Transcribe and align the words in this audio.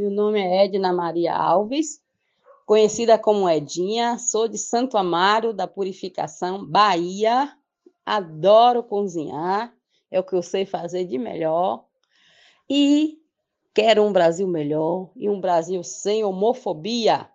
Meu 0.00 0.10
nome 0.10 0.40
é 0.40 0.64
Edna 0.64 0.94
Maria 0.94 1.36
Alves, 1.36 2.00
conhecida 2.64 3.18
como 3.18 3.46
Edinha, 3.50 4.16
sou 4.16 4.48
de 4.48 4.56
Santo 4.56 4.96
Amaro 4.96 5.52
da 5.52 5.66
Purificação, 5.66 6.64
Bahia. 6.64 7.54
Adoro 8.06 8.82
cozinhar, 8.82 9.74
é 10.10 10.18
o 10.18 10.24
que 10.24 10.34
eu 10.34 10.40
sei 10.40 10.64
fazer 10.64 11.04
de 11.04 11.18
melhor. 11.18 11.84
E 12.66 13.18
quero 13.74 14.02
um 14.02 14.10
Brasil 14.10 14.48
melhor 14.48 15.10
e 15.14 15.28
um 15.28 15.38
Brasil 15.38 15.84
sem 15.84 16.24
homofobia. 16.24 17.28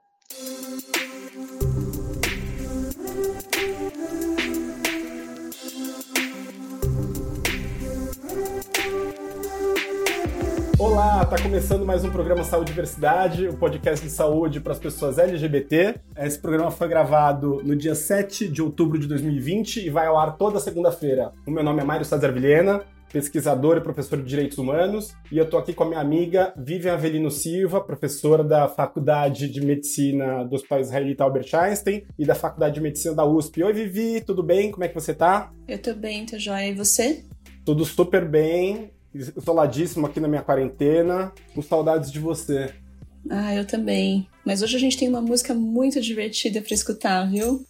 Olá, 11.25 11.37
tá 11.37 11.41
começando 11.41 11.83
mais 11.83 12.05
um 12.05 12.11
programa 12.11 12.43
Saúde 12.43 12.69
e 12.69 12.75
Diversidade, 12.75 13.47
o 13.47 13.53
um 13.53 13.55
podcast 13.55 14.05
de 14.05 14.11
saúde 14.11 14.59
para 14.59 14.73
as 14.73 14.77
pessoas 14.77 15.17
LGBT. 15.17 15.95
Esse 16.19 16.37
programa 16.37 16.69
foi 16.69 16.87
gravado 16.87 17.63
no 17.63 17.75
dia 17.75 17.95
7 17.95 18.47
de 18.47 18.61
outubro 18.61 18.99
de 18.99 19.07
2020 19.07 19.87
e 19.87 19.89
vai 19.89 20.05
ao 20.05 20.19
ar 20.19 20.37
toda 20.37 20.59
segunda-feira. 20.59 21.31
O 21.43 21.49
meu 21.49 21.63
nome 21.63 21.81
é 21.81 21.83
Mário 21.83 22.05
César 22.05 22.31
Vilhena, 22.31 22.83
pesquisador 23.11 23.77
e 23.77 23.81
professor 23.81 24.19
de 24.19 24.23
Direitos 24.23 24.59
Humanos, 24.59 25.15
e 25.31 25.39
eu 25.39 25.49
tô 25.49 25.57
aqui 25.57 25.73
com 25.73 25.85
a 25.85 25.87
minha 25.87 25.99
amiga 25.99 26.53
Vivian 26.55 26.93
Avelino 26.93 27.31
Silva, 27.31 27.81
professora 27.81 28.43
da 28.43 28.67
Faculdade 28.67 29.49
de 29.49 29.65
Medicina 29.65 30.43
do 30.43 30.53
Hospital 30.53 30.81
Israelita 30.81 31.23
Albert 31.23 31.49
Einstein 31.55 32.03
e 32.19 32.23
da 32.23 32.35
Faculdade 32.35 32.75
de 32.75 32.81
Medicina 32.81 33.15
da 33.15 33.25
USP. 33.25 33.63
Oi, 33.63 33.73
Vivi, 33.73 34.21
tudo 34.21 34.43
bem? 34.43 34.69
Como 34.69 34.83
é 34.83 34.87
que 34.87 34.93
você 34.93 35.11
tá? 35.11 35.51
Eu 35.67 35.79
tô 35.79 35.95
bem, 35.95 36.23
tô 36.23 36.37
joia. 36.37 36.67
E 36.67 36.75
você? 36.75 37.25
Tudo 37.65 37.83
super 37.83 38.29
bem 38.29 38.91
isoladíssimo 39.15 40.05
aqui 40.05 40.19
na 40.19 40.27
minha 40.27 40.41
quarentena, 40.41 41.31
com 41.53 41.61
saudades 41.61 42.11
de 42.11 42.19
você. 42.19 42.73
Ah, 43.29 43.55
eu 43.55 43.65
também. 43.65 44.27
Mas 44.45 44.61
hoje 44.61 44.75
a 44.75 44.79
gente 44.79 44.97
tem 44.97 45.09
uma 45.09 45.21
música 45.21 45.53
muito 45.53 45.99
divertida 46.01 46.61
para 46.61 46.73
escutar, 46.73 47.29
viu? 47.29 47.65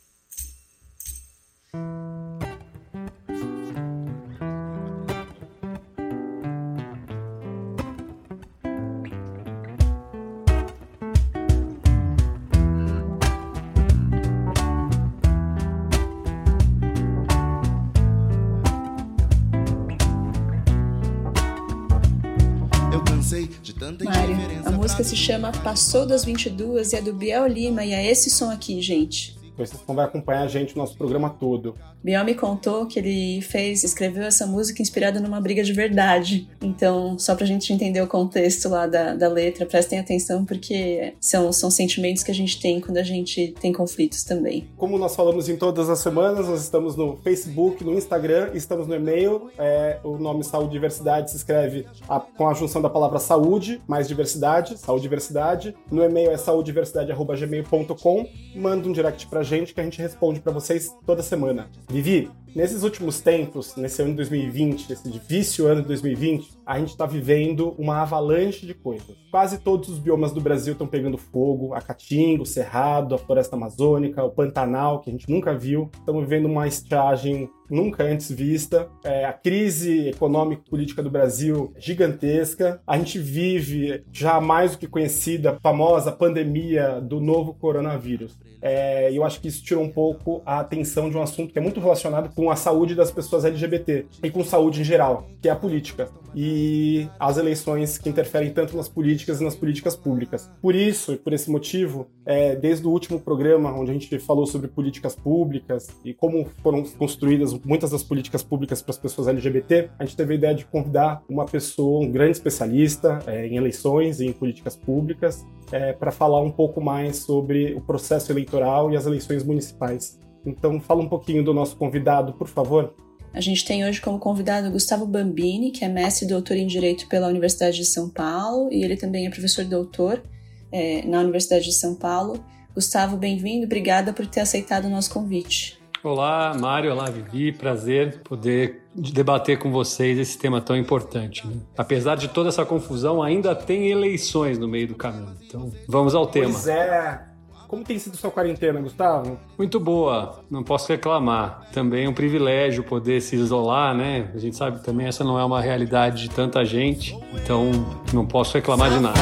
Mário, 23.77 24.37
a 24.63 24.71
música 24.71 25.03
se 25.03 25.17
chama 25.17 25.51
Passou 25.51 26.05
das 26.05 26.23
22 26.23 26.93
e 26.93 26.95
é 26.95 27.01
do 27.01 27.13
Biel 27.13 27.45
Lima 27.45 27.83
e 27.83 27.91
é 27.91 28.09
esse 28.09 28.29
som 28.29 28.49
aqui, 28.49 28.81
gente. 28.81 29.35
Vocês 29.57 29.81
vão 29.85 29.99
acompanhar 29.99 30.43
a 30.43 30.47
gente 30.47 30.75
no 30.75 30.81
nosso 30.81 30.97
programa 30.97 31.29
todo. 31.29 31.75
Biel 32.03 32.23
me 32.23 32.35
contou 32.35 32.85
que 32.85 32.99
ele 32.99 33.41
fez, 33.41 33.83
escreveu 33.83 34.23
essa 34.23 34.45
música 34.45 34.81
inspirada 34.81 35.19
numa 35.19 35.41
briga 35.41 35.63
de 35.63 35.73
verdade. 35.73 36.47
Então, 36.61 37.17
só 37.17 37.35
pra 37.35 37.45
gente 37.45 37.71
entender 37.73 38.01
o 38.01 38.07
contexto 38.07 38.69
lá 38.69 38.85
da, 38.85 39.15
da 39.15 39.27
letra, 39.27 39.65
prestem 39.65 39.99
atenção, 39.99 40.45
porque 40.45 41.13
são, 41.19 41.51
são 41.51 41.71
sentimentos 41.71 42.23
que 42.23 42.31
a 42.31 42.35
gente 42.35 42.59
tem 42.59 42.79
quando 42.79 42.97
a 42.97 43.03
gente 43.03 43.53
tem 43.59 43.73
conflitos 43.73 44.23
também. 44.23 44.67
Como 44.77 44.97
nós 44.97 45.15
falamos 45.15 45.49
em 45.49 45.57
todas 45.57 45.89
as 45.89 45.99
semanas, 45.99 46.47
nós 46.47 46.61
estamos 46.61 46.95
no 46.95 47.17
Facebook, 47.17 47.83
no 47.83 47.93
Instagram, 47.93 48.51
estamos 48.53 48.87
no 48.87 48.95
e-mail. 48.95 49.49
É, 49.57 49.97
o 50.03 50.17
nome 50.17 50.43
Saúde 50.43 50.71
Diversidade 50.71 51.31
se 51.31 51.37
escreve 51.37 51.87
a, 52.07 52.19
com 52.19 52.47
a 52.47 52.53
junção 52.53 52.81
da 52.81 52.89
palavra 52.89 53.19
saúde 53.19 53.81
mais 53.87 54.07
diversidade, 54.07 54.77
saúde 54.77 55.03
diversidade. 55.03 55.75
No 55.91 56.03
e-mail 56.03 56.31
é 56.31 56.37
saudediversidade.gmail.com. 56.37 58.27
Manda 58.55 58.87
um 58.87 58.91
direct 58.91 59.27
pra 59.27 59.43
gente 59.45 59.73
que 59.73 59.79
a 59.79 59.83
gente 59.83 60.01
responde 60.01 60.39
para 60.39 60.51
vocês 60.51 60.89
toda 61.05 61.23
semana. 61.23 61.69
Vivi, 61.89 62.29
nesses 62.55 62.83
últimos 62.83 63.19
tempos, 63.19 63.75
nesse 63.75 64.01
ano 64.01 64.11
de 64.11 64.17
2020, 64.17 64.91
esse 64.91 65.09
difícil 65.09 65.67
ano 65.67 65.81
de 65.81 65.87
2020, 65.89 66.51
a 66.65 66.79
gente 66.79 66.89
está 66.89 67.05
vivendo 67.05 67.75
uma 67.77 68.01
avalanche 68.01 68.65
de 68.65 68.73
coisas. 68.73 69.15
Quase 69.29 69.59
todos 69.59 69.89
os 69.89 69.99
biomas 69.99 70.31
do 70.31 70.39
Brasil 70.39 70.71
estão 70.71 70.87
pegando 70.87 71.17
fogo, 71.17 71.73
a 71.73 71.81
Caatinga, 71.81 72.43
o 72.43 72.45
Cerrado, 72.45 73.13
a 73.13 73.17
Floresta 73.17 73.57
Amazônica, 73.57 74.23
o 74.23 74.31
Pantanal, 74.31 75.01
que 75.01 75.09
a 75.09 75.13
gente 75.13 75.29
nunca 75.29 75.53
viu. 75.53 75.91
Estamos 75.93 76.23
vivendo 76.23 76.45
uma 76.45 76.65
estiagem 76.65 77.49
nunca 77.69 78.03
antes 78.03 78.31
vista. 78.31 78.87
É, 79.03 79.25
a 79.25 79.33
crise 79.33 80.09
econômica 80.09 80.63
e 80.65 80.69
política 80.69 81.03
do 81.03 81.09
Brasil 81.09 81.73
é 81.75 81.81
gigantesca. 81.81 82.81
A 82.87 82.97
gente 82.97 83.19
vive 83.19 84.03
já 84.11 84.39
mais 84.39 84.71
do 84.71 84.77
que 84.77 84.87
conhecida, 84.87 85.51
a 85.51 85.59
famosa 85.59 86.11
pandemia 86.11 87.01
do 87.01 87.19
novo 87.19 87.53
coronavírus. 87.53 88.37
É, 88.61 89.11
eu 89.11 89.23
acho 89.23 89.39
que 89.39 89.47
isso 89.47 89.63
tirou 89.63 89.83
um 89.83 89.91
pouco 89.91 90.41
a 90.45 90.59
atenção 90.59 91.09
de 91.09 91.17
um 91.17 91.21
assunto 91.21 91.53
que 91.53 91.59
é 91.59 91.61
muito 91.61 91.79
relacionado 91.79 92.33
com 92.33 92.44
a 92.49 92.55
saúde 92.55 92.95
das 92.95 93.11
pessoas 93.11 93.45
LGBT 93.45 94.05
e 94.23 94.29
com 94.29 94.43
saúde 94.43 94.81
em 94.81 94.83
geral, 94.83 95.27
que 95.41 95.47
é 95.47 95.51
a 95.51 95.55
política. 95.55 96.09
E 96.37 97.07
as 97.17 97.37
eleições 97.37 97.97
que 97.97 98.09
interferem 98.09 98.51
tanto 98.51 98.75
nas 98.75 98.89
políticas 98.89 99.39
e 99.39 99.43
nas 99.43 99.55
políticas 99.55 99.95
públicas. 99.95 100.51
Por 100.61 100.75
isso, 100.75 101.13
e 101.13 101.17
por 101.17 101.31
esse 101.31 101.49
motivo, 101.49 102.07
é, 102.25 102.55
desde 102.55 102.85
o 102.85 102.89
último 102.89 103.21
programa, 103.21 103.71
onde 103.71 103.91
a 103.91 103.93
gente 103.93 104.19
falou 104.19 104.45
sobre 104.45 104.67
políticas 104.67 105.15
públicas 105.15 105.87
e 106.03 106.13
como 106.13 106.45
foram 106.61 106.83
construídas 106.83 107.53
muitas 107.63 107.91
das 107.91 108.03
políticas 108.03 108.43
públicas 108.43 108.81
para 108.81 108.91
as 108.91 108.97
pessoas 108.97 109.29
LGBT, 109.29 109.89
a 109.97 110.03
gente 110.03 110.17
teve 110.17 110.33
a 110.33 110.35
ideia 110.35 110.55
de 110.55 110.65
convidar 110.65 111.23
uma 111.29 111.45
pessoa, 111.45 112.03
um 112.03 112.11
grande 112.11 112.33
especialista 112.33 113.19
é, 113.27 113.47
em 113.47 113.55
eleições 113.55 114.19
e 114.19 114.25
em 114.25 114.33
políticas 114.33 114.75
públicas, 114.75 115.45
é, 115.71 115.93
para 115.93 116.11
falar 116.11 116.41
um 116.41 116.51
pouco 116.51 116.81
mais 116.81 117.17
sobre 117.17 117.73
o 117.73 117.81
processo 117.81 118.31
eleitoral 118.31 118.91
e 118.91 118.97
as 118.97 119.05
eleições 119.05 119.43
municipais. 119.43 120.19
Então, 120.45 120.79
fala 120.79 121.01
um 121.01 121.09
pouquinho 121.09 121.43
do 121.43 121.53
nosso 121.53 121.75
convidado, 121.75 122.33
por 122.33 122.47
favor. 122.47 122.93
A 123.33 123.41
gente 123.41 123.65
tem 123.65 123.83
hoje 123.83 123.99
como 123.99 124.17
convidado 124.17 124.71
Gustavo 124.71 125.05
Bambini, 125.05 125.71
que 125.71 125.83
é 125.83 125.89
mestre 125.89 126.25
e 126.25 126.29
doutor 126.29 126.55
em 126.55 126.67
Direito 126.67 127.07
pela 127.07 127.27
Universidade 127.27 127.75
de 127.75 127.85
São 127.85 128.09
Paulo, 128.09 128.71
e 128.71 128.83
ele 128.83 128.95
também 128.95 129.27
é 129.27 129.29
professor 129.29 129.65
doutor 129.65 130.23
é, 130.71 131.05
na 131.05 131.19
Universidade 131.19 131.65
de 131.65 131.73
São 131.73 131.95
Paulo. 131.95 132.43
Gustavo, 132.73 133.17
bem-vindo, 133.17 133.65
obrigada 133.65 134.13
por 134.13 134.25
ter 134.25 134.41
aceitado 134.41 134.85
o 134.85 134.89
nosso 134.89 135.09
convite. 135.13 135.77
Olá, 136.05 136.53
Mário. 136.53 136.91
Olá, 136.91 137.09
Vivi. 137.09 137.51
Prazer 137.51 138.19
poder 138.19 138.83
debater 138.93 139.57
com 139.57 139.71
vocês 139.71 140.19
esse 140.19 140.37
tema 140.37 140.61
tão 140.61 140.77
importante. 140.77 141.47
Né? 141.47 141.55
Apesar 141.75 142.15
de 142.15 142.27
toda 142.27 142.49
essa 142.49 142.63
confusão, 142.63 143.23
ainda 143.23 143.55
tem 143.55 143.89
eleições 143.89 144.59
no 144.59 144.67
meio 144.67 144.87
do 144.87 144.95
caminho. 144.95 145.35
Então, 145.43 145.71
vamos 145.87 146.13
ao 146.13 146.27
tema. 146.27 146.51
Pois 146.51 146.67
é. 146.67 147.34
Como 147.75 147.83
tem 147.83 147.99
sido 147.99 148.15
sua 148.15 148.31
quarentena, 148.31 148.79
Gustavo? 148.79 149.37
Muito 149.57 149.81
boa, 149.81 150.41
não 150.49 150.63
posso 150.63 150.87
reclamar. 150.87 151.67
Também 151.73 152.05
é 152.05 152.09
um 152.09 152.13
privilégio 152.13 152.85
poder 152.85 153.19
se 153.19 153.35
isolar, 153.35 153.93
né? 153.93 154.31
A 154.33 154.37
gente 154.37 154.55
sabe 154.55 154.79
que 154.79 154.85
também 154.85 155.07
essa 155.07 155.25
não 155.25 155.37
é 155.37 155.43
uma 155.43 155.59
realidade 155.59 156.21
de 156.21 156.29
tanta 156.29 156.63
gente, 156.63 157.13
então 157.33 157.69
não 158.13 158.25
posso 158.25 158.53
reclamar 158.53 158.89
de 158.89 159.01
nada. 159.01 159.19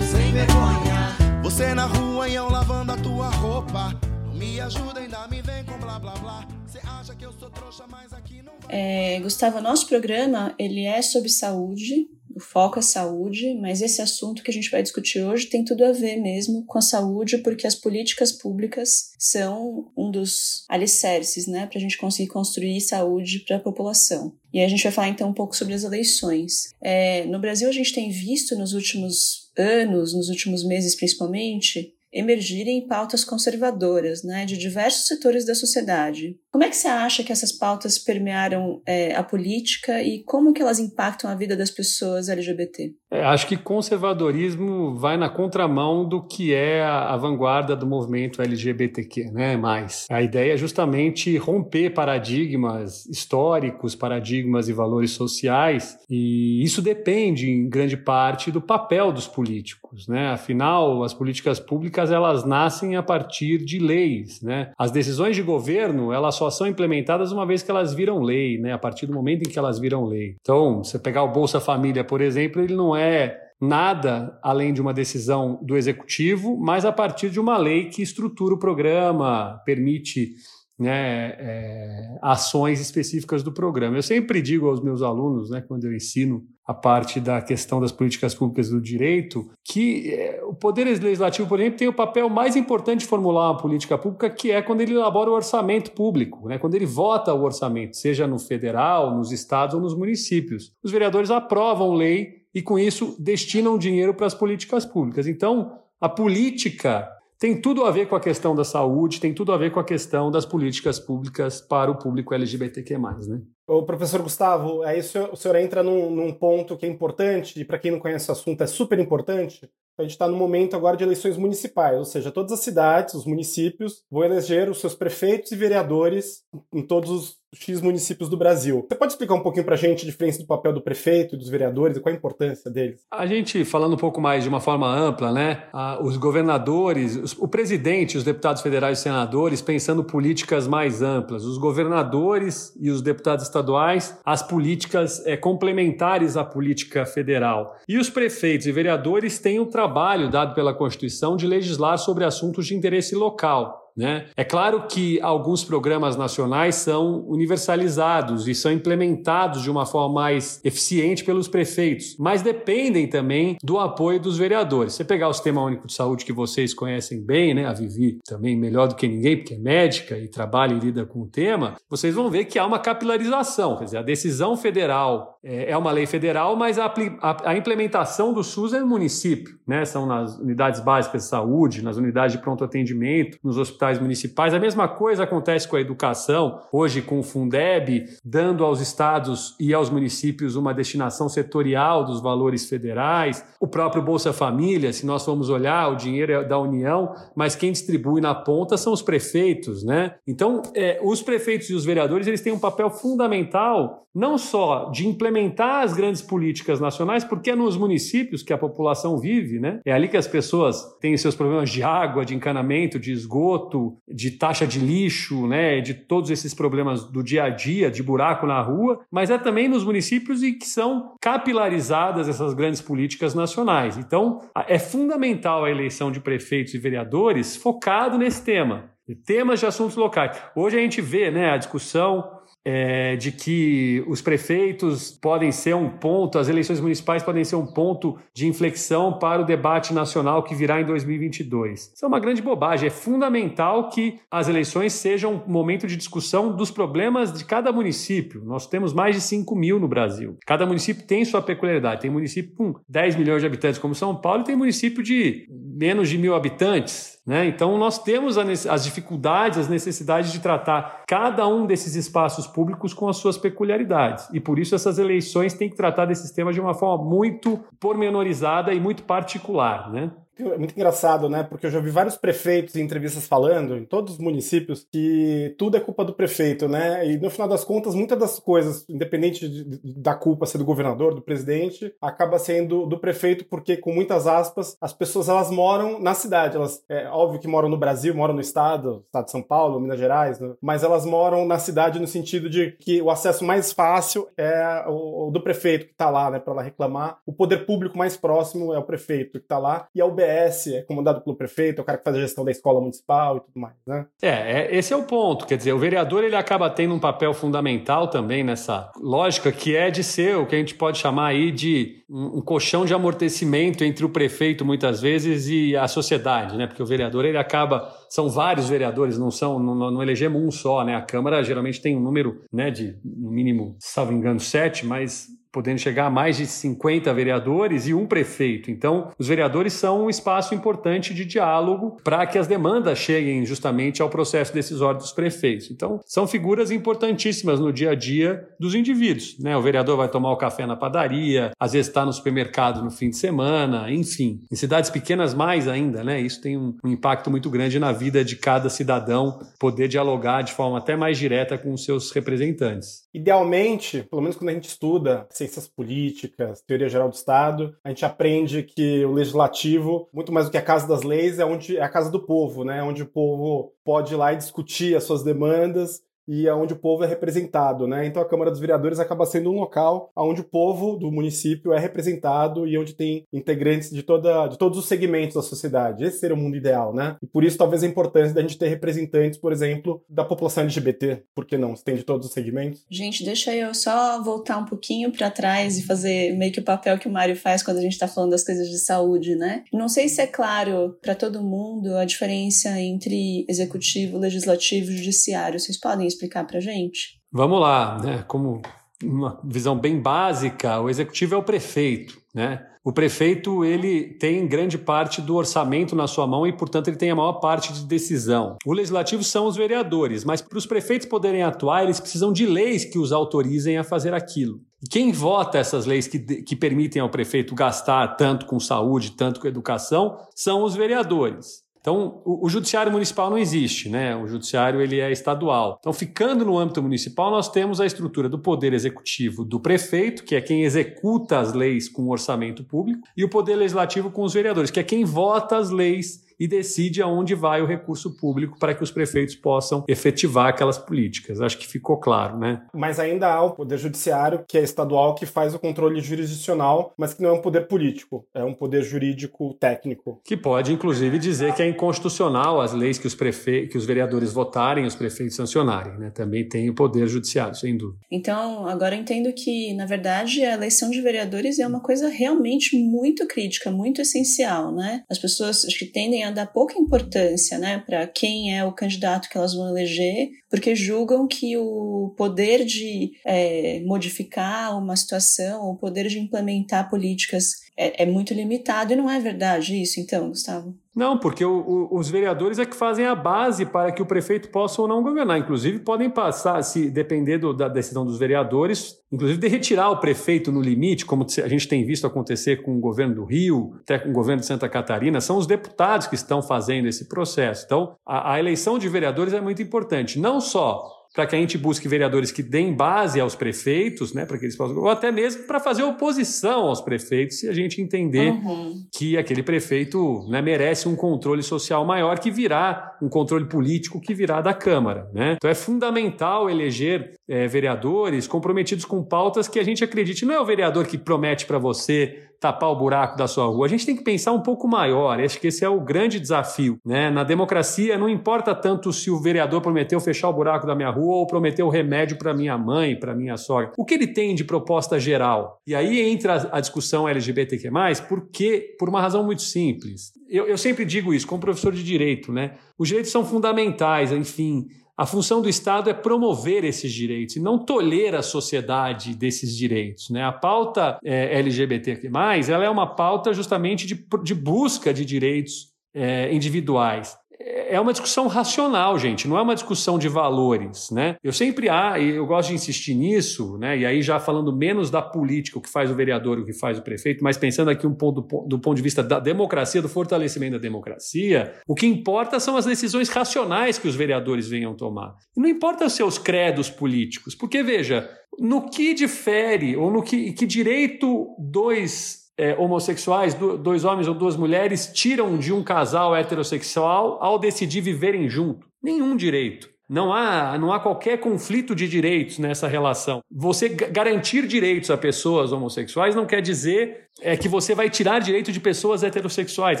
Sem 0.00 0.30
vergonha, 0.30 1.42
você 1.42 1.74
na 1.74 1.86
rua 1.86 2.28
e 2.28 2.36
eu 2.36 2.48
lavando 2.48 2.92
a 2.92 2.96
tua 2.98 3.30
roupa. 3.30 3.98
Me 4.32 4.60
ajuda, 4.60 5.00
ainda 5.00 5.26
me 5.26 5.42
vem 5.42 5.64
com 5.64 5.76
blá 5.80 5.98
blá 5.98 6.14
blá. 6.22 6.46
Você 6.64 6.78
acha 6.86 7.16
que 7.16 7.26
eu 7.26 7.32
sou 7.32 7.50
trouxa, 7.50 7.82
mas 7.90 8.12
aqui 8.12 8.42
não. 8.44 8.52
É, 8.68 9.18
Gustavo, 9.18 9.60
nosso 9.60 9.88
programa 9.88 10.54
ele 10.56 10.84
é 10.84 11.02
sobre 11.02 11.30
saúde, 11.30 12.06
o 12.36 12.40
foco 12.40 12.78
é 12.78 12.82
saúde, 12.82 13.54
mas 13.54 13.80
esse 13.80 14.02
assunto 14.02 14.42
que 14.42 14.50
a 14.50 14.54
gente 14.54 14.70
vai 14.70 14.82
discutir 14.82 15.22
hoje 15.22 15.46
tem 15.46 15.64
tudo 15.64 15.82
a 15.86 15.92
ver 15.92 16.16
mesmo 16.18 16.66
com 16.66 16.76
a 16.76 16.82
saúde, 16.82 17.38
porque 17.38 17.66
as 17.66 17.74
políticas 17.74 18.30
públicas 18.30 19.12
são 19.18 19.90
um 19.96 20.10
dos 20.10 20.66
alicerces, 20.68 21.46
né, 21.46 21.66
para 21.66 21.78
a 21.78 21.80
gente 21.80 21.96
conseguir 21.96 22.28
construir 22.28 22.78
saúde 22.82 23.40
para 23.46 23.56
a 23.56 23.60
população. 23.60 24.34
E 24.52 24.60
a 24.60 24.68
gente 24.68 24.82
vai 24.82 24.92
falar 24.92 25.08
então 25.08 25.30
um 25.30 25.34
pouco 25.34 25.56
sobre 25.56 25.72
as 25.72 25.82
eleições. 25.82 26.74
É, 26.82 27.24
no 27.24 27.40
Brasil, 27.40 27.70
a 27.70 27.72
gente 27.72 27.94
tem 27.94 28.10
visto 28.10 28.54
nos 28.54 28.74
últimos 28.74 29.50
anos, 29.56 30.14
nos 30.14 30.28
últimos 30.28 30.62
meses 30.62 30.94
principalmente, 30.94 31.95
emergirem 32.16 32.86
pautas 32.86 33.24
conservadoras, 33.24 34.22
né, 34.22 34.46
de 34.46 34.56
diversos 34.56 35.06
setores 35.06 35.44
da 35.44 35.54
sociedade. 35.54 36.38
Como 36.50 36.64
é 36.64 36.70
que 36.70 36.76
você 36.76 36.88
acha 36.88 37.22
que 37.22 37.30
essas 37.30 37.52
pautas 37.52 37.98
permearam 37.98 38.80
é, 38.86 39.14
a 39.14 39.22
política 39.22 40.02
e 40.02 40.24
como 40.24 40.54
que 40.54 40.62
elas 40.62 40.78
impactam 40.78 41.30
a 41.30 41.34
vida 41.34 41.54
das 41.54 41.70
pessoas 41.70 42.30
LGBT? 42.30 42.94
É, 43.10 43.24
acho 43.24 43.46
que 43.46 43.56
conservadorismo 43.56 44.96
vai 44.96 45.16
na 45.16 45.28
contramão 45.28 46.08
do 46.08 46.20
que 46.20 46.52
é 46.52 46.82
a, 46.82 47.14
a, 47.14 47.16
vanguarda 47.16 47.76
do 47.76 47.86
movimento 47.86 48.42
LGBTQ, 48.42 49.30
né? 49.32 49.56
Mais 49.56 50.06
a 50.10 50.20
ideia 50.20 50.54
é 50.54 50.56
justamente 50.56 51.36
romper 51.36 51.90
paradigmas 51.90 53.06
históricos, 53.06 53.94
paradigmas 53.94 54.68
e 54.68 54.72
valores 54.72 55.12
sociais, 55.12 55.96
e 56.10 56.62
isso 56.64 56.82
depende 56.82 57.48
em 57.48 57.68
grande 57.68 57.96
parte 57.96 58.50
do 58.50 58.60
papel 58.60 59.12
dos 59.12 59.28
políticos, 59.28 60.08
né? 60.08 60.30
Afinal, 60.30 61.04
as 61.04 61.14
políticas 61.14 61.60
públicas 61.60 62.10
elas 62.10 62.44
nascem 62.44 62.96
a 62.96 63.02
partir 63.04 63.64
de 63.64 63.78
leis, 63.78 64.42
né? 64.42 64.72
As 64.76 64.90
decisões 64.90 65.36
de 65.36 65.42
governo 65.42 66.12
elas 66.12 66.34
só 66.34 66.50
são 66.50 66.66
implementadas 66.66 67.30
uma 67.30 67.46
vez 67.46 67.62
que 67.62 67.70
elas 67.70 67.94
viram 67.94 68.20
lei, 68.20 68.58
né? 68.58 68.72
A 68.72 68.78
partir 68.78 69.06
do 69.06 69.14
momento 69.14 69.46
em 69.46 69.50
que 69.50 69.58
elas 69.58 69.78
viram 69.78 70.06
lei. 70.06 70.34
Então, 70.40 70.82
você 70.82 70.98
pegar 70.98 71.22
o 71.22 71.32
Bolsa 71.32 71.60
Família, 71.60 72.02
por 72.02 72.20
exemplo, 72.20 72.60
ele 72.60 72.74
não 72.74 72.95
é 72.96 73.38
nada 73.60 74.38
além 74.42 74.72
de 74.72 74.80
uma 74.80 74.92
decisão 74.92 75.58
do 75.62 75.76
executivo, 75.76 76.56
mas 76.58 76.84
a 76.84 76.92
partir 76.92 77.30
de 77.30 77.40
uma 77.40 77.56
lei 77.56 77.88
que 77.88 78.02
estrutura 78.02 78.54
o 78.54 78.58
programa, 78.58 79.60
permite 79.64 80.34
né, 80.78 81.34
é, 81.38 82.18
ações 82.20 82.80
específicas 82.80 83.42
do 83.42 83.50
programa. 83.50 83.96
Eu 83.96 84.02
sempre 84.02 84.42
digo 84.42 84.68
aos 84.68 84.82
meus 84.82 85.00
alunos, 85.00 85.48
né, 85.50 85.62
quando 85.66 85.84
eu 85.84 85.94
ensino 85.94 86.44
a 86.66 86.74
parte 86.74 87.20
da 87.20 87.40
questão 87.40 87.80
das 87.80 87.92
políticas 87.92 88.34
públicas 88.34 88.68
do 88.68 88.80
direito, 88.80 89.48
que 89.64 90.12
é, 90.12 90.42
o 90.44 90.52
Poder 90.52 90.84
Legislativo, 90.84 91.48
por 91.48 91.60
exemplo, 91.60 91.78
tem 91.78 91.88
o 91.88 91.94
papel 91.94 92.28
mais 92.28 92.56
importante 92.56 93.00
de 93.00 93.06
formular 93.06 93.52
uma 93.52 93.56
política 93.56 93.96
pública, 93.96 94.28
que 94.28 94.50
é 94.50 94.60
quando 94.60 94.82
ele 94.82 94.92
elabora 94.92 95.30
o 95.30 95.34
orçamento 95.34 95.92
público, 95.92 96.46
né, 96.46 96.58
quando 96.58 96.74
ele 96.74 96.86
vota 96.86 97.32
o 97.32 97.42
orçamento, 97.42 97.96
seja 97.96 98.26
no 98.26 98.38
federal, 98.38 99.16
nos 99.16 99.32
estados 99.32 99.74
ou 99.74 99.80
nos 99.80 99.96
municípios. 99.96 100.72
Os 100.84 100.92
vereadores 100.92 101.30
aprovam 101.30 101.94
lei 101.94 102.45
e, 102.56 102.62
com 102.62 102.78
isso, 102.78 103.14
destinam 103.18 103.76
dinheiro 103.76 104.14
para 104.14 104.26
as 104.26 104.32
políticas 104.32 104.86
públicas. 104.86 105.26
Então, 105.26 105.78
a 106.00 106.08
política 106.08 107.06
tem 107.38 107.60
tudo 107.60 107.84
a 107.84 107.90
ver 107.90 108.08
com 108.08 108.16
a 108.16 108.20
questão 108.20 108.54
da 108.54 108.64
saúde, 108.64 109.20
tem 109.20 109.34
tudo 109.34 109.52
a 109.52 109.58
ver 109.58 109.70
com 109.70 109.78
a 109.78 109.84
questão 109.84 110.30
das 110.30 110.46
políticas 110.46 110.98
públicas 110.98 111.60
para 111.60 111.90
o 111.90 111.98
público 111.98 112.32
LGBTQ+. 112.32 112.96
Né? 112.96 113.42
O 113.68 113.82
professor 113.82 114.22
Gustavo, 114.22 114.82
aí 114.84 115.00
o 115.00 115.02
senhor, 115.02 115.30
o 115.34 115.36
senhor 115.36 115.56
entra 115.56 115.82
num, 115.82 116.08
num, 116.08 116.32
ponto 116.32 116.78
que 116.78 116.86
é 116.86 116.88
importante, 116.88 117.60
e 117.60 117.64
para 117.64 117.78
quem 117.78 117.90
não 117.90 117.98
conhece 117.98 118.30
o 118.30 118.32
assunto 118.32 118.62
é 118.62 118.66
super 118.66 118.98
importante. 118.98 119.68
A 119.98 120.02
gente 120.02 120.12
está 120.12 120.26
no 120.26 120.36
momento 120.36 120.74
agora 120.74 120.96
de 120.96 121.04
eleições 121.04 121.36
municipais, 121.36 121.98
ou 121.98 122.06
seja, 122.06 122.32
todas 122.32 122.52
as 122.52 122.60
cidades, 122.60 123.12
os 123.12 123.26
municípios, 123.26 124.02
vão 124.10 124.24
eleger 124.24 124.70
os 124.70 124.80
seus 124.80 124.94
prefeitos 124.94 125.52
e 125.52 125.56
vereadores 125.56 126.42
em 126.72 126.86
todos 126.86 127.10
os 127.10 127.36
X 127.56 127.80
municípios 127.80 128.28
do 128.28 128.36
Brasil. 128.36 128.86
Você 128.88 128.96
pode 128.96 129.12
explicar 129.12 129.34
um 129.34 129.42
pouquinho 129.42 129.64
para 129.64 129.74
a 129.74 129.78
gente 129.78 130.02
a 130.02 130.06
diferença 130.06 130.38
do 130.38 130.46
papel 130.46 130.72
do 130.72 130.80
prefeito 130.80 131.34
e 131.34 131.38
dos 131.38 131.48
vereadores 131.48 131.96
e 131.96 132.00
qual 132.00 132.12
a 132.12 132.16
importância 132.16 132.70
deles? 132.70 133.00
A 133.10 133.26
gente, 133.26 133.64
falando 133.64 133.94
um 133.94 133.98
pouco 133.98 134.20
mais 134.20 134.42
de 134.42 134.48
uma 134.48 134.60
forma 134.60 134.88
ampla, 134.88 135.32
né? 135.32 135.64
os 136.02 136.16
governadores, 136.16 137.16
os, 137.16 137.32
o 137.38 137.48
presidente, 137.48 138.16
os 138.16 138.24
deputados 138.24 138.62
federais 138.62 138.98
e 138.98 139.02
senadores, 139.02 139.62
pensando 139.62 140.04
políticas 140.04 140.66
mais 140.66 141.02
amplas. 141.02 141.44
Os 141.44 141.58
governadores 141.58 142.76
e 142.80 142.90
os 142.90 143.00
deputados 143.02 143.44
estaduais, 143.44 144.18
as 144.24 144.42
políticas 144.42 145.24
é, 145.26 145.36
complementares 145.36 146.36
à 146.36 146.44
política 146.44 147.06
federal. 147.06 147.76
E 147.88 147.98
os 147.98 148.10
prefeitos 148.10 148.66
e 148.66 148.72
vereadores 148.72 149.38
têm 149.38 149.58
o 149.60 149.66
trabalho 149.66 150.30
dado 150.30 150.54
pela 150.54 150.74
Constituição 150.74 151.36
de 151.36 151.46
legislar 151.46 151.98
sobre 151.98 152.24
assuntos 152.24 152.66
de 152.66 152.74
interesse 152.74 153.14
local. 153.14 153.85
Né? 153.96 154.26
É 154.36 154.44
claro 154.44 154.86
que 154.86 155.18
alguns 155.22 155.64
programas 155.64 156.16
nacionais 156.16 156.74
são 156.74 157.24
universalizados 157.26 158.46
e 158.46 158.54
são 158.54 158.70
implementados 158.70 159.62
de 159.62 159.70
uma 159.70 159.86
forma 159.86 160.14
mais 160.14 160.60
eficiente 160.62 161.24
pelos 161.24 161.48
prefeitos, 161.48 162.14
mas 162.18 162.42
dependem 162.42 163.08
também 163.08 163.56
do 163.62 163.78
apoio 163.78 164.20
dos 164.20 164.36
vereadores. 164.36 164.92
Você 164.92 165.04
pegar 165.04 165.28
o 165.28 165.32
Sistema 165.32 165.62
Único 165.62 165.86
de 165.86 165.94
Saúde 165.94 166.24
que 166.24 166.32
vocês 166.32 166.74
conhecem 166.74 167.24
bem, 167.24 167.54
né? 167.54 167.66
a 167.66 167.72
Vivi 167.72 168.18
também 168.26 168.56
melhor 168.56 168.88
do 168.88 168.96
que 168.96 169.08
ninguém, 169.08 169.38
porque 169.38 169.54
é 169.54 169.58
médica 169.58 170.18
e 170.18 170.28
trabalha 170.28 170.74
e 170.74 170.78
lida 170.78 171.06
com 171.06 171.22
o 171.22 171.26
tema, 171.26 171.76
vocês 171.88 172.14
vão 172.14 172.28
ver 172.28 172.44
que 172.44 172.58
há 172.58 172.66
uma 172.66 172.78
capilarização, 172.78 173.76
quer 173.78 173.84
dizer, 173.84 173.98
a 173.98 174.02
decisão 174.02 174.56
federal 174.56 175.38
é, 175.42 175.70
é 175.70 175.76
uma 175.76 175.92
lei 175.92 176.06
federal, 176.06 176.56
mas 176.56 176.78
a, 176.78 176.92
a, 177.20 177.50
a 177.50 177.56
implementação 177.56 178.32
do 178.32 178.42
SUS 178.42 178.72
é 178.72 178.80
no 178.80 178.86
município, 178.86 179.58
né? 179.66 179.84
são 179.84 180.04
nas 180.04 180.38
unidades 180.38 180.80
básicas 180.80 181.22
de 181.22 181.28
saúde, 181.28 181.82
nas 181.82 181.96
unidades 181.96 182.36
de 182.36 182.42
pronto 182.42 182.64
atendimento, 182.64 183.38
nos 183.42 183.56
hospitais 183.56 183.85
hospitais 183.86 183.98
municipais. 183.98 184.54
A 184.54 184.58
mesma 184.58 184.88
coisa 184.88 185.24
acontece 185.24 185.68
com 185.68 185.76
a 185.76 185.80
educação, 185.80 186.60
hoje 186.72 187.02
com 187.02 187.20
o 187.20 187.22
Fundeb, 187.22 188.06
dando 188.24 188.64
aos 188.64 188.80
estados 188.80 189.54
e 189.58 189.72
aos 189.72 189.90
municípios 189.90 190.56
uma 190.56 190.74
destinação 190.74 191.28
setorial 191.28 192.04
dos 192.04 192.20
valores 192.20 192.68
federais. 192.68 193.44
O 193.60 193.66
próprio 193.66 194.02
Bolsa 194.02 194.32
Família, 194.32 194.92
se 194.92 195.06
nós 195.06 195.24
formos 195.24 195.48
olhar, 195.48 195.88
o 195.88 195.96
dinheiro 195.96 196.32
é 196.32 196.44
da 196.44 196.58
União, 196.58 197.14
mas 197.34 197.54
quem 197.54 197.72
distribui 197.72 198.20
na 198.20 198.34
ponta 198.34 198.76
são 198.76 198.92
os 198.92 199.02
prefeitos, 199.02 199.84
né? 199.84 200.14
Então, 200.26 200.62
é, 200.74 200.98
os 201.02 201.22
prefeitos 201.22 201.70
e 201.70 201.74
os 201.74 201.84
vereadores 201.84 202.26
eles 202.26 202.40
têm 202.40 202.52
um 202.52 202.58
papel 202.58 202.90
fundamental 202.90 204.06
não 204.16 204.38
só 204.38 204.88
de 204.90 205.06
implementar 205.06 205.84
as 205.84 205.92
grandes 205.92 206.22
políticas 206.22 206.80
nacionais, 206.80 207.22
porque 207.22 207.50
é 207.50 207.54
nos 207.54 207.76
municípios 207.76 208.42
que 208.42 208.50
a 208.50 208.56
população 208.56 209.18
vive, 209.18 209.60
né? 209.60 209.80
É 209.84 209.92
ali 209.92 210.08
que 210.08 210.16
as 210.16 210.26
pessoas 210.26 210.82
têm 211.02 211.14
seus 211.18 211.34
problemas 211.34 211.68
de 211.68 211.82
água, 211.82 212.24
de 212.24 212.34
encanamento, 212.34 212.98
de 212.98 213.12
esgoto, 213.12 213.75
de 214.08 214.30
taxa 214.32 214.66
de 214.66 214.78
lixo, 214.78 215.46
né, 215.46 215.80
de 215.80 215.94
todos 215.94 216.30
esses 216.30 216.54
problemas 216.54 217.04
do 217.04 217.22
dia 217.22 217.44
a 217.44 217.50
dia, 217.50 217.90
de 217.90 218.02
buraco 218.02 218.46
na 218.46 218.60
rua, 218.60 219.00
mas 219.10 219.30
é 219.30 219.38
também 219.38 219.68
nos 219.68 219.84
municípios 219.84 220.42
e 220.42 220.52
que 220.52 220.66
são 220.66 221.14
capilarizadas 221.20 222.28
essas 222.28 222.54
grandes 222.54 222.80
políticas 222.80 223.34
nacionais. 223.34 223.96
Então, 223.96 224.40
é 224.66 224.78
fundamental 224.78 225.64
a 225.64 225.70
eleição 225.70 226.10
de 226.10 226.20
prefeitos 226.20 226.74
e 226.74 226.78
vereadores 226.78 227.56
focado 227.56 228.18
nesse 228.18 228.44
tema, 228.44 228.90
temas 229.24 229.60
de 229.60 229.66
assuntos 229.66 229.96
locais. 229.96 230.36
Hoje 230.54 230.76
a 230.76 230.80
gente 230.80 231.00
vê, 231.00 231.30
né, 231.30 231.50
a 231.50 231.56
discussão 231.56 232.35
é, 232.68 233.14
de 233.14 233.30
que 233.30 234.04
os 234.08 234.20
prefeitos 234.20 235.12
podem 235.12 235.52
ser 235.52 235.76
um 235.76 235.88
ponto, 235.88 236.36
as 236.36 236.48
eleições 236.48 236.80
municipais 236.80 237.22
podem 237.22 237.44
ser 237.44 237.54
um 237.54 237.64
ponto 237.64 238.18
de 238.34 238.48
inflexão 238.48 239.20
para 239.20 239.40
o 239.40 239.44
debate 239.44 239.94
nacional 239.94 240.42
que 240.42 240.52
virá 240.52 240.80
em 240.80 240.84
2022. 240.84 241.92
Isso 241.94 242.04
é 242.04 242.08
uma 242.08 242.18
grande 242.18 242.42
bobagem. 242.42 242.88
É 242.88 242.90
fundamental 242.90 243.88
que 243.88 244.18
as 244.28 244.48
eleições 244.48 244.94
sejam 244.94 245.44
um 245.46 245.52
momento 245.52 245.86
de 245.86 245.96
discussão 245.96 246.56
dos 246.56 246.72
problemas 246.72 247.32
de 247.32 247.44
cada 247.44 247.70
município. 247.70 248.42
Nós 248.44 248.66
temos 248.66 248.92
mais 248.92 249.14
de 249.14 249.20
5 249.20 249.54
mil 249.54 249.78
no 249.78 249.86
Brasil. 249.86 250.36
Cada 250.44 250.66
município 250.66 251.06
tem 251.06 251.24
sua 251.24 251.40
peculiaridade. 251.40 252.00
Tem 252.00 252.10
município 252.10 252.52
com 252.56 252.74
10 252.88 253.14
milhões 253.14 253.42
de 253.42 253.46
habitantes, 253.46 253.78
como 253.78 253.94
São 253.94 254.16
Paulo, 254.16 254.40
e 254.40 254.44
tem 254.44 254.56
município 254.56 255.04
de 255.04 255.46
menos 255.48 256.08
de 256.08 256.18
mil 256.18 256.34
habitantes. 256.34 257.15
Né? 257.26 257.46
Então, 257.46 257.76
nós 257.76 257.98
temos 257.98 258.38
as 258.38 258.84
dificuldades, 258.84 259.58
as 259.58 259.68
necessidades 259.68 260.30
de 260.30 260.38
tratar 260.38 261.02
cada 261.08 261.46
um 261.48 261.66
desses 261.66 261.96
espaços 261.96 262.46
públicos 262.46 262.94
com 262.94 263.08
as 263.08 263.16
suas 263.16 263.36
peculiaridades. 263.36 264.28
E 264.32 264.38
por 264.38 264.60
isso, 264.60 264.76
essas 264.76 264.96
eleições 264.98 265.52
têm 265.52 265.68
que 265.68 265.74
tratar 265.74 266.06
desses 266.06 266.30
temas 266.30 266.54
de 266.54 266.60
uma 266.60 266.72
forma 266.72 267.04
muito 267.04 267.58
pormenorizada 267.80 268.72
e 268.72 268.78
muito 268.78 269.02
particular. 269.02 269.90
Né? 269.90 270.12
É 270.38 270.58
muito 270.58 270.74
engraçado, 270.74 271.28
né? 271.28 271.42
Porque 271.42 271.66
eu 271.66 271.70
já 271.70 271.80
vi 271.80 271.90
vários 271.90 272.16
prefeitos 272.16 272.76
em 272.76 272.82
entrevistas 272.82 273.26
falando, 273.26 273.76
em 273.76 273.84
todos 273.84 274.14
os 274.14 274.18
municípios, 274.18 274.86
que 274.92 275.54
tudo 275.58 275.76
é 275.76 275.80
culpa 275.80 276.04
do 276.04 276.12
prefeito, 276.12 276.68
né? 276.68 277.06
E 277.06 277.16
no 277.18 277.30
final 277.30 277.48
das 277.48 277.64
contas, 277.64 277.94
muitas 277.94 278.18
das 278.18 278.38
coisas, 278.38 278.84
independente 278.88 279.48
de, 279.48 279.80
da 279.94 280.14
culpa 280.14 280.44
ser 280.44 280.58
do 280.58 280.64
governador, 280.64 281.14
do 281.14 281.22
presidente, 281.22 281.94
acaba 282.00 282.38
sendo 282.38 282.86
do 282.86 282.98
prefeito, 282.98 283.46
porque, 283.46 283.76
com 283.76 283.92
muitas 283.92 284.26
aspas, 284.26 284.76
as 284.80 284.92
pessoas 284.92 285.28
elas 285.28 285.50
moram 285.50 285.98
na 286.00 286.12
cidade. 286.12 286.56
Elas, 286.56 286.82
é 286.88 287.08
óbvio 287.08 287.40
que 287.40 287.48
moram 287.48 287.68
no 287.68 287.78
Brasil, 287.78 288.14
moram 288.14 288.34
no 288.34 288.40
estado, 288.40 289.04
estado 289.06 289.24
de 289.24 289.30
São 289.30 289.42
Paulo, 289.42 289.80
Minas 289.80 289.98
Gerais, 289.98 290.38
né? 290.38 290.54
mas 290.60 290.82
elas 290.82 291.06
moram 291.06 291.46
na 291.46 291.58
cidade 291.58 291.98
no 291.98 292.06
sentido 292.06 292.50
de 292.50 292.72
que 292.72 293.00
o 293.00 293.10
acesso 293.10 293.44
mais 293.44 293.72
fácil 293.72 294.28
é 294.36 294.84
o, 294.86 295.28
o 295.28 295.30
do 295.30 295.40
prefeito 295.40 295.86
que 295.86 295.92
está 295.92 296.10
lá, 296.10 296.30
né? 296.30 296.38
Para 296.38 296.54
lá 296.54 296.62
reclamar. 296.62 297.18
O 297.24 297.32
poder 297.32 297.64
público 297.64 297.96
mais 297.96 298.16
próximo 298.16 298.74
é 298.74 298.78
o 298.78 298.84
prefeito 298.84 299.38
que 299.38 299.44
está 299.44 299.58
lá. 299.58 299.88
E 299.94 300.00
a 300.00 300.04
É 300.26 300.82
comandado 300.82 301.20
pelo 301.20 301.36
prefeito, 301.36 301.78
é 301.78 301.82
o 301.82 301.84
cara 301.84 301.98
que 301.98 302.04
faz 302.04 302.16
a 302.16 302.20
gestão 302.20 302.44
da 302.44 302.50
escola 302.50 302.80
municipal 302.80 303.36
e 303.36 303.40
tudo 303.40 303.60
mais, 303.60 303.74
né? 303.86 304.06
É, 304.22 304.28
é, 304.28 304.76
esse 304.76 304.92
é 304.92 304.96
o 304.96 305.04
ponto. 305.04 305.46
Quer 305.46 305.56
dizer, 305.56 305.72
o 305.72 305.78
vereador 305.78 306.24
ele 306.24 306.36
acaba 306.36 306.68
tendo 306.70 306.94
um 306.94 306.98
papel 306.98 307.32
fundamental 307.32 308.08
também 308.08 308.42
nessa 308.42 308.90
lógica 309.00 309.52
que 309.52 309.76
é 309.76 309.90
de 309.90 310.02
ser 310.02 310.36
o 310.36 310.46
que 310.46 310.54
a 310.54 310.58
gente 310.58 310.74
pode 310.74 310.98
chamar 310.98 311.28
aí 311.28 311.50
de 311.50 312.04
um, 312.08 312.38
um 312.38 312.40
colchão 312.40 312.84
de 312.84 312.94
amortecimento 312.94 313.84
entre 313.84 314.04
o 314.04 314.08
prefeito 314.08 314.64
muitas 314.64 315.00
vezes 315.00 315.48
e 315.48 315.76
a 315.76 315.88
sociedade, 315.88 316.56
né? 316.56 316.66
Porque 316.66 316.82
o 316.82 316.86
vereador 316.86 317.24
ele 317.24 317.38
acaba 317.38 317.94
são 318.08 318.28
vários 318.28 318.68
vereadores, 318.68 319.18
não 319.18 319.30
são, 319.30 319.58
não, 319.58 319.74
não 319.90 320.02
elegemos 320.02 320.42
um 320.42 320.50
só, 320.50 320.84
né? 320.84 320.94
A 320.94 321.02
Câmara 321.02 321.42
geralmente 321.42 321.80
tem 321.80 321.96
um 321.96 322.00
número, 322.00 322.42
né, 322.52 322.70
de 322.70 322.96
no 323.04 323.30
mínimo, 323.30 323.76
salvo 323.78 324.12
engano, 324.12 324.40
sete, 324.40 324.86
mas 324.86 325.28
podendo 325.56 325.78
chegar 325.78 326.04
a 326.04 326.10
mais 326.10 326.36
de 326.36 326.44
50 326.44 327.14
vereadores 327.14 327.86
e 327.86 327.94
um 327.94 328.04
prefeito. 328.04 328.70
Então, 328.70 329.10
os 329.18 329.26
vereadores 329.26 329.72
são 329.72 330.04
um 330.04 330.10
espaço 330.10 330.54
importante 330.54 331.14
de 331.14 331.24
diálogo 331.24 331.96
para 332.04 332.26
que 332.26 332.36
as 332.36 332.46
demandas 332.46 332.98
cheguem 332.98 333.42
justamente 333.46 334.02
ao 334.02 334.10
processo 334.10 334.52
decisório 334.52 335.00
dos 335.00 335.12
prefeitos. 335.12 335.70
Então, 335.70 335.98
são 336.04 336.26
figuras 336.26 336.70
importantíssimas 336.70 337.58
no 337.58 337.72
dia 337.72 337.92
a 337.92 337.94
dia 337.94 338.46
dos 338.60 338.74
indivíduos. 338.74 339.38
Né? 339.40 339.56
O 339.56 339.62
vereador 339.62 339.96
vai 339.96 340.10
tomar 340.10 340.30
o 340.30 340.36
café 340.36 340.66
na 340.66 340.76
padaria, 340.76 341.52
às 341.58 341.72
vezes 341.72 341.88
está 341.88 342.04
no 342.04 342.12
supermercado 342.12 342.84
no 342.84 342.90
fim 342.90 343.08
de 343.08 343.16
semana, 343.16 343.90
enfim. 343.90 344.42
Em 344.52 344.56
cidades 344.56 344.90
pequenas, 344.90 345.32
mais 345.32 345.66
ainda, 345.66 346.04
né? 346.04 346.20
Isso 346.20 346.38
tem 346.42 346.58
um, 346.58 346.76
impacto 346.84 347.30
muito 347.30 347.48
grande 347.48 347.78
na 347.78 347.92
vida 347.92 348.22
de 348.22 348.36
cada 348.36 348.68
cidadão, 348.68 349.40
poder 349.58 349.88
dialogar 349.88 350.42
de 350.42 350.52
forma 350.52 350.76
até 350.76 350.94
mais 350.94 351.16
direta 351.16 351.56
com 351.56 351.72
os 351.72 351.82
seus 351.82 352.12
representantes. 352.12 353.06
Idealmente, 353.14 354.02
pelo 354.10 354.20
menos 354.20 354.36
quando 354.36 354.50
a 354.50 354.52
gente 354.52 354.68
estuda 354.68 355.26
ciências 355.46 355.68
políticas, 355.68 356.62
teoria 356.62 356.88
geral 356.88 357.08
do 357.08 357.14
Estado, 357.14 357.76
a 357.84 357.88
gente 357.88 358.04
aprende 358.04 358.62
que 358.62 359.04
o 359.04 359.12
legislativo, 359.12 360.08
muito 360.12 360.32
mais 360.32 360.46
do 360.46 360.52
que 360.52 360.58
a 360.58 360.62
casa 360.62 360.86
das 360.86 361.02
leis, 361.02 361.38
é 361.38 361.44
onde 361.44 361.76
é 361.76 361.82
a 361.82 361.88
casa 361.88 362.10
do 362.10 362.24
povo, 362.24 362.64
né? 362.64 362.82
Onde 362.82 363.02
o 363.02 363.06
povo 363.06 363.72
pode 363.84 364.14
ir 364.14 364.16
lá 364.16 364.32
e 364.32 364.36
discutir 364.36 364.96
as 364.96 365.04
suas 365.04 365.22
demandas 365.22 366.02
e 366.28 366.48
onde 366.50 366.72
o 366.72 366.78
povo 366.78 367.04
é 367.04 367.06
representado, 367.06 367.86
né? 367.86 368.06
Então 368.06 368.22
a 368.22 368.28
Câmara 368.28 368.50
dos 368.50 368.60
Vereadores 368.60 368.98
acaba 368.98 369.26
sendo 369.26 369.50
um 369.50 369.60
local 369.60 370.10
onde 370.16 370.40
o 370.40 370.44
povo 370.44 370.96
do 370.96 371.10
município 371.10 371.72
é 371.72 371.78
representado 371.78 372.66
e 372.66 372.76
onde 372.78 372.94
tem 372.94 373.24
integrantes 373.32 373.90
de, 373.90 374.02
toda, 374.02 374.48
de 374.48 374.58
todos 374.58 374.78
os 374.78 374.86
segmentos 374.86 375.36
da 375.36 375.42
sociedade. 375.42 376.04
Esse 376.04 376.18
seria 376.18 376.34
o 376.34 376.38
mundo 376.38 376.56
ideal, 376.56 376.94
né? 376.94 377.16
E 377.22 377.26
por 377.26 377.44
isso 377.44 377.58
talvez 377.58 377.82
a 377.82 377.86
importância 377.86 378.34
da 378.34 378.42
gente 378.42 378.58
ter 378.58 378.68
representantes, 378.68 379.38
por 379.38 379.52
exemplo, 379.52 380.02
da 380.08 380.24
população 380.24 380.64
LGBT. 380.64 381.22
Por 381.34 381.44
que 381.44 381.56
não? 381.56 381.74
Tem 381.74 381.96
de 381.96 382.02
todos 382.02 382.26
os 382.26 382.32
segmentos. 382.32 382.84
Gente, 382.90 383.24
deixa 383.24 383.54
eu 383.54 383.74
só 383.74 384.22
voltar 384.22 384.58
um 384.58 384.64
pouquinho 384.64 385.12
para 385.12 385.30
trás 385.30 385.78
e 385.78 385.82
fazer 385.82 386.36
meio 386.36 386.52
que 386.52 386.60
o 386.60 386.64
papel 386.64 386.98
que 386.98 387.08
o 387.08 387.12
Mário 387.12 387.36
faz 387.36 387.62
quando 387.62 387.78
a 387.78 387.82
gente 387.82 387.92
está 387.92 388.08
falando 388.08 388.30
das 388.30 388.44
coisas 388.44 388.68
de 388.68 388.78
saúde, 388.78 389.36
né? 389.36 389.64
Não 389.72 389.88
sei 389.88 390.08
se 390.08 390.20
é 390.20 390.26
claro 390.26 390.96
para 391.00 391.14
todo 391.14 391.42
mundo 391.42 391.96
a 391.96 392.04
diferença 392.04 392.80
entre 392.80 393.44
executivo, 393.48 394.18
legislativo 394.18 394.90
e 394.90 394.96
judiciário. 394.96 395.60
Vocês 395.60 395.78
podem 395.78 396.06
explicar 396.16 396.44
para 396.46 396.60
gente? 396.60 397.20
Vamos 397.30 397.60
lá, 397.60 397.98
né? 398.02 398.24
Como 398.26 398.62
uma 399.02 399.40
visão 399.44 399.78
bem 399.78 400.00
básica, 400.00 400.80
o 400.80 400.88
executivo 400.88 401.34
é 401.34 401.38
o 401.38 401.42
prefeito, 401.42 402.18
né? 402.34 402.64
O 402.86 402.92
prefeito 402.92 403.64
ele 403.64 404.14
tem 404.14 404.46
grande 404.46 404.78
parte 404.78 405.20
do 405.20 405.34
orçamento 405.34 405.96
na 405.96 406.06
sua 406.06 406.24
mão 406.24 406.46
e, 406.46 406.52
portanto, 406.52 406.86
ele 406.86 406.96
tem 406.96 407.10
a 407.10 407.16
maior 407.16 407.40
parte 407.40 407.72
de 407.72 407.84
decisão. 407.84 408.56
O 408.64 408.72
legislativo 408.72 409.24
são 409.24 409.46
os 409.46 409.56
vereadores, 409.56 410.24
mas 410.24 410.40
para 410.40 410.56
os 410.56 410.66
prefeitos 410.66 411.08
poderem 411.08 411.42
atuar, 411.42 411.82
eles 411.82 411.98
precisam 411.98 412.32
de 412.32 412.46
leis 412.46 412.84
que 412.84 412.96
os 412.96 413.10
autorizem 413.10 413.76
a 413.76 413.82
fazer 413.82 414.14
aquilo. 414.14 414.60
Quem 414.88 415.10
vota 415.10 415.58
essas 415.58 415.84
leis 415.84 416.06
que, 416.06 416.20
que 416.20 416.54
permitem 416.54 417.02
ao 417.02 417.10
prefeito 417.10 417.56
gastar 417.56 418.06
tanto 418.16 418.46
com 418.46 418.60
saúde, 418.60 419.16
tanto 419.16 419.40
com 419.40 419.48
educação, 419.48 420.16
são 420.32 420.62
os 420.62 420.76
vereadores. 420.76 421.65
Então, 421.86 422.20
o, 422.24 422.46
o, 422.46 422.48
judiciário 422.48 422.90
municipal 422.90 423.30
não 423.30 423.38
existe, 423.38 423.88
né? 423.88 424.16
O 424.16 424.26
judiciário 424.26 424.80
ele 424.80 424.98
é 424.98 425.12
estadual. 425.12 425.76
Então, 425.78 425.92
ficando 425.92 426.44
no 426.44 426.58
âmbito 426.58 426.82
municipal, 426.82 427.30
nós 427.30 427.48
temos 427.48 427.80
a 427.80 427.86
estrutura 427.86 428.28
do 428.28 428.40
poder 428.40 428.72
executivo 428.72 429.44
do 429.44 429.60
prefeito, 429.60 430.24
que 430.24 430.34
é 430.34 430.40
quem 430.40 430.64
executa 430.64 431.38
as 431.38 431.52
leis 431.52 431.88
com 431.88 432.02
o 432.02 432.10
orçamento 432.10 432.64
público, 432.64 433.06
e 433.16 433.22
o 433.22 433.28
poder 433.28 433.54
legislativo 433.54 434.10
com 434.10 434.24
os 434.24 434.34
vereadores, 434.34 434.68
que 434.68 434.80
é 434.80 434.82
quem 434.82 435.04
vota 435.04 435.56
as 435.56 435.70
leis 435.70 436.25
e 436.38 436.46
decide 436.46 437.02
aonde 437.02 437.34
vai 437.34 437.62
o 437.62 437.66
recurso 437.66 438.16
público 438.16 438.58
para 438.58 438.74
que 438.74 438.82
os 438.82 438.90
prefeitos 438.90 439.34
possam 439.34 439.84
efetivar 439.88 440.48
aquelas 440.48 440.78
políticas. 440.78 441.40
Acho 441.40 441.58
que 441.58 441.66
ficou 441.66 441.98
claro, 441.98 442.38
né? 442.38 442.62
Mas 442.74 442.98
ainda 442.98 443.28
há 443.28 443.42
o 443.42 443.52
poder 443.52 443.78
judiciário, 443.78 444.44
que 444.48 444.58
é 444.58 444.62
estadual, 444.62 445.14
que 445.14 445.26
faz 445.26 445.54
o 445.54 445.58
controle 445.58 446.00
jurisdicional, 446.00 446.92
mas 446.96 447.14
que 447.14 447.22
não 447.22 447.30
é 447.30 447.32
um 447.32 447.40
poder 447.40 447.66
político, 447.66 448.26
é 448.34 448.44
um 448.44 448.54
poder 448.54 448.82
jurídico 448.82 449.54
técnico. 449.54 450.20
Que 450.24 450.36
pode, 450.36 450.72
inclusive, 450.72 451.18
dizer 451.18 451.54
que 451.54 451.62
é 451.62 451.68
inconstitucional 451.68 452.60
as 452.60 452.72
leis 452.72 452.98
que 452.98 453.06
os, 453.06 453.14
prefe... 453.14 453.66
que 453.68 453.78
os 453.78 453.86
vereadores 453.86 454.32
votarem 454.32 454.84
e 454.84 454.86
os 454.86 454.94
prefeitos 454.94 455.36
sancionarem, 455.36 455.98
né? 455.98 456.10
Também 456.10 456.48
tem 456.48 456.68
o 456.68 456.74
poder 456.74 457.06
judiciário, 457.08 457.54
sem 457.54 457.76
dúvida. 457.76 458.00
Então, 458.10 458.66
agora 458.66 458.94
eu 458.94 459.00
entendo 459.00 459.32
que, 459.32 459.72
na 459.74 459.86
verdade, 459.86 460.42
a 460.42 460.54
eleição 460.54 460.90
de 460.90 461.00
vereadores 461.00 461.58
é 461.58 461.66
uma 461.66 461.80
coisa 461.80 462.08
realmente 462.08 462.76
muito 462.76 463.26
crítica, 463.26 463.70
muito 463.70 464.00
essencial, 464.00 464.72
né? 464.72 465.02
As 465.10 465.18
pessoas 465.18 465.64
acho 465.64 465.78
que 465.78 465.86
tendem 465.86 466.25
a 466.26 466.30
dar 466.30 466.46
pouca 466.46 466.78
importância 466.78 467.58
né, 467.58 467.82
para 467.84 468.06
quem 468.06 468.56
é 468.56 468.64
o 468.64 468.72
candidato 468.72 469.28
que 469.28 469.36
elas 469.36 469.54
vão 469.54 469.68
eleger, 469.68 470.28
porque 470.50 470.74
julgam 470.74 471.26
que 471.26 471.56
o 471.56 472.14
poder 472.16 472.64
de 472.64 473.12
é, 473.24 473.80
modificar 473.80 474.78
uma 474.78 474.96
situação, 474.96 475.70
o 475.70 475.76
poder 475.76 476.08
de 476.08 476.18
implementar 476.18 476.90
políticas 476.90 477.66
é, 477.76 478.02
é, 478.02 478.06
muito 478.06 478.32
limitado 478.32 478.92
e 478.92 478.96
não 478.96 479.10
é 479.10 479.20
verdade 479.20 479.80
isso, 479.80 480.00
então, 480.00 480.28
Gustavo? 480.28 480.76
Não, 480.96 481.18
porque 481.18 481.44
o, 481.44 481.58
o, 481.58 481.98
os 481.98 482.08
vereadores 482.08 482.58
é 482.58 482.64
que 482.64 482.74
fazem 482.74 483.04
a 483.04 483.14
base 483.14 483.66
para 483.66 483.92
que 483.92 484.00
o 484.00 484.06
prefeito 484.06 484.48
possa 484.48 484.80
ou 484.80 484.88
não 484.88 485.02
governar. 485.02 485.38
Inclusive, 485.38 485.80
podem 485.80 486.08
passar, 486.08 486.62
se 486.62 486.88
depender 486.88 487.36
do, 487.36 487.52
da 487.52 487.68
decisão 487.68 488.06
dos 488.06 488.18
vereadores, 488.18 488.96
inclusive 489.12 489.38
de 489.38 489.46
retirar 489.46 489.90
o 489.90 489.98
prefeito 489.98 490.50
no 490.50 490.62
limite, 490.62 491.04
como 491.04 491.26
a 491.44 491.48
gente 491.48 491.68
tem 491.68 491.84
visto 491.84 492.06
acontecer 492.06 492.62
com 492.62 492.74
o 492.78 492.80
governo 492.80 493.14
do 493.14 493.24
Rio, 493.26 493.74
até 493.80 493.98
com 493.98 494.08
o 494.08 494.12
governo 494.14 494.40
de 494.40 494.46
Santa 494.46 494.70
Catarina, 494.70 495.20
são 495.20 495.36
os 495.36 495.46
deputados 495.46 496.06
que 496.06 496.14
estão 496.14 496.40
fazendo 496.40 496.88
esse 496.88 497.06
processo. 497.06 497.66
Então, 497.66 497.94
a, 498.06 498.32
a 498.32 498.38
eleição 498.38 498.78
de 498.78 498.88
vereadores 498.88 499.34
é 499.34 499.40
muito 499.40 499.60
importante, 499.60 500.18
não 500.18 500.40
só 500.40 500.95
para 501.16 501.26
que 501.26 501.34
a 501.34 501.38
gente 501.38 501.56
busque 501.56 501.88
vereadores 501.88 502.30
que 502.30 502.42
deem 502.42 502.74
base 502.74 503.18
aos 503.18 503.34
prefeitos, 503.34 504.12
né, 504.12 504.26
para 504.26 504.36
que 504.36 504.44
eles 504.44 504.54
possam, 504.54 504.76
ou 504.76 504.90
até 504.90 505.10
mesmo 505.10 505.44
para 505.44 505.58
fazer 505.58 505.82
oposição 505.82 506.66
aos 506.66 506.82
prefeitos, 506.82 507.40
se 507.40 507.48
a 507.48 507.54
gente 507.54 507.80
entender 507.80 508.32
uhum. 508.32 508.84
que 508.92 509.16
aquele 509.16 509.42
prefeito 509.42 510.26
né, 510.28 510.42
merece 510.42 510.86
um 510.86 510.94
controle 510.94 511.42
social 511.42 511.86
maior 511.86 512.18
que 512.18 512.30
virá, 512.30 512.98
um 513.00 513.08
controle 513.08 513.46
político 513.46 513.98
que 513.98 514.12
virá 514.12 514.42
da 514.42 514.52
Câmara. 514.52 515.08
Né? 515.14 515.36
Então 515.38 515.50
é 515.50 515.54
fundamental 515.54 516.50
eleger 516.50 517.14
é, 517.26 517.46
vereadores 517.46 518.26
comprometidos 518.26 518.84
com 518.84 519.02
pautas 519.02 519.48
que 519.48 519.58
a 519.58 519.64
gente 519.64 519.82
acredite. 519.82 520.26
Não 520.26 520.34
é 520.34 520.40
o 520.40 520.44
vereador 520.44 520.86
que 520.86 520.98
promete 520.98 521.46
para 521.46 521.58
você 521.58 522.26
tapar 522.40 522.70
o 522.70 522.76
buraco 522.76 523.16
da 523.16 523.26
sua 523.26 523.46
rua. 523.46 523.66
A 523.66 523.68
gente 523.68 523.86
tem 523.86 523.96
que 523.96 524.04
pensar 524.04 524.32
um 524.32 524.40
pouco 524.40 524.68
maior. 524.68 525.18
Acho 525.20 525.40
que 525.40 525.48
esse 525.48 525.64
é 525.64 525.68
o 525.68 525.80
grande 525.80 526.20
desafio. 526.20 526.78
Né? 526.84 527.10
Na 527.10 527.24
democracia, 527.24 527.98
não 527.98 528.08
importa 528.08 528.54
tanto 528.54 528.92
se 528.92 529.10
o 529.10 529.20
vereador 529.20 529.60
prometeu 529.60 530.00
fechar 530.00 530.28
o 530.28 530.32
buraco 530.32 530.66
da 530.66 530.74
minha 530.74 530.90
rua 530.90 531.16
ou 531.16 531.26
prometeu 531.26 531.68
remédio 531.68 532.18
para 532.18 532.34
minha 532.34 532.56
mãe, 532.56 532.98
para 532.98 533.14
minha 533.14 533.36
sogra. 533.36 533.72
O 533.76 533.84
que 533.84 533.94
ele 533.94 534.06
tem 534.06 534.34
de 534.34 534.44
proposta 534.44 534.98
geral? 534.98 535.60
E 535.66 535.74
aí 535.74 536.00
entra 536.00 536.48
a 536.52 536.60
discussão 536.60 537.08
LGBTQ+, 537.08 537.70
porque, 538.08 538.74
por 538.78 538.88
uma 538.88 539.00
razão 539.00 539.24
muito 539.24 539.42
simples. 539.42 540.12
Eu, 540.28 540.46
eu 540.46 540.58
sempre 540.58 540.84
digo 540.84 541.14
isso, 541.14 541.26
como 541.26 541.40
professor 541.40 541.72
de 541.72 541.82
direito, 541.82 542.32
né? 542.32 542.52
Os 542.78 542.88
direitos 542.88 543.12
são 543.12 543.24
fundamentais, 543.24 544.12
enfim, 544.12 544.66
a 544.96 545.04
função 545.04 545.42
do 545.42 545.48
Estado 545.48 545.90
é 545.90 545.94
promover 545.94 546.64
esses 546.64 546.90
direitos 546.90 547.36
e 547.36 547.40
não 547.40 547.58
tolher 547.58 548.14
a 548.14 548.22
sociedade 548.22 549.14
desses 549.14 549.54
direitos. 549.54 550.08
Né? 550.08 550.24
A 550.24 550.32
pauta 550.32 550.98
é, 551.04 551.38
LGBTQ+, 551.38 552.10
ela 552.48 552.64
é 552.64 552.70
uma 552.70 552.94
pauta 552.94 553.34
justamente 553.34 553.86
de, 553.86 554.06
de 554.22 554.34
busca 554.34 554.94
de 554.94 555.04
direitos 555.04 555.74
é, 555.94 556.32
individuais 556.32 557.16
é 557.38 557.80
uma 557.80 557.92
discussão 557.92 558.26
racional, 558.26 558.98
gente, 558.98 559.28
não 559.28 559.36
é 559.36 559.42
uma 559.42 559.54
discussão 559.54 559.98
de 559.98 560.08
valores, 560.08 560.90
né? 560.90 561.16
Eu 561.22 561.32
sempre 561.32 561.68
e 561.68 562.08
eu 562.10 562.26
gosto 562.26 562.48
de 562.48 562.54
insistir 562.54 562.94
nisso, 562.94 563.58
né? 563.58 563.78
E 563.78 563.86
aí 563.86 564.02
já 564.02 564.18
falando 564.18 564.54
menos 564.54 564.90
da 564.90 565.02
política, 565.02 565.58
o 565.58 565.60
que 565.60 565.68
faz 565.68 565.90
o 565.90 565.94
vereador, 565.94 566.38
o 566.38 566.44
que 566.44 566.52
faz 566.52 566.78
o 566.78 566.82
prefeito, 566.82 567.22
mas 567.22 567.36
pensando 567.36 567.70
aqui 567.70 567.86
um 567.86 567.94
ponto, 567.94 568.22
do 568.46 568.58
ponto 568.58 568.76
de 568.76 568.82
vista 568.82 569.02
da 569.02 569.20
democracia, 569.20 569.82
do 569.82 569.88
fortalecimento 569.88 570.52
da 570.52 570.58
democracia, 570.58 571.54
o 571.66 571.74
que 571.74 571.86
importa 571.86 572.40
são 572.40 572.56
as 572.56 572.64
decisões 572.64 573.08
racionais 573.08 573.78
que 573.78 573.88
os 573.88 573.94
vereadores 573.94 574.48
venham 574.48 574.74
tomar. 574.74 575.14
Não 575.36 575.48
importa 575.48 575.86
os 575.86 575.92
seus 575.92 576.18
credos 576.18 576.70
políticos, 576.70 577.34
porque 577.34 577.62
veja, 577.62 578.08
no 578.38 578.68
que 578.68 578.94
difere 578.94 579.76
ou 579.76 579.90
no 579.90 580.02
que, 580.02 580.32
que 580.32 580.46
direito 580.46 581.34
dois 581.38 582.25
é, 582.38 582.54
homossexuais, 582.54 583.34
dois 583.34 583.84
homens 583.84 584.08
ou 584.08 584.14
duas 584.14 584.36
mulheres, 584.36 584.90
tiram 584.92 585.38
de 585.38 585.52
um 585.52 585.62
casal 585.62 586.14
heterossexual 586.14 587.18
ao 587.20 587.38
decidir 587.38 587.80
viverem 587.80 588.28
junto? 588.28 588.66
Nenhum 588.82 589.16
direito. 589.16 589.70
Não 589.88 590.12
há, 590.12 590.58
não 590.58 590.72
há 590.72 590.80
qualquer 590.80 591.18
conflito 591.18 591.74
de 591.74 591.88
direitos 591.88 592.38
nessa 592.38 592.66
relação. 592.66 593.20
Você 593.30 593.68
garantir 593.68 594.46
direitos 594.46 594.90
a 594.90 594.96
pessoas 594.96 595.52
homossexuais 595.52 596.14
não 596.14 596.26
quer 596.26 596.42
dizer 596.42 597.05
é 597.20 597.36
que 597.36 597.48
você 597.48 597.74
vai 597.74 597.88
tirar 597.88 598.18
direito 598.18 598.52
de 598.52 598.60
pessoas 598.60 599.02
heterossexuais. 599.02 599.80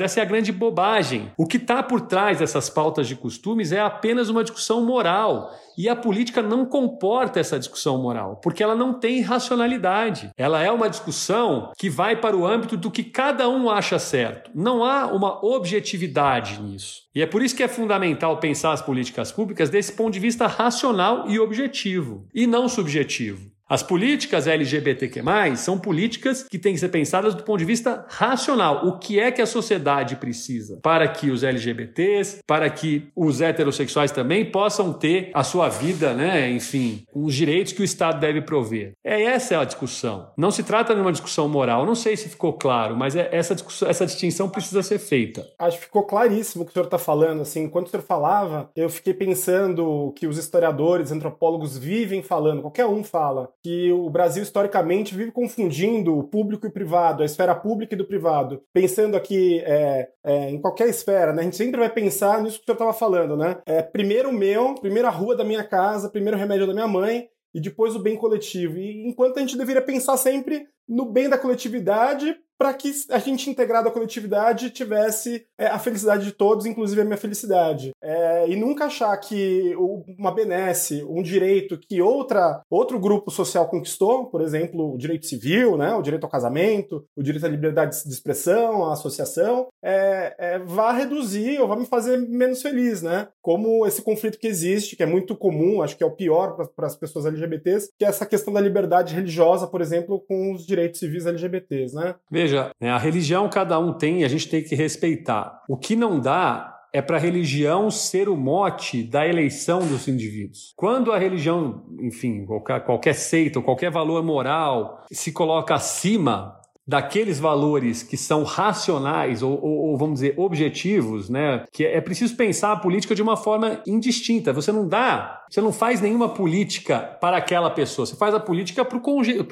Essa 0.00 0.20
é 0.20 0.22
a 0.22 0.26
grande 0.26 0.50
bobagem. 0.52 1.30
O 1.36 1.46
que 1.46 1.58
está 1.58 1.82
por 1.82 2.00
trás 2.02 2.38
dessas 2.38 2.70
pautas 2.70 3.06
de 3.06 3.14
costumes 3.14 3.72
é 3.72 3.80
apenas 3.80 4.28
uma 4.28 4.42
discussão 4.42 4.84
moral. 4.84 5.50
E 5.76 5.90
a 5.90 5.94
política 5.94 6.40
não 6.40 6.64
comporta 6.64 7.38
essa 7.38 7.58
discussão 7.58 7.98
moral, 7.98 8.40
porque 8.42 8.62
ela 8.62 8.74
não 8.74 8.94
tem 8.94 9.20
racionalidade. 9.20 10.30
Ela 10.36 10.62
é 10.62 10.70
uma 10.70 10.88
discussão 10.88 11.70
que 11.76 11.90
vai 11.90 12.16
para 12.16 12.34
o 12.34 12.46
âmbito 12.46 12.78
do 12.78 12.90
que 12.90 13.04
cada 13.04 13.46
um 13.48 13.68
acha 13.68 13.98
certo. 13.98 14.50
Não 14.54 14.82
há 14.82 15.06
uma 15.06 15.44
objetividade 15.44 16.62
nisso. 16.62 17.02
E 17.14 17.20
é 17.20 17.26
por 17.26 17.42
isso 17.42 17.54
que 17.54 17.62
é 17.62 17.68
fundamental 17.68 18.38
pensar 18.38 18.72
as 18.72 18.80
políticas 18.80 19.30
públicas 19.30 19.68
desse 19.68 19.92
ponto 19.92 20.14
de 20.14 20.20
vista 20.20 20.46
racional 20.46 21.28
e 21.28 21.38
objetivo, 21.38 22.26
e 22.34 22.46
não 22.46 22.68
subjetivo. 22.68 23.55
As 23.68 23.82
políticas 23.82 24.46
LGBTQ+, 24.46 25.22
são 25.56 25.78
políticas 25.78 26.44
que 26.44 26.58
têm 26.58 26.74
que 26.74 26.80
ser 26.80 26.88
pensadas 26.88 27.34
do 27.34 27.42
ponto 27.42 27.58
de 27.58 27.64
vista 27.64 28.04
racional. 28.08 28.86
O 28.86 28.98
que 28.98 29.18
é 29.18 29.32
que 29.32 29.42
a 29.42 29.46
sociedade 29.46 30.16
precisa 30.16 30.78
para 30.82 31.08
que 31.08 31.30
os 31.30 31.42
LGBTs, 31.42 32.42
para 32.46 32.70
que 32.70 33.08
os 33.16 33.40
heterossexuais 33.40 34.12
também 34.12 34.48
possam 34.50 34.92
ter 34.92 35.30
a 35.34 35.42
sua 35.42 35.68
vida, 35.68 36.14
né, 36.14 36.48
enfim, 36.50 37.04
os 37.12 37.34
direitos 37.34 37.72
que 37.72 37.82
o 37.82 37.84
Estado 37.84 38.20
deve 38.20 38.40
prover. 38.42 38.92
É 39.04 39.22
essa 39.22 39.60
a 39.60 39.64
discussão. 39.64 40.30
Não 40.36 40.50
se 40.50 40.62
trata 40.62 40.94
de 40.94 41.00
uma 41.00 41.12
discussão 41.12 41.48
moral. 41.48 41.86
Não 41.86 41.94
sei 41.94 42.16
se 42.16 42.28
ficou 42.28 42.52
claro, 42.52 42.96
mas 42.96 43.16
é 43.16 43.28
essa, 43.32 43.54
essa 43.86 44.06
distinção 44.06 44.48
precisa 44.48 44.82
ser 44.82 44.98
feita. 44.98 45.46
Acho 45.58 45.78
que 45.78 45.84
ficou 45.84 46.04
claríssimo 46.04 46.62
o 46.62 46.66
que 46.66 46.70
o 46.70 46.74
senhor 46.74 46.84
está 46.84 46.98
falando. 46.98 47.42
Assim, 47.42 47.64
enquanto 47.64 47.88
o 47.88 47.90
senhor 47.90 48.02
falava, 48.02 48.70
eu 48.76 48.88
fiquei 48.88 49.14
pensando 49.14 50.12
que 50.16 50.26
os 50.26 50.38
historiadores, 50.38 51.12
antropólogos 51.12 51.76
vivem 51.76 52.22
falando, 52.22 52.62
qualquer 52.62 52.86
um 52.86 53.02
fala, 53.02 53.50
que 53.66 53.90
o 53.90 54.08
Brasil 54.08 54.44
historicamente 54.44 55.12
vive 55.12 55.32
confundindo 55.32 56.16
o 56.16 56.22
público 56.22 56.66
e 56.66 56.68
o 56.68 56.72
privado, 56.72 57.24
a 57.24 57.26
esfera 57.26 57.52
pública 57.52 57.96
e 57.96 57.98
do 57.98 58.06
privado. 58.06 58.62
Pensando 58.72 59.16
aqui 59.16 59.58
é, 59.64 60.08
é, 60.24 60.50
em 60.50 60.60
qualquer 60.60 60.88
esfera, 60.88 61.32
né? 61.32 61.40
A 61.40 61.44
gente 61.44 61.56
sempre 61.56 61.80
vai 61.80 61.90
pensar 61.90 62.40
nisso 62.40 62.60
que 62.60 62.64
senhor 62.64 62.76
estava 62.76 62.92
falando, 62.92 63.36
né? 63.36 63.58
É, 63.66 63.82
primeiro 63.82 64.28
o 64.28 64.32
meu, 64.32 64.76
primeiro 64.76 65.08
a 65.08 65.10
rua 65.10 65.34
da 65.34 65.42
minha 65.42 65.64
casa, 65.64 66.08
primeiro 66.08 66.36
o 66.36 66.40
remédio 66.40 66.64
da 66.64 66.72
minha 66.72 66.86
mãe, 66.86 67.26
e 67.52 67.60
depois 67.60 67.96
o 67.96 67.98
bem 67.98 68.14
coletivo. 68.16 68.78
E 68.78 69.04
enquanto 69.04 69.38
a 69.38 69.40
gente 69.40 69.58
deveria 69.58 69.82
pensar 69.82 70.16
sempre 70.16 70.68
no 70.88 71.04
bem 71.04 71.28
da 71.28 71.36
coletividade 71.36 72.36
para 72.58 72.72
que 72.74 72.90
a 73.10 73.18
gente 73.18 73.50
integrado 73.50 73.88
à 73.88 73.92
coletividade 73.92 74.70
tivesse 74.70 75.46
é, 75.58 75.66
a 75.66 75.78
felicidade 75.78 76.24
de 76.24 76.32
todos, 76.32 76.66
inclusive 76.66 77.00
a 77.00 77.04
minha 77.04 77.16
felicidade. 77.16 77.90
É, 78.02 78.48
e 78.48 78.56
nunca 78.56 78.86
achar 78.86 79.16
que 79.18 79.74
uma 80.18 80.32
benesse, 80.32 81.04
um 81.04 81.22
direito 81.22 81.78
que 81.78 82.00
outra, 82.00 82.62
outro 82.70 82.98
grupo 82.98 83.30
social 83.30 83.68
conquistou, 83.68 84.26
por 84.26 84.40
exemplo, 84.40 84.94
o 84.94 84.98
direito 84.98 85.26
civil, 85.26 85.76
né, 85.76 85.94
o 85.94 86.02
direito 86.02 86.24
ao 86.24 86.30
casamento, 86.30 87.04
o 87.16 87.22
direito 87.22 87.46
à 87.46 87.48
liberdade 87.48 88.02
de 88.02 88.12
expressão, 88.12 88.84
à 88.84 88.92
associação, 88.92 89.68
é, 89.82 90.34
é, 90.38 90.58
vá 90.58 90.92
reduzir 90.92 91.60
ou 91.60 91.68
vá 91.68 91.76
me 91.76 91.86
fazer 91.86 92.16
menos 92.16 92.62
feliz, 92.62 93.02
né? 93.02 93.28
Como 93.46 93.86
esse 93.86 94.02
conflito 94.02 94.40
que 94.40 94.48
existe, 94.48 94.96
que 94.96 95.04
é 95.04 95.06
muito 95.06 95.36
comum, 95.36 95.80
acho 95.80 95.96
que 95.96 96.02
é 96.02 96.06
o 96.06 96.10
pior 96.10 96.56
para 96.74 96.84
as 96.84 96.96
pessoas 96.96 97.26
LGBTs, 97.26 97.92
que 97.96 98.04
é 98.04 98.08
essa 98.08 98.26
questão 98.26 98.52
da 98.52 98.60
liberdade 98.60 99.14
religiosa, 99.14 99.68
por 99.68 99.80
exemplo, 99.80 100.18
com 100.26 100.52
os 100.52 100.66
direitos 100.66 100.98
civis 100.98 101.26
LGBTs, 101.26 101.94
né? 101.94 102.16
Veja, 102.28 102.72
né, 102.80 102.90
a 102.90 102.98
religião 102.98 103.48
cada 103.48 103.78
um 103.78 103.92
tem 103.92 104.22
e 104.22 104.24
a 104.24 104.28
gente 104.28 104.48
tem 104.48 104.64
que 104.64 104.74
respeitar. 104.74 105.62
O 105.68 105.76
que 105.76 105.94
não 105.94 106.18
dá 106.18 106.76
é 106.92 107.00
para 107.00 107.18
a 107.18 107.20
religião 107.20 107.88
ser 107.88 108.28
o 108.28 108.36
mote 108.36 109.04
da 109.04 109.24
eleição 109.28 109.78
dos 109.78 110.08
indivíduos. 110.08 110.72
Quando 110.74 111.12
a 111.12 111.18
religião, 111.18 111.84
enfim, 112.00 112.44
qualquer, 112.44 112.80
qualquer 112.84 113.14
seita 113.14 113.62
qualquer 113.62 113.92
valor 113.92 114.24
moral 114.24 115.04
se 115.12 115.30
coloca 115.30 115.72
acima 115.72 116.58
daqueles 116.86 117.38
valores 117.38 118.02
que 118.02 118.16
são 118.16 118.44
racionais 118.44 119.42
ou, 119.42 119.58
ou, 119.60 119.88
ou, 119.88 119.98
vamos 119.98 120.14
dizer 120.14 120.34
objetivos, 120.36 121.28
né? 121.28 121.64
Que 121.72 121.84
é 121.84 122.00
preciso 122.00 122.36
pensar 122.36 122.72
a 122.72 122.76
política 122.76 123.14
de 123.14 123.22
uma 123.22 123.36
forma 123.36 123.80
indistinta. 123.86 124.52
Você 124.52 124.70
não 124.70 124.86
dá, 124.86 125.44
você 125.50 125.60
não 125.60 125.72
faz 125.72 126.00
nenhuma 126.00 126.28
política 126.28 126.98
para 127.20 127.36
aquela 127.36 127.70
pessoa. 127.70 128.06
Você 128.06 128.16
faz 128.16 128.34
a 128.34 128.40
política 128.40 128.84
para 128.84 128.98
o 128.98 129.00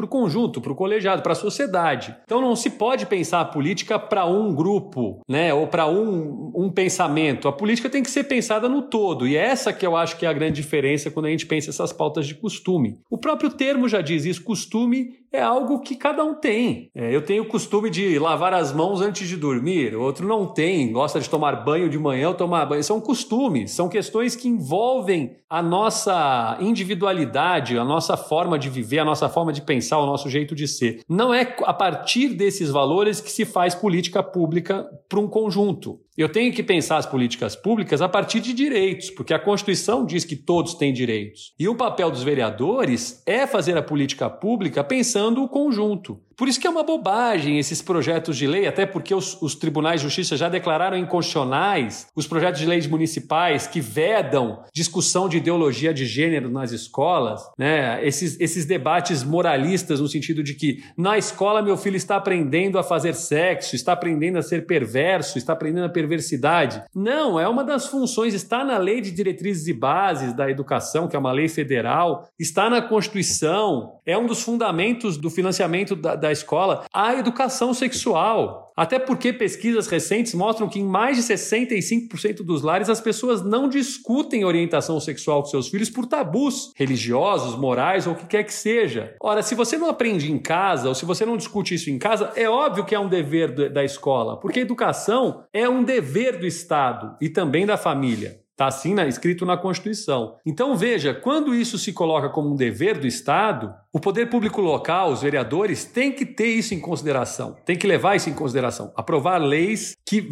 conjunto, 0.08 0.60
para 0.60 0.72
o 0.72 0.76
colegiado, 0.76 1.22
para 1.22 1.32
a 1.32 1.36
sociedade. 1.36 2.14
Então 2.24 2.40
não 2.40 2.54
se 2.54 2.70
pode 2.70 3.06
pensar 3.06 3.40
a 3.40 3.44
política 3.44 3.98
para 3.98 4.24
um 4.26 4.54
grupo, 4.54 5.20
né? 5.28 5.52
Ou 5.52 5.66
para 5.66 5.86
um, 5.86 6.52
um 6.54 6.70
pensamento. 6.70 7.48
A 7.48 7.52
política 7.52 7.90
tem 7.90 8.02
que 8.02 8.10
ser 8.10 8.24
pensada 8.24 8.68
no 8.68 8.82
todo. 8.82 9.26
E 9.26 9.36
é 9.36 9.44
essa 9.44 9.72
que 9.72 9.86
eu 9.86 9.96
acho 9.96 10.16
que 10.16 10.26
é 10.26 10.28
a 10.28 10.32
grande 10.32 10.56
diferença 10.56 11.10
quando 11.10 11.26
a 11.26 11.30
gente 11.30 11.46
pensa 11.46 11.70
essas 11.70 11.92
pautas 11.92 12.26
de 12.26 12.34
costume. 12.34 12.98
O 13.10 13.18
próprio 13.18 13.50
termo 13.50 13.88
já 13.88 14.00
diz 14.00 14.24
isso. 14.24 14.44
Costume 14.44 15.23
é 15.34 15.42
algo 15.42 15.80
que 15.80 15.96
cada 15.96 16.22
um 16.24 16.34
tem. 16.34 16.90
É, 16.94 17.14
eu 17.14 17.20
tenho 17.20 17.42
o 17.42 17.48
costume 17.48 17.90
de 17.90 18.18
lavar 18.18 18.54
as 18.54 18.72
mãos 18.72 19.00
antes 19.00 19.28
de 19.28 19.36
dormir, 19.36 19.94
o 19.96 20.02
outro 20.02 20.26
não 20.28 20.46
tem, 20.46 20.92
gosta 20.92 21.18
de 21.18 21.28
tomar 21.28 21.64
banho 21.64 21.88
de 21.88 21.98
manhã 21.98 22.28
ou 22.28 22.34
tomar 22.34 22.64
banho. 22.66 22.84
São 22.84 23.00
costumes, 23.00 23.72
são 23.72 23.88
questões 23.88 24.36
que 24.36 24.46
envolvem 24.46 25.36
a 25.50 25.60
nossa 25.60 26.56
individualidade, 26.60 27.76
a 27.76 27.84
nossa 27.84 28.16
forma 28.16 28.58
de 28.58 28.68
viver, 28.68 29.00
a 29.00 29.04
nossa 29.04 29.28
forma 29.28 29.52
de 29.52 29.62
pensar, 29.62 29.98
o 29.98 30.06
nosso 30.06 30.30
jeito 30.30 30.54
de 30.54 30.68
ser. 30.68 31.00
Não 31.08 31.34
é 31.34 31.56
a 31.64 31.74
partir 31.74 32.28
desses 32.28 32.70
valores 32.70 33.20
que 33.20 33.30
se 33.30 33.44
faz 33.44 33.74
política 33.74 34.22
pública 34.22 34.88
para 35.08 35.18
um 35.18 35.28
conjunto. 35.28 35.98
Eu 36.16 36.28
tenho 36.28 36.52
que 36.52 36.62
pensar 36.62 36.98
as 36.98 37.06
políticas 37.06 37.56
públicas 37.56 38.00
a 38.00 38.08
partir 38.08 38.38
de 38.38 38.52
direitos, 38.52 39.10
porque 39.10 39.34
a 39.34 39.38
Constituição 39.38 40.06
diz 40.06 40.24
que 40.24 40.36
todos 40.36 40.74
têm 40.74 40.92
direitos. 40.92 41.52
E 41.58 41.68
o 41.68 41.74
papel 41.74 42.08
dos 42.08 42.22
vereadores 42.22 43.20
é 43.26 43.48
fazer 43.48 43.76
a 43.76 43.82
política 43.82 44.30
pública 44.30 44.84
pensando 44.84 45.42
o 45.42 45.48
conjunto. 45.48 46.22
Por 46.36 46.48
isso 46.48 46.60
que 46.60 46.66
é 46.66 46.70
uma 46.70 46.82
bobagem 46.82 47.58
esses 47.58 47.80
projetos 47.80 48.36
de 48.36 48.46
lei, 48.46 48.66
até 48.66 48.86
porque 48.86 49.14
os, 49.14 49.40
os, 49.40 49.54
tribunais 49.54 50.00
de 50.00 50.06
justiça 50.06 50.36
já 50.36 50.48
declararam 50.48 50.96
inconstitucionais 50.96 52.06
os 52.14 52.26
projetos 52.26 52.60
de 52.60 52.66
leis 52.66 52.86
municipais 52.86 53.66
que 53.66 53.80
vedam 53.80 54.62
discussão 54.72 55.28
de 55.28 55.38
ideologia 55.38 55.92
de 55.94 56.04
gênero 56.06 56.50
nas 56.50 56.72
escolas, 56.72 57.40
né? 57.58 58.04
Esses, 58.06 58.38
esses 58.40 58.66
debates 58.66 59.22
moralistas 59.22 60.00
no 60.00 60.08
sentido 60.08 60.42
de 60.42 60.54
que 60.54 60.82
na 60.96 61.16
escola 61.16 61.62
meu 61.62 61.76
filho 61.76 61.96
está 61.96 62.16
aprendendo 62.16 62.78
a 62.78 62.82
fazer 62.82 63.14
sexo, 63.14 63.74
está 63.74 63.92
aprendendo 63.92 64.38
a 64.38 64.42
ser 64.42 64.66
perverso, 64.66 65.38
está 65.38 65.52
aprendendo 65.52 65.86
a 65.86 65.88
perversidade. 65.88 66.82
Não, 66.94 67.38
é 67.38 67.48
uma 67.48 67.64
das 67.64 67.86
funções, 67.86 68.34
está 68.34 68.64
na 68.64 68.78
lei 68.78 69.00
de 69.00 69.10
diretrizes 69.10 69.66
e 69.66 69.72
bases 69.72 70.32
da 70.32 70.50
educação, 70.50 71.08
que 71.08 71.16
é 71.16 71.18
uma 71.18 71.32
lei 71.32 71.48
federal, 71.48 72.28
está 72.38 72.68
na 72.68 72.82
Constituição, 72.82 74.00
é 74.04 74.16
um 74.16 74.26
dos 74.26 74.42
fundamentos 74.42 75.16
do 75.16 75.30
financiamento 75.30 75.96
da 75.96 76.23
da 76.24 76.32
escola 76.32 76.84
a 76.92 77.14
educação 77.14 77.74
sexual. 77.74 78.72
Até 78.76 78.98
porque 78.98 79.32
pesquisas 79.32 79.86
recentes 79.86 80.34
mostram 80.34 80.68
que 80.68 80.80
em 80.80 80.84
mais 80.84 81.16
de 81.16 81.22
65% 81.22 82.42
dos 82.42 82.62
lares 82.62 82.88
as 82.88 83.00
pessoas 83.00 83.44
não 83.44 83.68
discutem 83.68 84.44
orientação 84.44 84.98
sexual 84.98 85.42
com 85.42 85.48
seus 85.48 85.68
filhos 85.68 85.90
por 85.90 86.06
tabus 86.06 86.72
religiosos, 86.74 87.56
morais 87.56 88.06
ou 88.06 88.14
o 88.14 88.16
que 88.16 88.26
quer 88.26 88.42
que 88.42 88.52
seja. 88.52 89.14
Ora, 89.20 89.42
se 89.42 89.54
você 89.54 89.76
não 89.76 89.88
aprende 89.88 90.32
em 90.32 90.38
casa 90.38 90.88
ou 90.88 90.94
se 90.94 91.04
você 91.04 91.24
não 91.24 91.36
discute 91.36 91.74
isso 91.74 91.90
em 91.90 91.98
casa, 91.98 92.32
é 92.34 92.48
óbvio 92.48 92.84
que 92.84 92.94
é 92.94 92.98
um 92.98 93.08
dever 93.08 93.70
da 93.70 93.84
escola, 93.84 94.40
porque 94.40 94.60
educação 94.60 95.44
é 95.52 95.68
um 95.68 95.84
dever 95.84 96.38
do 96.38 96.46
Estado 96.46 97.16
e 97.20 97.28
também 97.28 97.66
da 97.66 97.76
família. 97.76 98.40
Está 98.54 98.68
assim 98.68 98.94
né, 98.94 99.08
escrito 99.08 99.44
na 99.44 99.56
Constituição. 99.56 100.36
Então 100.46 100.76
veja, 100.76 101.12
quando 101.12 101.52
isso 101.52 101.76
se 101.76 101.92
coloca 101.92 102.28
como 102.28 102.52
um 102.52 102.56
dever 102.56 102.98
do 102.98 103.06
Estado, 103.06 103.74
o 103.94 104.00
poder 104.00 104.28
público 104.28 104.60
local, 104.60 105.12
os 105.12 105.22
vereadores, 105.22 105.84
tem 105.84 106.10
que 106.10 106.26
ter 106.26 106.48
isso 106.48 106.74
em 106.74 106.80
consideração, 106.80 107.56
tem 107.64 107.78
que 107.78 107.86
levar 107.86 108.16
isso 108.16 108.28
em 108.28 108.34
consideração, 108.34 108.92
aprovar 108.96 109.38
leis 109.38 109.96
que 110.04 110.28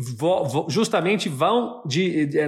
justamente 0.67 1.29
vão 1.29 1.81
de, 1.87 2.27
de, 2.27 2.39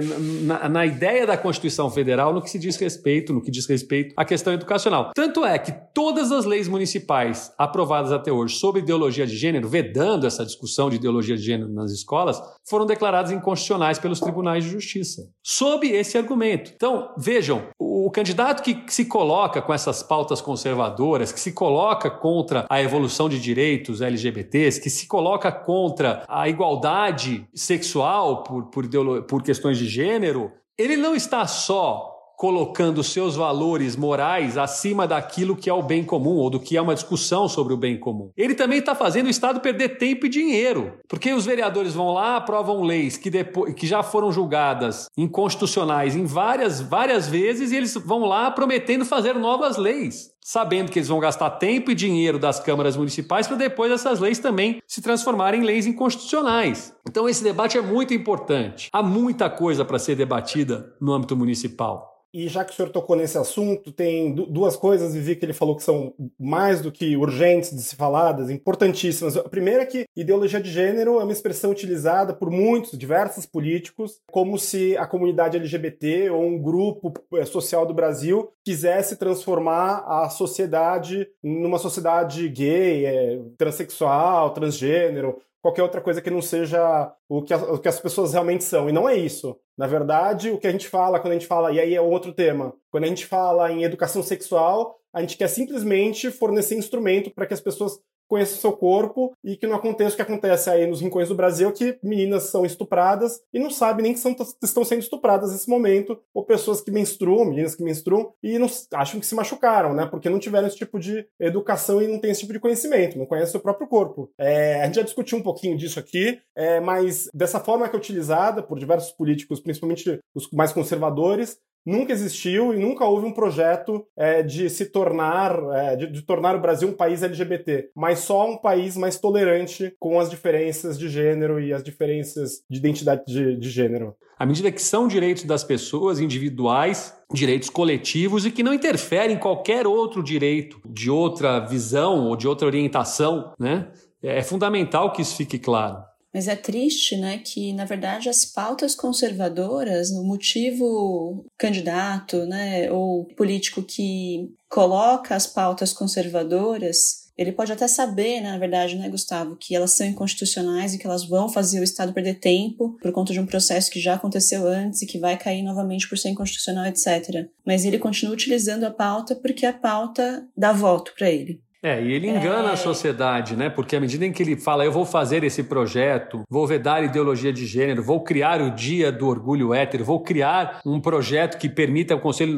na, 0.43 0.67
na, 0.67 0.85
ideia 0.85 1.25
da 1.25 1.37
Constituição 1.37 1.89
Federal 1.89 2.33
no 2.33 2.41
que 2.41 2.49
se 2.49 2.59
diz 2.59 2.75
respeito, 2.75 3.31
no 3.31 3.41
que 3.41 3.49
diz 3.49 3.65
respeito 3.65 4.13
à 4.17 4.25
questão 4.25 4.51
educacional. 4.51 5.11
Tanto 5.15 5.45
é 5.45 5.57
que 5.57 5.71
todas 5.93 6.33
as 6.33 6.43
leis 6.43 6.67
municipais 6.67 7.49
aprovadas 7.57 8.11
até 8.11 8.29
hoje 8.29 8.55
sobre 8.55 8.81
ideologia 8.81 9.25
de 9.25 9.37
gênero, 9.37 9.69
vedando 9.69 10.27
essa 10.27 10.45
discussão 10.45 10.89
de 10.89 10.97
ideologia 10.97 11.37
de 11.37 11.43
gênero 11.43 11.71
nas 11.71 11.91
escolas, 11.91 12.41
foram 12.67 12.85
declaradas 12.85 13.31
inconstitucionais 13.31 13.97
pelos 13.97 14.19
tribunais 14.19 14.65
de 14.65 14.69
justiça 14.69 15.29
sob 15.41 15.87
esse 15.87 16.17
argumento. 16.17 16.73
Então, 16.75 17.13
vejam, 17.17 17.69
o 17.79 18.11
candidato 18.11 18.61
que 18.61 18.91
se 18.91 19.05
coloca 19.05 19.61
com 19.61 19.73
essas 19.73 20.03
pautas 20.03 20.41
conservadoras, 20.41 21.04
que 21.33 21.39
se 21.39 21.51
coloca 21.51 22.09
contra 22.09 22.65
a 22.69 22.81
evolução 22.81 23.29
de 23.29 23.39
direitos 23.39 24.01
LGBTs, 24.01 24.81
que 24.81 24.89
se 24.89 25.07
coloca 25.07 25.51
contra 25.51 26.23
a 26.27 26.47
igualdade 26.49 27.47
sexual 27.53 28.43
por, 28.43 28.65
por, 28.65 28.87
por 29.23 29.43
questões 29.43 29.77
de 29.77 29.87
gênero, 29.87 30.51
ele 30.77 30.97
não 30.97 31.15
está 31.15 31.45
só 31.47 32.14
colocando 32.37 33.03
seus 33.03 33.35
valores 33.35 33.95
morais 33.95 34.57
acima 34.57 35.07
daquilo 35.07 35.55
que 35.55 35.69
é 35.69 35.73
o 35.73 35.83
bem 35.83 36.03
comum 36.03 36.35
ou 36.35 36.49
do 36.49 36.59
que 36.59 36.77
é 36.77 36.81
uma 36.81 36.95
discussão 36.95 37.47
sobre 37.47 37.73
o 37.73 37.77
bem 37.77 37.97
comum. 37.97 38.31
Ele 38.35 38.55
também 38.55 38.79
está 38.79 38.93
fazendo 38.93 39.27
o 39.27 39.29
Estado 39.29 39.59
perder 39.59 39.97
tempo 39.97 40.25
e 40.25 40.29
dinheiro, 40.29 40.99
porque 41.07 41.33
os 41.33 41.45
vereadores 41.45 41.93
vão 41.93 42.13
lá, 42.13 42.37
aprovam 42.37 42.83
leis 42.83 43.17
que, 43.17 43.29
depois, 43.29 43.73
que 43.73 43.87
já 43.87 44.03
foram 44.03 44.31
julgadas 44.31 45.07
inconstitucionais 45.17 46.15
em 46.15 46.25
várias, 46.25 46.81
várias 46.81 47.27
vezes 47.27 47.71
e 47.71 47.75
eles 47.75 47.93
vão 47.95 48.25
lá 48.25 48.51
prometendo 48.51 49.05
fazer 49.05 49.33
novas 49.35 49.77
leis 49.77 50.35
sabendo 50.45 50.91
que 50.91 50.99
eles 50.99 51.09
vão 51.09 51.19
gastar 51.19 51.49
tempo 51.49 51.89
e 51.89 51.95
dinheiro 51.95 52.37
das 52.37 52.59
câmaras 52.59 52.95
municipais 52.95 53.47
para 53.47 53.57
depois 53.57 53.91
essas 53.91 54.19
leis 54.19 54.37
também 54.37 54.79
se 54.85 55.01
transformarem 55.01 55.61
em 55.61 55.65
leis 55.65 55.87
inconstitucionais. 55.87 56.93
Então 57.09 57.27
esse 57.27 57.43
debate 57.43 57.79
é 57.79 57.81
muito 57.81 58.13
importante. 58.13 58.87
Há 58.93 59.01
muita 59.01 59.49
coisa 59.49 59.83
para 59.83 59.97
ser 59.97 60.15
debatida 60.15 60.93
no 61.01 61.13
âmbito 61.13 61.35
municipal. 61.35 62.14
E 62.37 62.49
já 62.49 62.65
que 62.65 62.73
o 62.73 62.75
senhor 62.75 62.89
tocou 62.89 63.15
nesse 63.15 63.37
assunto, 63.37 63.93
tem 63.93 64.35
duas 64.35 64.75
coisas, 64.75 65.13
Vivi, 65.13 65.37
que 65.37 65.45
ele 65.45 65.53
falou 65.53 65.73
que 65.73 65.81
são 65.81 66.13
mais 66.37 66.81
do 66.81 66.91
que 66.91 67.15
urgentes 67.15 67.73
de 67.73 67.81
se 67.81 67.95
faladas, 67.95 68.49
importantíssimas. 68.49 69.37
A 69.37 69.47
primeira 69.47 69.83
é 69.83 69.85
que 69.85 70.03
ideologia 70.13 70.59
de 70.59 70.69
gênero 70.69 71.17
é 71.17 71.23
uma 71.23 71.31
expressão 71.31 71.71
utilizada 71.71 72.33
por 72.33 72.51
muitos, 72.51 72.99
diversos 72.99 73.45
políticos, 73.45 74.19
como 74.29 74.59
se 74.59 74.97
a 74.97 75.07
comunidade 75.07 75.55
LGBT 75.55 76.29
ou 76.29 76.43
um 76.43 76.61
grupo 76.61 77.13
eh, 77.35 77.45
social 77.45 77.85
do 77.85 77.93
Brasil 77.93 78.51
quisesse 78.65 79.15
transformar 79.15 80.03
a 80.05 80.29
sociedade 80.29 81.25
numa 81.41 81.79
sociedade 81.79 82.49
gay, 82.49 83.05
é, 83.05 83.39
transexual, 83.57 84.49
transgênero, 84.49 85.39
qualquer 85.65 85.81
outra 85.81 85.99
coisa 85.99 86.21
que 86.21 86.29
não 86.29 86.43
seja 86.43 87.11
o 87.27 87.41
que, 87.41 87.51
o 87.51 87.79
que 87.79 87.87
as 87.87 87.99
pessoas 87.99 88.33
realmente 88.33 88.63
são. 88.63 88.87
E 88.87 88.91
não 88.91 89.09
é 89.09 89.15
isso. 89.17 89.59
Na 89.75 89.87
verdade, 89.87 90.51
o 90.51 90.59
que 90.59 90.67
a 90.67 90.71
gente 90.71 90.87
fala 90.87 91.19
quando 91.19 91.31
a 91.31 91.33
gente 91.33 91.47
fala, 91.47 91.71
e 91.71 91.79
aí 91.79 91.95
é 91.95 91.99
outro 91.99 92.31
tema, 92.31 92.71
quando 92.91 93.05
a 93.05 93.07
gente 93.07 93.25
fala 93.25 93.71
em 93.71 93.83
educação 93.83 94.21
sexual, 94.21 94.95
a 95.11 95.21
gente 95.21 95.35
quer 95.35 95.47
simplesmente 95.47 96.29
fornecer 96.29 96.75
instrumento 96.75 97.31
para 97.31 97.47
que 97.47 97.53
as 97.55 97.61
pessoas 97.61 97.99
conheça 98.27 98.55
o 98.55 98.59
seu 98.59 98.73
corpo 98.73 99.33
e 99.43 99.55
que 99.55 99.67
não 99.67 99.75
aconteça 99.75 100.13
o 100.13 100.15
que 100.15 100.21
acontece 100.21 100.69
aí 100.69 100.87
nos 100.87 101.01
rincões 101.01 101.29
do 101.29 101.35
Brasil, 101.35 101.71
que 101.71 101.97
meninas 102.03 102.43
são 102.43 102.65
estupradas 102.65 103.41
e 103.53 103.59
não 103.59 103.69
sabem 103.69 104.03
nem 104.03 104.13
que 104.13 104.19
são, 104.19 104.35
estão 104.63 104.83
sendo 104.83 104.99
estupradas 104.99 105.51
nesse 105.51 105.69
momento, 105.69 106.19
ou 106.33 106.43
pessoas 106.43 106.81
que 106.81 106.91
menstruam, 106.91 107.45
meninas 107.45 107.75
que 107.75 107.83
menstruam, 107.83 108.33
e 108.41 108.57
não, 108.57 108.67
acham 108.93 109.19
que 109.19 109.25
se 109.25 109.35
machucaram, 109.35 109.93
né? 109.93 110.05
Porque 110.05 110.29
não 110.29 110.39
tiveram 110.39 110.67
esse 110.67 110.77
tipo 110.77 110.99
de 110.99 111.25
educação 111.39 112.01
e 112.01 112.07
não 112.07 112.19
tem 112.19 112.31
esse 112.31 112.41
tipo 112.41 112.53
de 112.53 112.59
conhecimento, 112.59 113.17
não 113.17 113.25
conhecem 113.25 113.49
o 113.49 113.51
seu 113.51 113.59
próprio 113.59 113.87
corpo. 113.87 114.29
É, 114.37 114.81
a 114.81 114.85
gente 114.85 114.95
já 114.95 115.01
discutiu 115.01 115.37
um 115.37 115.43
pouquinho 115.43 115.77
disso 115.77 115.99
aqui, 115.99 116.39
é, 116.55 116.79
mas 116.79 117.29
dessa 117.33 117.59
forma 117.59 117.87
que 117.87 117.95
é 117.95 117.99
utilizada 117.99 118.61
por 118.61 118.79
diversos 118.79 119.11
políticos, 119.11 119.59
principalmente 119.59 120.19
os 120.33 120.49
mais 120.51 120.71
conservadores, 120.71 121.57
nunca 121.85 122.11
existiu 122.11 122.73
e 122.73 122.79
nunca 122.79 123.05
houve 123.05 123.25
um 123.25 123.31
projeto 123.31 124.05
é, 124.17 124.41
de 124.41 124.69
se 124.69 124.85
tornar, 124.87 125.57
é, 125.73 125.95
de, 125.95 126.07
de, 126.07 126.21
tornar 126.23 126.55
o 126.55 126.61
Brasil 126.61 126.89
um 126.89 126.93
país 126.93 127.21
LGBT, 127.21 127.89
mas 127.95 128.19
só 128.19 128.49
um 128.49 128.57
país 128.57 128.97
mais 128.97 129.19
tolerante 129.19 129.93
com 129.99 130.19
as 130.19 130.29
diferenças 130.29 130.97
de 130.97 131.07
gênero 131.07 131.59
e 131.59 131.71
as 131.71 131.83
diferenças 131.83 132.63
de 132.69 132.79
identidade 132.79 133.23
de, 133.27 133.55
de 133.55 133.69
gênero. 133.69 134.15
À 134.37 134.45
medida 134.45 134.71
que 134.71 134.81
são 134.81 135.07
direitos 135.07 135.43
das 135.45 135.63
pessoas 135.63 136.19
individuais, 136.19 137.15
direitos 137.31 137.69
coletivos 137.69 138.45
e 138.45 138.51
que 138.51 138.63
não 138.63 138.73
interferem 138.73 139.37
em 139.37 139.39
qualquer 139.39 139.87
outro 139.87 140.21
direito 140.21 140.81
de 140.85 141.09
outra 141.09 141.59
visão 141.59 142.27
ou 142.27 142.35
de 142.35 142.47
outra 142.47 142.67
orientação, 142.67 143.53
né? 143.57 143.87
É 144.21 144.41
fundamental 144.41 145.13
que 145.13 145.21
isso 145.21 145.35
fique 145.35 145.59
claro. 145.59 146.03
Mas 146.35 146.49
é 146.49 146.55
triste, 146.57 147.15
né, 147.15 147.37
que 147.37 147.71
na 147.71 147.85
verdade 147.85 148.27
as 148.27 148.43
pautas 148.43 148.93
conservadoras, 148.93 150.09
o 150.11 150.21
motivo 150.21 151.45
candidato, 151.57 152.45
né, 152.45 152.91
ou 152.91 153.23
político 153.37 153.81
que 153.81 154.49
coloca 154.67 155.33
as 155.33 155.47
pautas 155.47 155.93
conservadoras, 155.93 157.31
ele 157.37 157.53
pode 157.53 157.71
até 157.71 157.87
saber, 157.87 158.41
né, 158.41 158.51
na 158.51 158.57
verdade, 158.57 158.97
né, 158.97 159.07
Gustavo, 159.07 159.55
que 159.55 159.73
elas 159.73 159.91
são 159.91 160.05
inconstitucionais 160.05 160.93
e 160.93 160.97
que 160.97 161.07
elas 161.07 161.25
vão 161.25 161.47
fazer 161.47 161.79
o 161.79 161.83
Estado 161.85 162.11
perder 162.11 162.35
tempo 162.35 162.97
por 163.01 163.13
conta 163.13 163.31
de 163.31 163.39
um 163.39 163.45
processo 163.45 163.89
que 163.89 164.01
já 164.01 164.15
aconteceu 164.15 164.67
antes 164.67 165.01
e 165.01 165.05
que 165.05 165.17
vai 165.17 165.37
cair 165.37 165.63
novamente 165.63 166.05
por 166.09 166.17
ser 166.17 166.31
inconstitucional, 166.31 166.85
etc. 166.85 167.47
Mas 167.65 167.85
ele 167.85 167.97
continua 167.97 168.33
utilizando 168.33 168.83
a 168.83 168.91
pauta 168.91 169.37
porque 169.37 169.65
a 169.65 169.71
pauta 169.71 170.45
dá 170.57 170.73
voto 170.73 171.13
para 171.17 171.31
ele. 171.31 171.63
É, 171.85 172.01
e 172.01 172.11
ele 172.11 172.27
engana 172.27 172.69
é... 172.69 172.73
a 172.73 172.75
sociedade, 172.75 173.55
né? 173.55 173.69
Porque 173.69 173.95
à 173.95 173.99
medida 173.99 174.25
em 174.25 174.31
que 174.31 174.41
ele 174.41 174.55
fala, 174.55 174.83
eu 174.83 174.91
vou 174.91 175.05
fazer 175.05 175.43
esse 175.43 175.61
projeto, 175.61 176.41
vou 176.49 176.65
vedar 176.65 177.03
ideologia 177.03 177.53
de 177.53 177.63
gênero, 177.67 178.01
vou 178.01 178.23
criar 178.23 178.59
o 178.59 178.71
Dia 178.71 179.11
do 179.11 179.27
Orgulho 179.27 179.71
Hétero, 179.71 180.03
vou 180.03 180.19
criar 180.19 180.79
um 180.83 180.99
projeto 180.99 181.59
que 181.59 181.69
permita 181.69 182.15
o 182.15 182.19
Conselho 182.19 182.57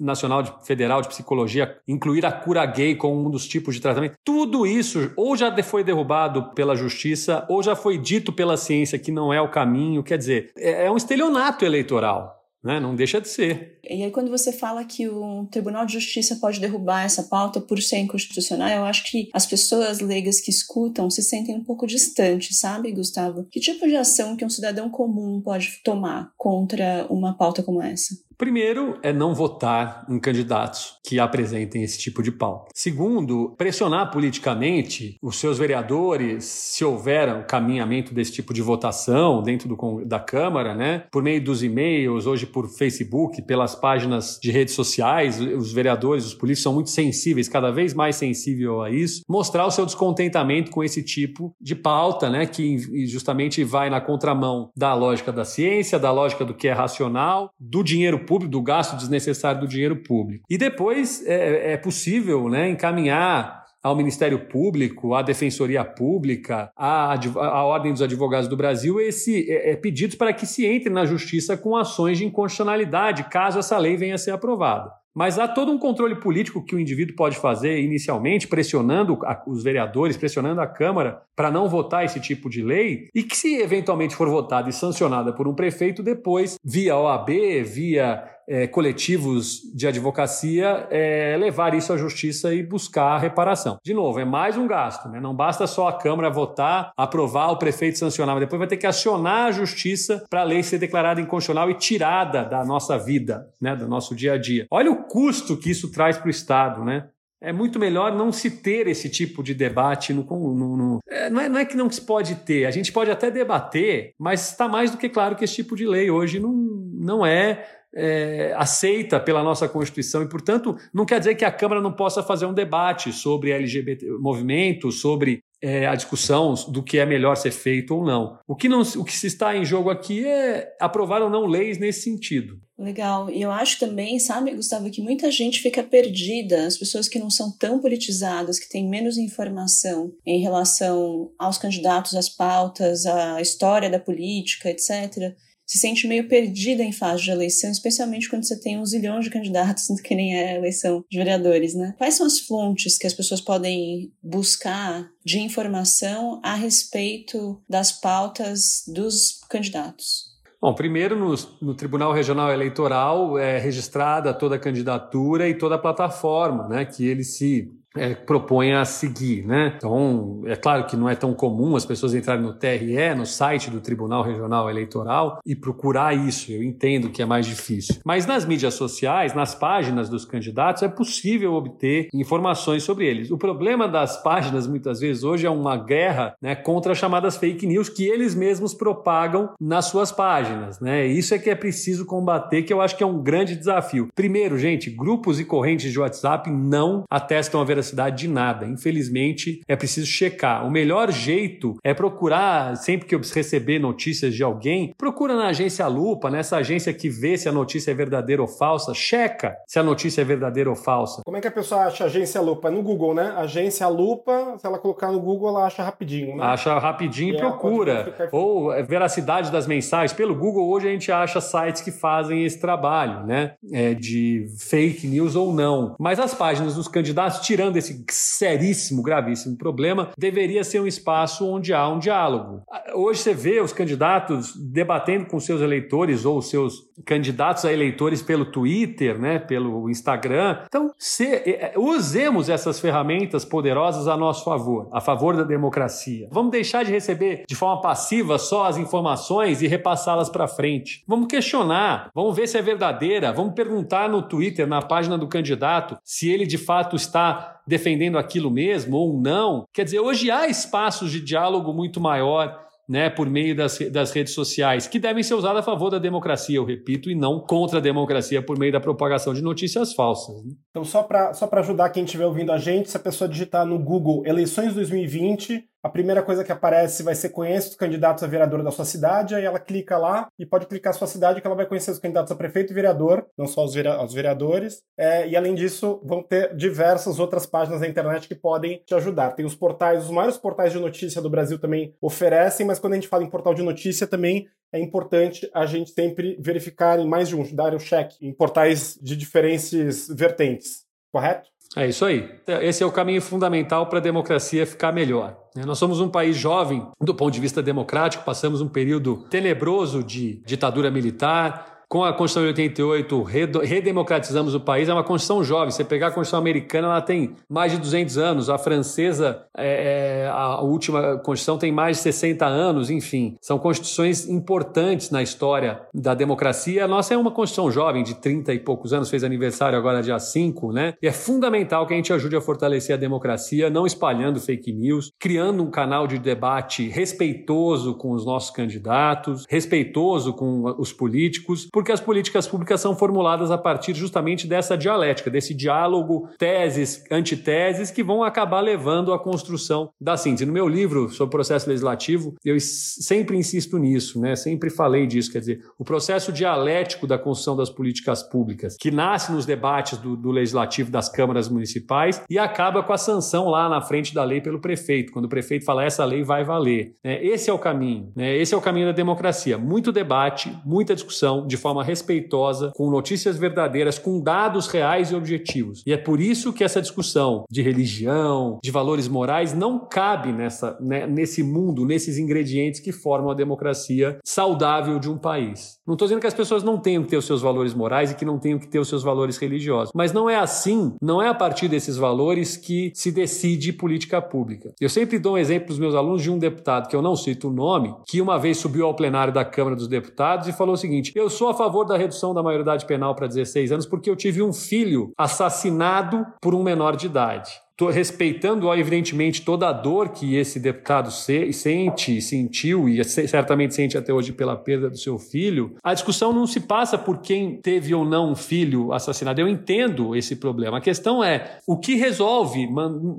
Nacional 0.00 0.62
Federal 0.64 1.02
de 1.02 1.08
Psicologia 1.08 1.76
incluir 1.86 2.24
a 2.24 2.32
cura 2.32 2.64
gay 2.64 2.94
como 2.94 3.26
um 3.26 3.30
dos 3.30 3.46
tipos 3.46 3.74
de 3.74 3.82
tratamento. 3.82 4.14
Tudo 4.24 4.66
isso 4.66 5.12
ou 5.16 5.36
já 5.36 5.54
foi 5.62 5.84
derrubado 5.84 6.54
pela 6.54 6.74
justiça, 6.74 7.44
ou 7.50 7.62
já 7.62 7.76
foi 7.76 7.98
dito 7.98 8.32
pela 8.32 8.56
ciência 8.56 8.98
que 8.98 9.12
não 9.12 9.34
é 9.34 9.40
o 9.42 9.50
caminho. 9.50 10.02
Quer 10.02 10.16
dizer, 10.16 10.50
é, 10.56 10.86
é 10.86 10.90
um 10.90 10.96
estelionato 10.96 11.62
eleitoral. 11.62 12.41
Né? 12.62 12.78
Não 12.78 12.94
deixa 12.94 13.20
de 13.20 13.28
ser. 13.28 13.78
E 13.82 14.04
aí, 14.04 14.10
quando 14.10 14.30
você 14.30 14.52
fala 14.52 14.84
que 14.84 15.08
o 15.08 15.46
Tribunal 15.50 15.84
de 15.84 15.94
Justiça 15.94 16.36
pode 16.36 16.60
derrubar 16.60 17.04
essa 17.04 17.24
pauta 17.24 17.60
por 17.60 17.82
ser 17.82 17.98
inconstitucional, 17.98 18.68
eu 18.68 18.84
acho 18.84 19.10
que 19.10 19.28
as 19.32 19.46
pessoas 19.46 19.98
leigas 19.98 20.40
que 20.40 20.50
escutam 20.50 21.10
se 21.10 21.22
sentem 21.22 21.56
um 21.56 21.64
pouco 21.64 21.86
distantes, 21.86 22.60
sabe, 22.60 22.92
Gustavo? 22.92 23.46
Que 23.50 23.58
tipo 23.58 23.86
de 23.86 23.96
ação 23.96 24.36
que 24.36 24.44
um 24.44 24.50
cidadão 24.50 24.88
comum 24.88 25.40
pode 25.40 25.80
tomar 25.82 26.32
contra 26.36 27.06
uma 27.10 27.36
pauta 27.36 27.62
como 27.62 27.82
essa? 27.82 28.16
Primeiro, 28.42 28.98
é 29.04 29.12
não 29.12 29.36
votar 29.36 30.04
em 30.10 30.18
candidatos 30.18 30.96
que 31.04 31.20
apresentem 31.20 31.84
esse 31.84 31.96
tipo 31.96 32.20
de 32.24 32.32
pauta. 32.32 32.70
Segundo, 32.74 33.54
pressionar 33.56 34.10
politicamente 34.10 35.16
os 35.22 35.36
seus 35.36 35.58
vereadores, 35.58 36.44
se 36.44 36.84
houver 36.84 37.32
um 37.32 37.44
caminhamento 37.44 38.12
desse 38.12 38.32
tipo 38.32 38.52
de 38.52 38.60
votação 38.60 39.44
dentro 39.44 39.68
do, 39.68 40.04
da 40.04 40.18
Câmara, 40.18 40.74
né? 40.74 41.04
Por 41.12 41.22
meio 41.22 41.40
dos 41.40 41.62
e-mails, 41.62 42.26
hoje 42.26 42.44
por 42.44 42.68
Facebook, 42.68 43.40
pelas 43.42 43.76
páginas 43.76 44.40
de 44.42 44.50
redes 44.50 44.74
sociais, 44.74 45.40
os 45.40 45.72
vereadores, 45.72 46.26
os 46.26 46.34
políticos 46.34 46.64
são 46.64 46.74
muito 46.74 46.90
sensíveis, 46.90 47.48
cada 47.48 47.70
vez 47.70 47.94
mais 47.94 48.16
sensíveis 48.16 48.68
a 48.84 48.90
isso. 48.90 49.22
Mostrar 49.28 49.64
o 49.66 49.70
seu 49.70 49.86
descontentamento 49.86 50.72
com 50.72 50.82
esse 50.82 51.00
tipo 51.00 51.54
de 51.60 51.76
pauta, 51.76 52.28
né? 52.28 52.44
Que 52.44 53.06
justamente 53.06 53.62
vai 53.62 53.88
na 53.88 54.00
contramão 54.00 54.72
da 54.76 54.94
lógica 54.94 55.30
da 55.30 55.44
ciência, 55.44 55.96
da 55.96 56.10
lógica 56.10 56.44
do 56.44 56.54
que 56.54 56.66
é 56.66 56.72
racional, 56.72 57.52
do 57.60 57.84
dinheiro 57.84 58.18
público 58.18 58.31
público, 58.32 58.50
do 58.50 58.62
gasto 58.62 58.96
desnecessário 58.96 59.60
do 59.60 59.68
dinheiro 59.68 59.96
público. 59.96 60.44
E 60.48 60.56
depois 60.56 61.24
é, 61.26 61.72
é 61.72 61.76
possível 61.76 62.48
né, 62.48 62.68
encaminhar 62.68 63.62
ao 63.82 63.96
Ministério 63.96 64.38
Público, 64.46 65.14
à 65.14 65.22
Defensoria 65.22 65.84
Pública, 65.84 66.70
à, 66.76 67.14
à 67.14 67.64
Ordem 67.64 67.92
dos 67.92 68.00
Advogados 68.00 68.48
do 68.48 68.56
Brasil, 68.56 69.00
esse 69.00 69.50
é, 69.50 69.72
é, 69.72 69.76
pedidos 69.76 70.14
para 70.14 70.32
que 70.32 70.46
se 70.46 70.64
entre 70.64 70.88
na 70.88 71.04
Justiça 71.04 71.56
com 71.56 71.76
ações 71.76 72.18
de 72.18 72.24
inconstitucionalidade, 72.24 73.24
caso 73.24 73.58
essa 73.58 73.76
lei 73.76 73.96
venha 73.96 74.14
a 74.14 74.18
ser 74.18 74.30
aprovada. 74.30 75.01
Mas 75.14 75.38
há 75.38 75.46
todo 75.46 75.70
um 75.70 75.78
controle 75.78 76.16
político 76.16 76.64
que 76.64 76.74
o 76.74 76.80
indivíduo 76.80 77.14
pode 77.14 77.36
fazer 77.36 77.80
inicialmente, 77.80 78.48
pressionando 78.48 79.18
os 79.46 79.62
vereadores, 79.62 80.16
pressionando 80.16 80.60
a 80.60 80.66
Câmara 80.66 81.22
para 81.36 81.50
não 81.50 81.68
votar 81.68 82.04
esse 82.04 82.18
tipo 82.20 82.48
de 82.48 82.62
lei, 82.62 83.08
e 83.14 83.22
que, 83.22 83.36
se 83.36 83.60
eventualmente 83.60 84.16
for 84.16 84.28
votada 84.28 84.70
e 84.70 84.72
sancionada 84.72 85.32
por 85.32 85.46
um 85.46 85.54
prefeito, 85.54 86.02
depois, 86.02 86.56
via 86.64 86.96
OAB, 86.96 87.28
via 87.64 88.24
é, 88.48 88.66
coletivos 88.66 89.62
de 89.74 89.86
advocacia, 89.86 90.86
é, 90.90 91.36
levar 91.38 91.74
isso 91.74 91.92
à 91.92 91.96
justiça 91.96 92.54
e 92.54 92.62
buscar 92.62 93.12
a 93.12 93.18
reparação. 93.18 93.78
De 93.84 93.94
novo, 93.94 94.18
é 94.18 94.24
mais 94.24 94.56
um 94.56 94.66
gasto, 94.66 95.08
né? 95.08 95.20
não 95.20 95.34
basta 95.34 95.66
só 95.66 95.88
a 95.88 95.92
Câmara 95.92 96.30
votar, 96.30 96.92
aprovar, 96.96 97.50
o 97.50 97.56
prefeito 97.56 97.98
sancionar, 97.98 98.34
mas 98.34 98.44
depois 98.44 98.58
vai 98.58 98.68
ter 98.68 98.76
que 98.76 98.86
acionar 98.86 99.46
a 99.46 99.52
justiça 99.52 100.24
para 100.28 100.40
a 100.40 100.44
lei 100.44 100.62
ser 100.62 100.78
declarada 100.78 101.20
inconstitucional 101.20 101.70
e 101.70 101.74
tirada 101.74 102.44
da 102.44 102.64
nossa 102.64 102.98
vida, 102.98 103.48
né? 103.60 103.76
do 103.76 103.88
nosso 103.88 104.14
dia 104.14 104.34
a 104.34 104.38
dia. 104.38 104.66
Olha 104.70 104.90
o 104.90 105.04
custo 105.04 105.56
que 105.56 105.70
isso 105.70 105.90
traz 105.90 106.18
para 106.18 106.26
o 106.26 106.30
Estado, 106.30 106.84
né? 106.84 107.08
É 107.44 107.52
muito 107.52 107.76
melhor 107.80 108.16
não 108.16 108.30
se 108.30 108.48
ter 108.48 108.86
esse 108.86 109.10
tipo 109.10 109.42
de 109.42 109.52
debate. 109.52 110.14
No, 110.14 110.22
no, 110.22 110.76
no 110.76 110.98
é, 111.08 111.28
não, 111.28 111.40
é, 111.40 111.48
não, 111.48 111.58
é, 111.58 111.64
que 111.64 111.76
não 111.76 111.90
se 111.90 112.00
pode 112.00 112.36
ter, 112.36 112.66
a 112.66 112.70
gente 112.70 112.92
pode 112.92 113.10
até 113.10 113.32
debater, 113.32 114.14
mas 114.16 114.50
está 114.50 114.68
mais 114.68 114.92
do 114.92 114.96
que 114.96 115.08
claro 115.08 115.34
que 115.34 115.44
esse 115.44 115.56
tipo 115.56 115.74
de 115.74 115.84
lei 115.84 116.08
hoje 116.08 116.38
não, 116.38 116.52
não 116.52 117.26
é, 117.26 117.66
é, 117.94 118.54
aceita 118.56 119.20
pela 119.20 119.42
nossa 119.42 119.68
Constituição 119.68 120.22
e, 120.22 120.28
portanto, 120.28 120.76
não 120.92 121.04
quer 121.04 121.18
dizer 121.18 121.34
que 121.34 121.44
a 121.44 121.52
Câmara 121.52 121.80
não 121.80 121.92
possa 121.92 122.22
fazer 122.22 122.46
um 122.46 122.54
debate 122.54 123.12
sobre 123.12 123.50
LGBT 123.50 124.06
movimento, 124.18 124.90
sobre 124.90 125.42
é, 125.62 125.86
a 125.86 125.94
discussão 125.94 126.54
do 126.68 126.82
que 126.82 126.98
é 126.98 127.06
melhor 127.06 127.36
ser 127.36 127.52
feito 127.52 127.94
ou 127.94 128.04
não. 128.04 128.38
O 128.48 128.56
que, 128.56 128.68
não, 128.68 128.80
o 128.80 129.04
que 129.04 129.12
se 129.12 129.28
está 129.28 129.56
em 129.56 129.64
jogo 129.64 129.90
aqui 129.90 130.26
é 130.26 130.74
aprovar 130.80 131.22
ou 131.22 131.30
não 131.30 131.46
leis 131.46 131.78
nesse 131.78 132.02
sentido. 132.02 132.60
Legal. 132.76 133.30
E 133.30 133.40
eu 133.40 133.50
acho 133.52 133.78
também, 133.78 134.18
sabe, 134.18 134.52
Gustavo, 134.52 134.90
que 134.90 135.00
muita 135.00 135.30
gente 135.30 135.60
fica 135.60 135.84
perdida, 135.84 136.66
as 136.66 136.76
pessoas 136.76 137.08
que 137.08 137.18
não 137.18 137.30
são 137.30 137.56
tão 137.56 137.78
politizadas, 137.78 138.58
que 138.58 138.68
têm 138.68 138.88
menos 138.88 139.16
informação 139.16 140.12
em 140.26 140.40
relação 140.40 141.30
aos 141.38 141.58
candidatos, 141.58 142.16
às 142.16 142.28
pautas, 142.28 143.06
à 143.06 143.40
história 143.40 143.88
da 143.88 144.00
política, 144.00 144.68
etc 144.68 145.36
se 145.72 145.78
sente 145.78 146.06
meio 146.06 146.28
perdida 146.28 146.82
em 146.82 146.92
fase 146.92 147.22
de 147.22 147.30
eleição, 147.30 147.70
especialmente 147.70 148.28
quando 148.28 148.44
você 148.44 148.60
tem 148.60 148.78
um 148.78 148.84
zilhão 148.84 149.20
de 149.20 149.30
candidatos, 149.30 149.86
que 150.04 150.14
nem 150.14 150.36
é 150.36 150.50
a 150.50 150.56
eleição 150.56 151.02
de 151.10 151.16
vereadores, 151.16 151.74
né? 151.74 151.94
Quais 151.96 152.12
são 152.12 152.26
as 152.26 152.40
fontes 152.40 152.98
que 152.98 153.06
as 153.06 153.14
pessoas 153.14 153.40
podem 153.40 154.12
buscar 154.22 155.08
de 155.24 155.38
informação 155.40 156.42
a 156.44 156.54
respeito 156.54 157.58
das 157.66 157.90
pautas 157.90 158.82
dos 158.86 159.40
candidatos? 159.48 160.30
Bom, 160.60 160.74
primeiro 160.74 161.18
no, 161.18 161.34
no, 161.62 161.74
Tribunal 161.74 162.12
Regional 162.12 162.52
Eleitoral 162.52 163.38
é 163.38 163.58
registrada 163.58 164.34
toda 164.34 164.56
a 164.56 164.60
candidatura 164.60 165.48
e 165.48 165.56
toda 165.56 165.76
a 165.76 165.78
plataforma, 165.78 166.68
né, 166.68 166.84
que 166.84 167.06
ele 167.06 167.24
se 167.24 167.72
é, 167.96 168.14
propõe 168.14 168.72
a 168.72 168.84
seguir, 168.84 169.46
né? 169.46 169.74
Então, 169.76 170.42
é 170.46 170.56
claro 170.56 170.86
que 170.86 170.96
não 170.96 171.08
é 171.08 171.14
tão 171.14 171.34
comum 171.34 171.76
as 171.76 171.84
pessoas 171.84 172.14
entrarem 172.14 172.42
no 172.42 172.54
TRE, 172.54 173.14
no 173.16 173.26
site 173.26 173.70
do 173.70 173.80
Tribunal 173.80 174.22
Regional 174.22 174.68
Eleitoral 174.70 175.40
e 175.44 175.54
procurar 175.54 176.16
isso. 176.16 176.50
Eu 176.50 176.62
entendo 176.62 177.10
que 177.10 177.22
é 177.22 177.26
mais 177.26 177.46
difícil. 177.46 177.96
Mas 178.04 178.26
nas 178.26 178.44
mídias 178.44 178.74
sociais, 178.74 179.34
nas 179.34 179.54
páginas 179.54 180.08
dos 180.08 180.24
candidatos, 180.24 180.82
é 180.82 180.88
possível 180.88 181.54
obter 181.54 182.08
informações 182.12 182.82
sobre 182.82 183.06
eles. 183.06 183.30
O 183.30 183.38
problema 183.38 183.86
das 183.86 184.22
páginas, 184.22 184.66
muitas 184.66 185.00
vezes, 185.00 185.22
hoje 185.22 185.46
é 185.46 185.50
uma 185.50 185.76
guerra 185.76 186.34
né, 186.40 186.54
contra 186.54 186.92
as 186.92 186.98
chamadas 186.98 187.36
fake 187.36 187.66
news 187.66 187.88
que 187.88 188.04
eles 188.04 188.34
mesmos 188.34 188.74
propagam 188.74 189.50
nas 189.60 189.86
suas 189.86 190.10
páginas, 190.10 190.80
né? 190.80 191.06
Isso 191.06 191.34
é 191.34 191.38
que 191.38 191.50
é 191.50 191.54
preciso 191.54 192.06
combater, 192.06 192.62
que 192.62 192.72
eu 192.72 192.80
acho 192.80 192.96
que 192.96 193.02
é 193.02 193.06
um 193.06 193.22
grande 193.22 193.56
desafio. 193.56 194.08
Primeiro, 194.14 194.58
gente, 194.58 194.90
grupos 194.90 195.38
e 195.38 195.44
correntes 195.44 195.92
de 195.92 195.98
WhatsApp 195.98 196.50
não 196.50 197.04
atestam 197.10 197.60
a 197.60 197.64
veracidade 197.64 197.81
veracidade 197.82 198.16
de 198.16 198.28
nada. 198.28 198.66
Infelizmente, 198.66 199.60
é 199.68 199.74
preciso 199.74 200.06
checar. 200.06 200.66
O 200.66 200.70
melhor 200.70 201.10
jeito 201.10 201.74
é 201.82 201.92
procurar, 201.92 202.76
sempre 202.76 203.06
que 203.06 203.14
eu 203.14 203.20
receber 203.34 203.78
notícias 203.78 204.34
de 204.34 204.42
alguém, 204.42 204.94
procura 204.96 205.34
na 205.34 205.48
agência 205.48 205.86
Lupa, 205.86 206.30
nessa 206.30 206.56
agência 206.56 206.92
que 206.92 207.08
vê 207.08 207.36
se 207.36 207.48
a 207.48 207.52
notícia 207.52 207.90
é 207.90 207.94
verdadeira 207.94 208.40
ou 208.40 208.48
falsa, 208.48 208.94
checa 208.94 209.56
se 209.66 209.78
a 209.78 209.82
notícia 209.82 210.22
é 210.22 210.24
verdadeira 210.24 210.70
ou 210.70 210.76
falsa. 210.76 211.22
Como 211.24 211.36
é 211.36 211.40
que 211.40 211.48
a 211.48 211.52
pessoa 211.52 211.82
acha 211.82 212.04
agência 212.04 212.40
Lupa? 212.40 212.70
No 212.70 212.82
Google, 212.82 213.14
né? 213.14 213.34
Agência 213.36 213.86
Lupa, 213.88 214.56
se 214.58 214.66
ela 214.66 214.78
colocar 214.78 215.10
no 215.10 215.20
Google, 215.20 215.48
ela 215.48 215.66
acha 215.66 215.82
rapidinho, 215.82 216.36
né? 216.36 216.44
Acha 216.44 216.78
rapidinho 216.78 217.34
e, 217.34 217.36
e 217.36 217.40
procura. 217.40 218.14
Ou 218.30 218.72
é, 218.72 218.82
veracidade 218.82 219.50
das 219.50 219.66
mensagens. 219.66 220.12
Pelo 220.12 220.34
Google, 220.34 220.70
hoje 220.70 220.88
a 220.88 220.90
gente 220.90 221.10
acha 221.10 221.40
sites 221.40 221.82
que 221.82 221.90
fazem 221.90 222.44
esse 222.44 222.60
trabalho, 222.60 223.26
né? 223.26 223.54
É, 223.72 223.94
de 223.94 224.46
fake 224.58 225.06
news 225.06 225.34
ou 225.34 225.52
não. 225.52 225.96
Mas 225.98 226.18
as 226.18 226.34
páginas 226.34 226.74
dos 226.74 226.88
candidatos, 226.88 227.40
tirando 227.40 227.71
esse 227.78 228.04
seríssimo, 228.10 229.02
gravíssimo 229.02 229.56
problema, 229.56 230.10
deveria 230.18 230.64
ser 230.64 230.80
um 230.80 230.86
espaço 230.86 231.46
onde 231.46 231.72
há 231.72 231.88
um 231.88 231.98
diálogo. 231.98 232.62
Hoje 232.94 233.20
você 233.20 233.34
vê 233.34 233.60
os 233.60 233.72
candidatos 233.72 234.54
debatendo 234.56 235.26
com 235.26 235.40
seus 235.40 235.60
eleitores 235.60 236.24
ou 236.24 236.40
seus 236.42 236.90
candidatos 237.04 237.64
a 237.64 237.72
eleitores 237.72 238.22
pelo 238.22 238.44
Twitter, 238.44 239.18
né, 239.18 239.38
pelo 239.38 239.88
Instagram. 239.90 240.58
Então, 240.66 240.92
se, 240.98 241.26
é, 241.26 241.72
é, 241.72 241.72
usemos 241.76 242.48
essas 242.48 242.78
ferramentas 242.78 243.44
poderosas 243.44 244.06
a 244.06 244.16
nosso 244.16 244.44
favor, 244.44 244.88
a 244.92 245.00
favor 245.00 245.36
da 245.36 245.42
democracia. 245.42 246.28
Vamos 246.30 246.52
deixar 246.52 246.84
de 246.84 246.92
receber 246.92 247.44
de 247.48 247.54
forma 247.54 247.80
passiva 247.80 248.38
só 248.38 248.66
as 248.66 248.76
informações 248.76 249.62
e 249.62 249.66
repassá-las 249.66 250.28
para 250.28 250.46
frente. 250.46 251.02
Vamos 251.06 251.26
questionar, 251.28 252.10
vamos 252.14 252.36
ver 252.36 252.46
se 252.46 252.58
é 252.58 252.62
verdadeira, 252.62 253.32
vamos 253.32 253.54
perguntar 253.54 254.08
no 254.08 254.22
Twitter, 254.22 254.66
na 254.66 254.82
página 254.82 255.18
do 255.18 255.28
candidato, 255.28 255.96
se 256.04 256.30
ele 256.30 256.46
de 256.46 256.58
fato 256.58 256.96
está 256.96 257.61
defendendo 257.72 258.18
aquilo 258.18 258.50
mesmo 258.50 258.98
ou 258.98 259.18
não. 259.18 259.64
Quer 259.72 259.84
dizer, 259.84 259.98
hoje 259.98 260.30
há 260.30 260.46
espaços 260.46 261.10
de 261.10 261.22
diálogo 261.22 261.72
muito 261.72 261.98
maior 262.02 262.60
né, 262.86 263.08
por 263.08 263.30
meio 263.30 263.56
das, 263.56 263.78
das 263.90 264.12
redes 264.12 264.34
sociais, 264.34 264.86
que 264.86 264.98
devem 264.98 265.22
ser 265.22 265.32
usadas 265.32 265.60
a 265.60 265.62
favor 265.62 265.88
da 265.88 265.98
democracia, 265.98 266.56
eu 266.56 266.66
repito, 266.66 267.10
e 267.10 267.14
não 267.14 267.40
contra 267.40 267.78
a 267.78 267.80
democracia 267.80 268.42
por 268.42 268.58
meio 268.58 268.70
da 268.70 268.80
propagação 268.80 269.32
de 269.32 269.40
notícias 269.40 269.94
falsas. 269.94 270.44
Né? 270.44 270.52
Então, 270.70 270.84
só 270.84 271.02
para 271.02 271.32
só 271.32 271.48
ajudar 271.50 271.88
quem 271.88 272.04
estiver 272.04 272.26
ouvindo 272.26 272.52
a 272.52 272.58
gente, 272.58 272.90
se 272.90 272.96
a 272.98 273.00
pessoa 273.00 273.26
digitar 273.26 273.64
no 273.64 273.78
Google 273.78 274.22
eleições 274.26 274.74
2020, 274.74 275.64
a 275.82 275.88
primeira 275.88 276.22
coisa 276.22 276.44
que 276.44 276.52
aparece 276.52 277.02
vai 277.02 277.14
ser 277.14 277.30
conheça 277.30 277.70
os 277.70 277.74
candidatos 277.74 278.22
a 278.22 278.26
vereador 278.26 278.62
da 278.62 278.70
sua 278.70 278.84
cidade, 278.84 279.34
aí 279.34 279.44
ela 279.44 279.58
clica 279.58 279.98
lá 279.98 280.28
e 280.38 280.46
pode 280.46 280.66
clicar 280.66 280.90
a 280.90 280.96
sua 280.96 281.08
cidade 281.08 281.40
que 281.40 281.46
ela 281.46 281.56
vai 281.56 281.66
conhecer 281.66 281.90
os 281.90 281.98
candidatos 281.98 282.30
a 282.30 282.36
prefeito 282.36 282.72
e 282.72 282.74
vereador, 282.74 283.26
não 283.36 283.46
só 283.46 283.64
os, 283.64 283.74
os 283.74 284.14
vereadores. 284.14 284.82
É, 284.96 285.26
e 285.28 285.36
além 285.36 285.54
disso, 285.54 286.00
vão 286.04 286.22
ter 286.22 286.54
diversas 286.54 287.18
outras 287.18 287.46
páginas 287.46 287.80
na 287.80 287.88
internet 287.88 288.28
que 288.28 288.34
podem 288.34 288.82
te 288.86 288.94
ajudar. 288.94 289.32
Tem 289.32 289.44
os 289.44 289.56
portais, 289.56 290.04
os 290.04 290.10
maiores 290.10 290.36
portais 290.36 290.72
de 290.72 290.78
notícia 290.78 291.20
do 291.20 291.30
Brasil 291.30 291.58
também 291.58 291.94
oferecem, 292.00 292.64
mas 292.64 292.78
quando 292.78 292.92
a 292.92 292.96
gente 292.96 293.08
fala 293.08 293.24
em 293.24 293.30
portal 293.30 293.52
de 293.52 293.62
notícia 293.62 294.06
também 294.06 294.46
é 294.72 294.80
importante 294.80 295.50
a 295.52 295.66
gente 295.66 295.90
sempre 295.90 296.36
verificar 296.40 296.98
em 296.98 297.06
mais 297.06 297.28
de 297.28 297.36
um, 297.36 297.54
dar 297.54 297.74
o 297.74 297.76
um 297.76 297.78
check 297.78 298.12
em 298.22 298.32
portais 298.32 298.98
de 299.02 299.14
diferentes 299.14 300.08
vertentes, 300.08 300.84
correto? 301.12 301.51
É 301.76 301.88
isso 301.88 302.04
aí. 302.04 302.28
Esse 302.46 302.82
é 302.82 302.86
o 302.86 302.92
caminho 302.92 303.22
fundamental 303.22 303.86
para 303.86 303.98
a 303.98 304.02
democracia 304.02 304.66
ficar 304.66 304.92
melhor. 304.92 305.36
Né? 305.56 305.64
Nós 305.64 305.78
somos 305.78 306.00
um 306.00 306.08
país 306.08 306.36
jovem 306.36 306.86
do 307.00 307.14
ponto 307.14 307.32
de 307.32 307.40
vista 307.40 307.62
democrático, 307.62 308.24
passamos 308.24 308.60
um 308.60 308.68
período 308.68 309.24
tenebroso 309.30 310.02
de 310.02 310.42
ditadura 310.44 310.90
militar, 310.90 311.71
com 311.92 312.02
a 312.02 312.10
Constituição 312.10 312.50
de 312.50 312.62
88, 312.62 313.22
redemocratizamos 313.64 314.54
o 314.54 314.60
país. 314.60 314.88
É 314.88 314.94
uma 314.94 315.04
Constituição 315.04 315.44
jovem. 315.44 315.70
Você 315.70 315.84
pegar 315.84 316.06
a 316.06 316.10
Constituição 316.10 316.38
americana, 316.38 316.88
ela 316.88 317.02
tem 317.02 317.36
mais 317.46 317.70
de 317.70 317.76
200 317.76 318.16
anos. 318.16 318.48
A 318.48 318.56
francesa, 318.56 319.42
é, 319.54 320.22
é, 320.22 320.28
a 320.28 320.62
última 320.62 321.18
Constituição, 321.18 321.58
tem 321.58 321.70
mais 321.70 321.98
de 321.98 322.04
60 322.04 322.46
anos. 322.46 322.88
Enfim, 322.88 323.36
são 323.42 323.58
constituições 323.58 324.26
importantes 324.26 325.10
na 325.10 325.22
história 325.22 325.82
da 325.92 326.14
democracia. 326.14 326.82
A 326.82 326.88
nossa 326.88 327.12
é 327.12 327.16
uma 327.18 327.30
Constituição 327.30 327.70
jovem, 327.70 328.02
de 328.02 328.14
30 328.14 328.54
e 328.54 328.58
poucos 328.58 328.94
anos, 328.94 329.10
fez 329.10 329.22
aniversário 329.22 329.76
agora 329.76 330.02
dia 330.02 330.18
5, 330.18 330.72
né? 330.72 330.94
E 331.02 331.06
é 331.06 331.12
fundamental 331.12 331.86
que 331.86 331.92
a 331.92 331.96
gente 331.98 332.10
ajude 332.10 332.34
a 332.34 332.40
fortalecer 332.40 332.96
a 332.96 332.98
democracia, 332.98 333.68
não 333.68 333.84
espalhando 333.84 334.40
fake 334.40 334.72
news, 334.72 335.12
criando 335.20 335.62
um 335.62 335.70
canal 335.70 336.06
de 336.06 336.18
debate 336.18 336.88
respeitoso 336.88 337.94
com 337.96 338.12
os 338.12 338.24
nossos 338.24 338.48
candidatos, 338.50 339.44
respeitoso 339.46 340.32
com 340.32 340.74
os 340.78 340.90
políticos, 340.90 341.68
porque 341.70 341.81
as 341.90 342.00
políticas 342.00 342.46
públicas 342.46 342.80
são 342.80 342.94
formuladas 342.94 343.50
a 343.50 343.58
partir 343.58 343.94
justamente 343.94 344.46
dessa 344.46 344.76
dialética, 344.76 345.30
desse 345.30 345.54
diálogo, 345.54 346.28
teses, 346.38 347.02
antiteses, 347.10 347.90
que 347.90 348.04
vão 348.04 348.22
acabar 348.22 348.60
levando 348.60 349.12
à 349.12 349.18
construção 349.18 349.90
da 350.00 350.16
síntese. 350.16 350.46
No 350.46 350.52
meu 350.52 350.68
livro 350.68 351.08
sobre 351.08 351.32
processo 351.32 351.68
legislativo, 351.68 352.34
eu 352.44 352.56
sempre 352.60 353.36
insisto 353.36 353.78
nisso, 353.78 354.20
né? 354.20 354.36
sempre 354.36 354.68
falei 354.68 355.06
disso, 355.06 355.32
quer 355.32 355.40
dizer, 355.40 355.64
o 355.78 355.84
processo 355.84 356.30
dialético 356.30 357.06
da 357.06 357.18
construção 357.18 357.56
das 357.56 357.70
políticas 357.70 358.22
públicas, 358.22 358.76
que 358.78 358.90
nasce 358.90 359.32
nos 359.32 359.46
debates 359.46 359.98
do, 359.98 360.14
do 360.14 360.30
legislativo 360.30 360.90
das 360.90 361.08
câmaras 361.08 361.48
municipais 361.48 362.22
e 362.28 362.38
acaba 362.38 362.82
com 362.82 362.92
a 362.92 362.98
sanção 362.98 363.48
lá 363.48 363.68
na 363.68 363.80
frente 363.80 364.14
da 364.14 364.22
lei 364.22 364.40
pelo 364.40 364.60
prefeito, 364.60 365.12
quando 365.12 365.24
o 365.24 365.28
prefeito 365.28 365.64
fala 365.64 365.84
essa 365.84 366.04
lei 366.04 366.22
vai 366.22 366.44
valer. 366.44 366.94
Né? 367.02 367.24
Esse 367.24 367.48
é 367.48 367.52
o 367.52 367.58
caminho, 367.58 368.12
né? 368.14 368.36
esse 368.36 368.54
é 368.54 368.56
o 368.56 368.60
caminho 368.60 368.86
da 368.86 368.92
democracia. 368.92 369.56
Muito 369.56 369.90
debate, 369.90 370.54
muita 370.64 370.94
discussão, 370.94 371.46
de 371.46 371.56
forma 371.62 371.84
respeitosa, 371.84 372.72
com 372.74 372.90
notícias 372.90 373.38
verdadeiras, 373.38 373.98
com 373.98 374.20
dados 374.20 374.66
reais 374.66 375.10
e 375.10 375.14
objetivos. 375.14 375.82
E 375.86 375.92
é 375.92 375.96
por 375.96 376.20
isso 376.20 376.52
que 376.52 376.64
essa 376.64 376.82
discussão 376.82 377.44
de 377.50 377.62
religião, 377.62 378.58
de 378.62 378.70
valores 378.70 379.08
morais, 379.08 379.54
não 379.54 379.78
cabe 379.78 380.32
nessa, 380.32 380.76
né, 380.80 381.06
nesse 381.06 381.42
mundo, 381.42 381.86
nesses 381.86 382.18
ingredientes 382.18 382.80
que 382.80 382.92
formam 382.92 383.30
a 383.30 383.34
democracia 383.34 384.18
saudável 384.24 384.98
de 384.98 385.08
um 385.08 385.16
país. 385.16 385.78
Não 385.84 385.94
estou 385.94 386.06
dizendo 386.06 386.20
que 386.20 386.28
as 386.28 386.34
pessoas 386.34 386.62
não 386.62 386.78
tenham 386.78 387.02
que 387.02 387.08
ter 387.08 387.16
os 387.16 387.24
seus 387.24 387.42
valores 387.42 387.74
morais 387.74 388.12
e 388.12 388.14
que 388.14 388.24
não 388.24 388.38
tenham 388.38 388.56
que 388.56 388.68
ter 388.68 388.78
os 388.78 388.88
seus 388.88 389.02
valores 389.02 389.36
religiosos, 389.36 389.92
mas 389.92 390.12
não 390.12 390.30
é 390.30 390.36
assim, 390.36 390.94
não 391.02 391.20
é 391.20 391.28
a 391.28 391.34
partir 391.34 391.66
desses 391.66 391.96
valores 391.96 392.56
que 392.56 392.92
se 392.94 393.10
decide 393.10 393.72
política 393.72 394.22
pública. 394.22 394.72
Eu 394.80 394.88
sempre 394.88 395.18
dou 395.18 395.34
um 395.34 395.38
exemplo 395.38 395.66
para 395.66 395.72
os 395.72 395.78
meus 395.80 395.94
alunos 395.96 396.22
de 396.22 396.30
um 396.30 396.38
deputado, 396.38 396.88
que 396.88 396.94
eu 396.94 397.02
não 397.02 397.16
cito 397.16 397.48
o 397.48 397.52
nome, 397.52 397.92
que 398.06 398.20
uma 398.20 398.38
vez 398.38 398.58
subiu 398.58 398.86
ao 398.86 398.94
plenário 398.94 399.32
da 399.32 399.44
Câmara 399.44 399.74
dos 399.74 399.88
Deputados 399.88 400.46
e 400.46 400.52
falou 400.52 400.74
o 400.74 400.78
seguinte: 400.78 401.12
Eu 401.16 401.28
sou 401.28 401.48
a 401.48 401.54
favor 401.54 401.84
da 401.84 401.96
redução 401.96 402.32
da 402.32 402.44
maioridade 402.44 402.86
penal 402.86 403.16
para 403.16 403.26
16 403.26 403.72
anos 403.72 403.86
porque 403.86 404.08
eu 404.08 404.14
tive 404.14 404.40
um 404.40 404.52
filho 404.52 405.10
assassinado 405.18 406.24
por 406.40 406.54
um 406.54 406.62
menor 406.62 406.94
de 406.94 407.06
idade 407.06 407.50
respeitando, 407.90 408.72
evidentemente, 408.72 409.42
toda 409.42 409.68
a 409.68 409.72
dor 409.72 410.10
que 410.10 410.36
esse 410.36 410.58
deputado 410.60 411.10
se, 411.10 411.52
sente, 411.52 412.20
sentiu 412.20 412.88
e 412.88 413.02
certamente 413.04 413.74
sente 413.74 413.96
até 413.96 414.12
hoje 414.12 414.32
pela 414.32 414.56
perda 414.56 414.90
do 414.90 414.98
seu 414.98 415.18
filho, 415.18 415.74
a 415.82 415.94
discussão 415.94 416.32
não 416.32 416.46
se 416.46 416.60
passa 416.60 416.96
por 416.98 417.18
quem 417.18 417.56
teve 417.56 417.94
ou 417.94 418.04
não 418.04 418.32
um 418.32 418.36
filho 418.36 418.92
assassinado. 418.92 419.40
Eu 419.40 419.48
entendo 419.48 420.14
esse 420.14 420.36
problema. 420.36 420.78
A 420.78 420.80
questão 420.80 421.22
é 421.22 421.58
o 421.66 421.76
que 421.76 421.94
resolve 421.94 422.68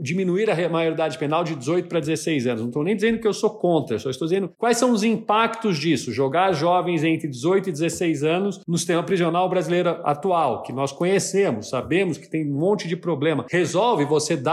diminuir 0.02 0.50
a 0.50 0.70
maioridade 0.70 1.18
penal 1.18 1.44
de 1.44 1.56
18 1.56 1.88
para 1.88 2.00
16 2.00 2.48
anos. 2.48 2.62
Não 2.62 2.70
estou 2.70 2.84
nem 2.84 2.96
dizendo 2.96 3.20
que 3.20 3.28
eu 3.28 3.34
sou 3.34 3.50
contra, 3.52 4.00
só 4.00 4.10
estou 4.10 4.28
dizendo 4.28 4.52
quais 4.58 4.78
são 4.78 4.92
os 4.92 5.04
impactos 5.04 5.78
disso. 5.78 6.12
Jogar 6.12 6.54
jovens 6.54 7.04
entre 7.04 7.28
18 7.28 7.70
e 7.70 7.72
16 7.72 8.24
anos 8.24 8.62
no 8.68 8.78
sistema 8.78 9.04
prisional 9.04 9.50
brasileiro 9.50 9.90
atual, 10.04 10.64
que 10.64 10.74
nós 10.74 10.92
conhecemos, 10.92 11.70
sabemos 11.70 12.18
que 12.18 12.30
tem 12.30 12.50
um 12.50 12.60
monte 12.60 12.88
de 12.88 12.96
problema. 12.96 13.46
Resolve 13.50 14.06
você 14.06 14.36
dar 14.36 14.53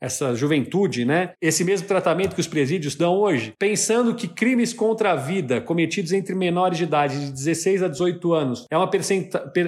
essa, 0.00 0.34
juventude, 0.34 1.04
né, 1.04 1.30
esse 1.40 1.64
mesmo 1.64 1.86
tratamento 1.86 2.34
que 2.34 2.40
os 2.40 2.46
presídios 2.46 2.94
dão 2.94 3.14
hoje, 3.14 3.54
pensando 3.58 4.14
que 4.14 4.28
crimes 4.28 4.72
contra 4.72 5.12
a 5.12 5.16
vida 5.16 5.60
cometidos 5.60 6.12
entre 6.12 6.34
menores 6.34 6.78
de 6.78 6.84
idade 6.84 7.18
de 7.18 7.32
16 7.32 7.82
a 7.82 7.88
18 7.88 8.32
anos 8.32 8.66
é, 8.70 8.76
uma 8.76 8.90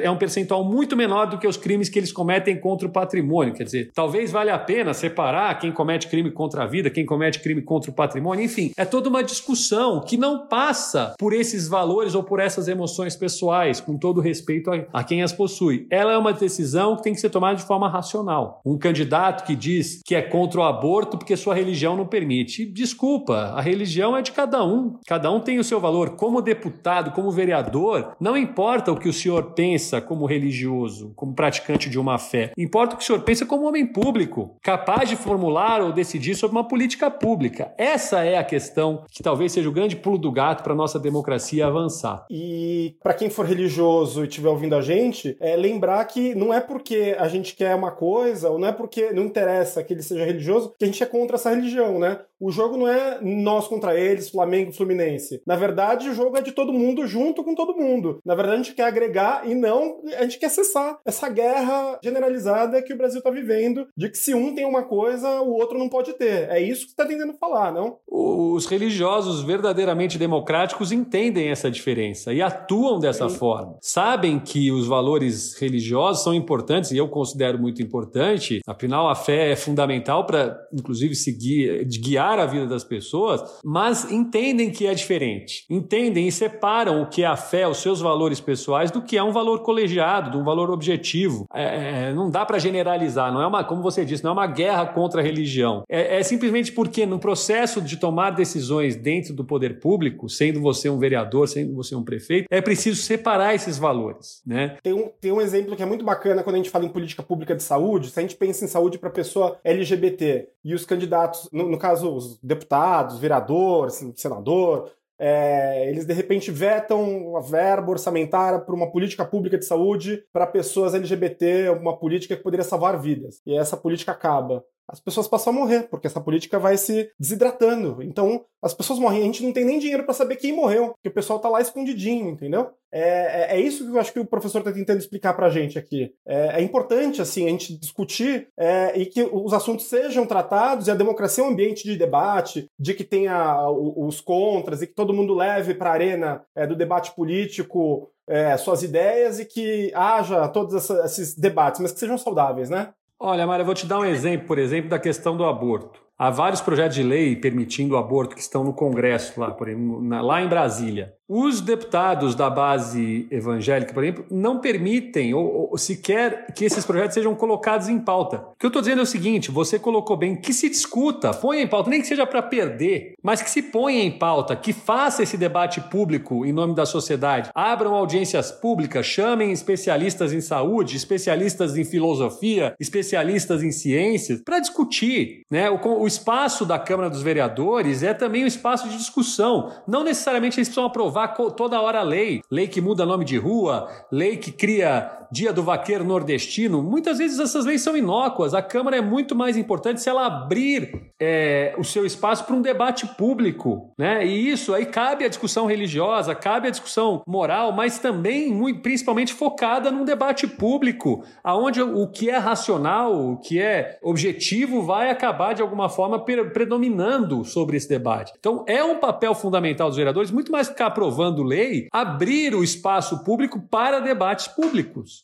é 0.03 0.11
um 0.11 0.17
percentual 0.17 0.65
muito 0.65 0.97
menor 0.97 1.27
do 1.27 1.39
que 1.39 1.47
os 1.47 1.57
crimes 1.57 1.89
que 1.89 1.99
eles 1.99 2.13
cometem 2.13 2.59
contra 2.59 2.87
o 2.87 2.91
patrimônio. 2.91 3.55
Quer 3.55 3.65
dizer, 3.65 3.91
talvez 3.95 4.31
valha 4.31 4.55
a 4.55 4.59
pena 4.59 4.95
separar 4.95 5.59
quem 5.59 5.73
comete 5.73 6.09
crime 6.09 6.31
contra 6.31 6.65
a 6.65 6.67
vida, 6.67 6.91
quem 6.91 7.05
comete 7.05 7.41
crime 7.41 7.63
contra 7.63 7.91
o 7.91 7.95
patrimônio, 7.95 8.45
enfim, 8.45 8.73
é 8.77 8.85
toda 8.85 9.09
uma 9.09 9.23
discussão 9.23 10.01
que 10.01 10.17
não 10.17 10.47
passa 10.47 11.15
por 11.19 11.33
esses 11.33 11.69
valores 11.69 12.15
ou 12.15 12.23
por 12.23 12.41
essas 12.41 12.69
emoções 12.69 13.17
pessoais, 13.17 13.81
com 13.81 13.97
todo 13.97 14.21
respeito 14.21 14.71
a, 14.71 14.85
a 14.93 15.05
quem 15.05 15.23
as 15.23 15.33
possui. 15.33 15.87
Ela 15.91 16.13
é 16.13 16.19
uma 16.19 16.33
decisão 16.33 16.97
que 16.97 17.03
tem 17.03 17.15
que 17.15 17.21
ser 17.21 17.31
tomada 17.31 17.57
de 17.57 17.65
forma 17.65 17.89
racional. 17.89 18.61
Um 18.65 18.79
candidato 18.79 19.45
que 19.45 19.57
diz 19.65 20.03
que 20.05 20.15
é 20.15 20.21
contra 20.21 20.61
o 20.61 20.65
aborto 20.65 21.17
porque 21.17 21.37
sua 21.37 21.55
religião 21.55 21.97
não 21.97 22.07
permite. 22.07 22.67
Desculpa, 22.67 23.55
a 23.57 23.61
religião 23.63 24.15
é 24.17 24.21
de 24.21 24.33
cada 24.33 24.63
um. 24.63 24.99
Cada 25.07 25.31
um 25.31 25.41
tem 25.41 25.59
o 25.59 25.65
seu 25.65 25.81
valor. 25.81 26.11
Como 26.17 26.43
deputado, 26.43 27.13
como 27.13 27.31
vereador, 27.31 28.15
não 28.21 28.37
importa 28.37 28.93
o 28.93 28.99
que 28.99 29.09
o 29.09 29.13
senhor 29.13 29.53
pensa 29.53 30.01
como 30.01 30.27
religioso, 30.27 31.13
como 31.17 31.35
praticante 31.35 31.89
de 31.89 31.99
uma 31.99 32.19
fé. 32.19 32.53
Importa 32.59 32.95
o 32.95 32.99
que 32.99 33.05
o 33.05 33.07
senhor 33.07 33.23
pensa 33.23 33.47
como 33.47 33.67
homem 33.67 33.87
público, 33.87 34.57
capaz 34.63 35.09
de 35.09 35.17
formular 35.17 35.81
ou 35.81 35.93
decidir 35.93 36.35
sobre 36.35 36.57
uma 36.57 36.69
política 36.69 37.11
pública. 37.11 37.73
Essa 37.79 38.23
é 38.23 38.37
a 38.37 38.45
questão 38.45 39.05
que 39.11 39.23
talvez 39.23 39.53
seja 39.53 39.69
o 39.69 39.73
grande 39.73 39.97
pulo 39.97 40.19
do 40.19 40.31
gato 40.31 40.63
para 40.63 40.75
nossa 40.75 40.99
democracia 40.99 41.67
avançar. 41.67 42.27
E 42.31 42.97
para 43.03 43.15
quem 43.15 43.31
for 43.31 43.47
religioso 43.47 44.23
e 44.23 44.29
estiver 44.29 44.49
ouvindo 44.49 44.75
a 44.75 44.83
gente, 44.83 45.37
é 45.41 45.57
lembrar 45.57 46.05
que 46.05 46.35
não 46.35 46.53
é 46.53 46.61
porque 46.61 47.17
a 47.19 47.29
gente 47.29 47.57
quer 47.57 47.75
uma 47.75 47.91
coisa, 47.91 48.51
ou 48.51 48.59
não 48.59 48.69
é 48.69 48.73
porque 48.73 49.13
não 49.13 49.25
interessa 49.25 49.44
interessa 49.45 49.85
que 49.85 49.93
ele 49.93 50.03
seja 50.03 50.25
religioso, 50.25 50.75
que 50.79 50.85
a 50.85 50.87
gente 50.87 51.03
é 51.03 51.07
contra 51.07 51.37
essa 51.37 51.51
religião, 51.51 51.99
né? 51.99 52.21
O 52.41 52.51
jogo 52.51 52.77
não 52.77 52.89
é 52.89 53.21
nós 53.23 53.69
contra 53.69 53.99
eles, 53.99 54.29
Flamengo, 54.29 54.73
Fluminense. 54.73 55.41
Na 55.47 55.57
verdade, 55.57 56.09
o 56.09 56.15
jogo 56.15 56.37
é 56.37 56.43
de 56.43 56.53
todo 56.53 56.73
mundo 56.73 57.07
junto 57.07 57.45
com 57.45 57.55
todo 57.55 57.77
mundo. 57.77 58.19
Na 58.25 58.35
verdade, 58.35 58.61
a 58.61 58.63
gente 58.63 58.75
quer 58.75 58.85
agregar 58.85 59.49
e 59.49 59.55
não 59.55 60.01
a 60.19 60.23
gente 60.23 60.39
quer 60.39 60.51
cessar 60.51 60.99
essa 61.07 61.29
guerra 61.29 61.99
generalizada 62.03 62.83
que 62.83 62.93
o 62.93 62.97
Brasil 62.97 63.19
está 63.19 63.31
vivendo, 63.31 63.87
de 63.97 64.11
que 64.11 64.19
se 64.19 64.35
um 64.35 64.55
tem 64.55 64.67
uma 64.67 64.83
coisa, 64.83 65.41
o 65.41 65.53
outro 65.53 65.79
não 65.79 65.89
pode 65.89 66.13
ter. 66.15 66.49
É 66.51 66.61
isso 66.61 66.87
que 66.87 66.91
está 66.91 67.07
tentando 67.07 67.35
falar, 67.35 67.73
não? 67.73 67.99
Os 68.07 68.67
religiosos 68.67 69.43
verdadeiramente 69.43 70.19
democráticos 70.19 70.93
entendem 70.93 71.49
essa 71.49 71.71
diferença 71.71 72.33
e 72.33 72.43
atuam 72.43 72.99
dessa 72.99 73.29
Sim. 73.29 73.37
forma. 73.37 73.79
Sabem 73.81 74.39
que 74.39 74.71
os 74.71 74.87
valores 74.87 75.55
religiosos 75.55 76.23
são 76.23 76.35
importantes 76.35 76.91
e 76.91 76.97
eu 76.97 77.09
considero 77.09 77.59
muito 77.59 77.83
importante. 77.83 78.61
Afinal, 78.67 79.09
a 79.09 79.15
fé 79.15 79.34
é 79.35 79.57
fundamental 79.57 80.27
para, 80.27 80.59
inclusive, 80.73 81.15
seguir, 81.15 81.85
guiar 81.85 82.39
a 82.39 82.47
vida 82.47 82.67
das 82.67 82.85
pessoas, 82.85 83.43
mas 83.65 84.11
entendem 84.11 84.71
que 84.71 84.87
é 84.87 84.95
diferente. 84.95 85.65
Entendem 85.69 86.27
e 86.29 86.33
separam 86.33 87.03
o 87.03 87.09
que 87.09 87.23
é 87.23 87.27
a 87.27 87.37
fé, 87.37 87.67
os 87.67 87.79
seus 87.79 88.01
valores 88.01 88.41
pessoais, 88.41 88.91
do 88.91 89.03
que 89.03 89.17
é 89.17 89.23
um 89.23 89.33
valor 89.33 89.61
colegiado, 89.61 90.31
de 90.31 90.37
um 90.37 90.45
valor 90.45 90.71
objetivo. 90.71 91.47
É, 91.53 92.09
é 92.09 92.15
não 92.15 92.31
dá 92.31 92.45
para 92.45 92.59
generalizar, 92.59 93.33
não 93.33 93.41
é 93.41 93.47
uma, 93.47 93.65
como 93.65 93.83
você 93.83 94.05
disse, 94.05 94.23
não 94.23 94.31
é 94.31 94.35
uma 94.35 94.47
guerra 94.47 94.87
contra 94.87 95.21
a 95.21 95.25
religião. 95.25 95.83
É, 95.89 96.19
é 96.19 96.23
simplesmente 96.23 96.73
porque 96.73 97.07
no 97.07 97.19
processo 97.19 97.81
de 97.81 97.97
tomar 97.97 98.31
decisões 98.31 98.97
dentro 98.97 99.35
do 99.35 99.45
poder 99.45 99.81
público, 99.81 100.29
sendo 100.29 100.61
você 100.61 100.89
um 100.89 100.99
vereador, 100.99 101.49
sendo 101.49 101.75
você 101.75 101.95
um 101.95 102.03
prefeito, 102.03 102.47
é 102.51 102.61
preciso 102.61 103.01
separar 103.03 103.55
esses 103.55 103.79
valores, 103.79 104.43
né? 104.47 104.77
Tem 104.83 104.93
um, 104.93 105.11
tem 105.21 105.33
um 105.33 105.41
exemplo 105.41 105.77
que 105.77 105.83
é 105.83 105.87
muito 105.87 106.05
bacana 106.05 106.43
quando 106.43 106.55
a 106.55 106.59
gente 106.59 106.71
fala 106.71 106.85
em 106.85 106.89
política 106.89 107.23
pública 107.23 107.55
de 107.55 107.63
saúde, 107.63 108.11
se 108.11 108.19
a 108.19 108.23
gente 108.23 108.37
pensa 108.37 108.65
em 108.65 108.69
saúde 108.69 108.99
para 108.99 109.11
pessoa 109.25 109.59
LGBT 109.65 110.49
e 110.63 110.75
os 110.75 110.85
candidatos, 110.85 111.49
no, 111.51 111.69
no 111.69 111.79
caso 111.79 112.15
os 112.15 112.39
deputados, 112.41 113.19
vereador, 113.19 113.91
senador, 113.91 114.93
é, 115.19 115.89
eles 115.89 116.05
de 116.05 116.13
repente 116.13 116.51
vetam 116.51 117.37
a 117.37 117.41
verba 117.41 117.91
orçamentária 117.91 118.59
para 118.59 118.75
uma 118.75 118.91
política 118.91 119.25
pública 119.25 119.57
de 119.57 119.65
saúde 119.65 120.25
para 120.33 120.47
pessoas 120.47 120.95
LGBT, 120.95 121.71
uma 121.71 121.97
política 121.97 122.37
que 122.37 122.43
poderia 122.43 122.65
salvar 122.65 123.01
vidas. 123.01 123.41
E 123.47 123.57
essa 123.57 123.77
política 123.77 124.13
acaba 124.13 124.65
as 124.89 125.01
pessoas 125.01 125.27
passam 125.29 125.53
a 125.53 125.57
morrer, 125.57 125.89
porque 125.89 126.07
essa 126.07 126.21
política 126.21 126.59
vai 126.59 126.77
se 126.77 127.11
desidratando. 127.19 128.03
Então, 128.03 128.45
as 128.63 128.75
pessoas 128.75 128.99
morrem, 128.99 129.23
a 129.23 129.25
gente 129.25 129.43
não 129.43 129.53
tem 129.53 129.65
nem 129.65 129.79
dinheiro 129.79 130.05
para 130.05 130.15
saber 130.15 130.37
quem 130.37 130.53
morreu, 130.53 130.93
porque 130.93 131.09
o 131.09 131.15
pessoal 131.15 131.39
tá 131.39 131.49
lá 131.49 131.61
escondidinho, 131.61 132.31
entendeu? 132.31 132.71
É, 132.93 133.55
é, 133.55 133.57
é 133.57 133.61
isso 133.61 133.85
que 133.85 133.91
eu 133.91 134.01
acho 134.01 134.13
que 134.13 134.21
o 134.21 134.27
professor 134.27 134.59
está 134.59 134.73
tentando 134.73 134.99
explicar 134.99 135.35
para 135.35 135.47
a 135.47 135.51
gente 135.51 135.79
aqui. 135.79 136.13
É, 136.27 136.61
é, 136.61 136.63
importante, 136.63 137.21
assim, 137.21 137.47
a 137.47 137.51
gente 137.51 137.79
discutir 137.79 138.49
é, 138.57 138.97
e 138.97 139.07
que 139.07 139.23
os 139.23 139.53
assuntos 139.53 139.87
sejam 139.87 140.25
tratados 140.25 140.87
e 140.87 140.91
a 140.91 140.95
democracia 140.95 141.43
é 141.43 141.47
um 141.47 141.51
ambiente 141.51 141.83
de 141.85 141.97
debate, 141.97 142.71
de 142.79 142.95
que 142.95 143.05
tenha 143.05 143.69
os 143.69 144.21
contras 144.21 144.81
e 144.81 144.87
que 144.87 144.95
todo 144.95 145.15
mundo 145.15 145.35
leve 145.35 145.75
para 145.75 145.91
a 145.91 145.95
arena 145.95 146.45
é, 146.55 146.67
do 146.67 146.77
debate 146.77 147.15
político 147.15 148.11
é, 148.29 148.57
suas 148.57 148.83
ideias 148.83 149.39
e 149.39 149.45
que 149.45 149.93
haja 149.95 150.49
todos 150.49 150.91
esses 150.91 151.37
debates, 151.37 151.81
mas 151.81 151.93
que 151.93 152.01
sejam 152.01 152.17
saudáveis, 152.17 152.71
né? 152.71 152.93
Olha, 153.19 153.47
Maria, 153.47 153.63
eu 153.63 153.67
vou 153.67 153.75
te 153.75 153.87
dar 153.87 154.01
um 154.01 154.05
exemplo, 154.05 154.47
por 154.47 154.59
exemplo, 154.59 154.91
da 154.91 154.99
questão 154.99 155.37
do 155.37 155.45
aborto. 155.45 156.03
Há 156.17 156.31
vários 156.31 156.61
projetos 156.61 156.95
de 156.95 157.03
lei 157.03 157.35
permitindo 157.35 157.95
o 157.95 157.97
aborto 157.97 158.35
que 158.35 158.41
estão 158.41 158.63
no 158.63 158.73
Congresso, 158.73 159.41
lá, 159.41 159.51
por 159.51 159.69
exemplo, 159.69 160.01
lá 160.23 160.43
em 160.43 160.49
Brasília. 160.49 161.15
Os 161.27 161.63
deputados 161.63 162.35
da 162.35 162.51
base 162.51 163.27
evangélica, 163.31 163.95
por 163.95 164.05
exemplo, 164.05 164.27
não 164.31 164.61
permitem 164.61 165.33
ou, 165.33 165.71
ou, 165.71 165.79
sequer 165.79 166.53
que 166.55 166.67
esses 166.67 166.85
projetos 166.85 167.15
sejam 167.15 167.35
colocados 167.35 167.89
em 167.89 167.99
pauta. 167.99 168.37
O 168.37 168.59
que 168.59 168.67
eu 168.67 168.69
estou 168.69 168.83
dizendo 168.83 169.01
é 169.01 169.05
o 169.05 169.07
seguinte: 169.07 169.51
você 169.51 169.79
colocou 169.79 170.19
bem, 170.19 170.37
que 170.37 170.53
se 170.53 170.69
discuta, 170.69 171.33
ponha 171.33 171.63
em 171.63 171.67
pauta, 171.67 171.89
nem 171.89 172.03
que 172.03 172.07
seja 172.07 172.27
para 172.27 172.43
perder, 172.43 173.15
mas 173.23 173.41
que 173.41 173.49
se 173.49 173.63
ponha 173.63 174.03
em 174.03 174.11
pauta, 174.11 174.55
que 174.55 174.75
faça 174.75 175.23
esse 175.23 175.39
debate 175.39 175.81
público 175.81 176.45
em 176.45 176.53
nome 176.53 176.75
da 176.75 176.85
sociedade, 176.85 177.49
abram 177.55 177.95
audiências 177.95 178.53
públicas, 178.53 179.07
chamem 179.07 179.51
especialistas 179.51 180.31
em 180.31 180.43
saúde, 180.43 180.95
especialistas 180.95 181.75
em 181.75 181.85
filosofia, 181.85 182.75
especialistas 182.79 183.63
em 183.63 183.73
ciências, 183.73 184.43
para 184.45 184.61
discutir. 184.61 185.41
Né? 185.51 185.71
O, 185.71 185.79
o 186.03 186.07
espaço 186.07 186.67
da 186.67 186.79
Câmara 186.79 187.09
dos 187.09 187.23
Vereadores 187.23 188.03
é 188.03 188.13
também 188.13 188.45
um 188.45 188.47
espaço 188.47 188.91
de 188.91 188.99
discussão. 188.99 189.73
Não 189.89 190.05
necessariamente 190.05 190.59
eles 190.59 190.69
precisam 190.69 190.85
aprovar 190.85 191.14
aprovar 191.15 191.29
toda 191.29 191.81
hora 191.81 192.03
lei. 192.03 192.43
Lei 192.51 192.67
que 192.67 192.81
muda 192.81 193.07
nome 193.07 193.25
de 193.25 193.39
rua, 193.39 193.89
lei 194.11 194.37
que 194.37 194.51
cria 194.51 195.24
Dia 195.31 195.53
do 195.53 195.63
Vaqueiro 195.63 196.05
Nordestino. 196.05 196.83
Muitas 196.83 197.19
vezes 197.19 197.39
essas 197.39 197.65
leis 197.65 197.83
são 197.83 197.97
inócuas. 197.97 198.55
A 198.55 198.63
Câmara 198.63 198.97
é 198.97 199.01
muito 199.01 199.35
mais 199.35 199.57
importante 199.57 200.01
se 200.01 200.09
ela 200.09 200.27
abrir 200.27 201.13
é, 201.21 201.75
o 201.79 201.85
seu 201.85 202.05
espaço 202.05 202.45
para 202.45 202.55
um 202.55 202.63
debate 202.63 203.07
público. 203.07 203.93
Né? 203.99 204.27
E 204.27 204.51
isso 204.51 204.75
aí 204.75 204.87
cabe 204.87 205.25
a 205.25 205.29
discussão 205.29 205.67
religiosa, 205.67 206.35
cabe 206.35 206.69
a 206.69 206.71
discussão 206.71 207.23
moral, 207.27 207.73
mas 207.73 207.99
também, 207.99 208.53
muito, 208.53 208.81
principalmente, 208.81 209.33
focada 209.33 209.91
num 209.91 210.05
debate 210.05 210.47
público, 210.47 211.25
aonde 211.43 211.81
o 211.83 212.07
que 212.09 212.31
é 212.31 212.37
racional, 212.37 213.15
o 213.15 213.37
que 213.39 213.61
é 213.61 213.99
objetivo, 214.03 214.83
vai 214.83 215.11
acabar 215.11 215.55
de 215.55 215.63
alguma 215.63 215.89
forma 215.89 216.25
predominando 216.25 217.45
sobre 217.45 217.77
esse 217.77 217.89
debate. 217.89 218.33
Então, 218.39 218.65
é 218.67 218.83
um 218.85 218.99
papel 218.99 219.35
fundamental 219.35 219.89
dos 219.89 219.97
vereadores, 219.97 220.31
muito 220.31 220.53
mais 220.53 220.69
ficar 220.69 220.87
aprovando 220.87 221.43
lei, 221.43 221.89
abrir 221.93 222.55
o 222.55 222.63
espaço 222.63 223.25
público 223.25 223.61
para 223.71 224.01
debates 224.01 224.49
públicos. 224.49 225.24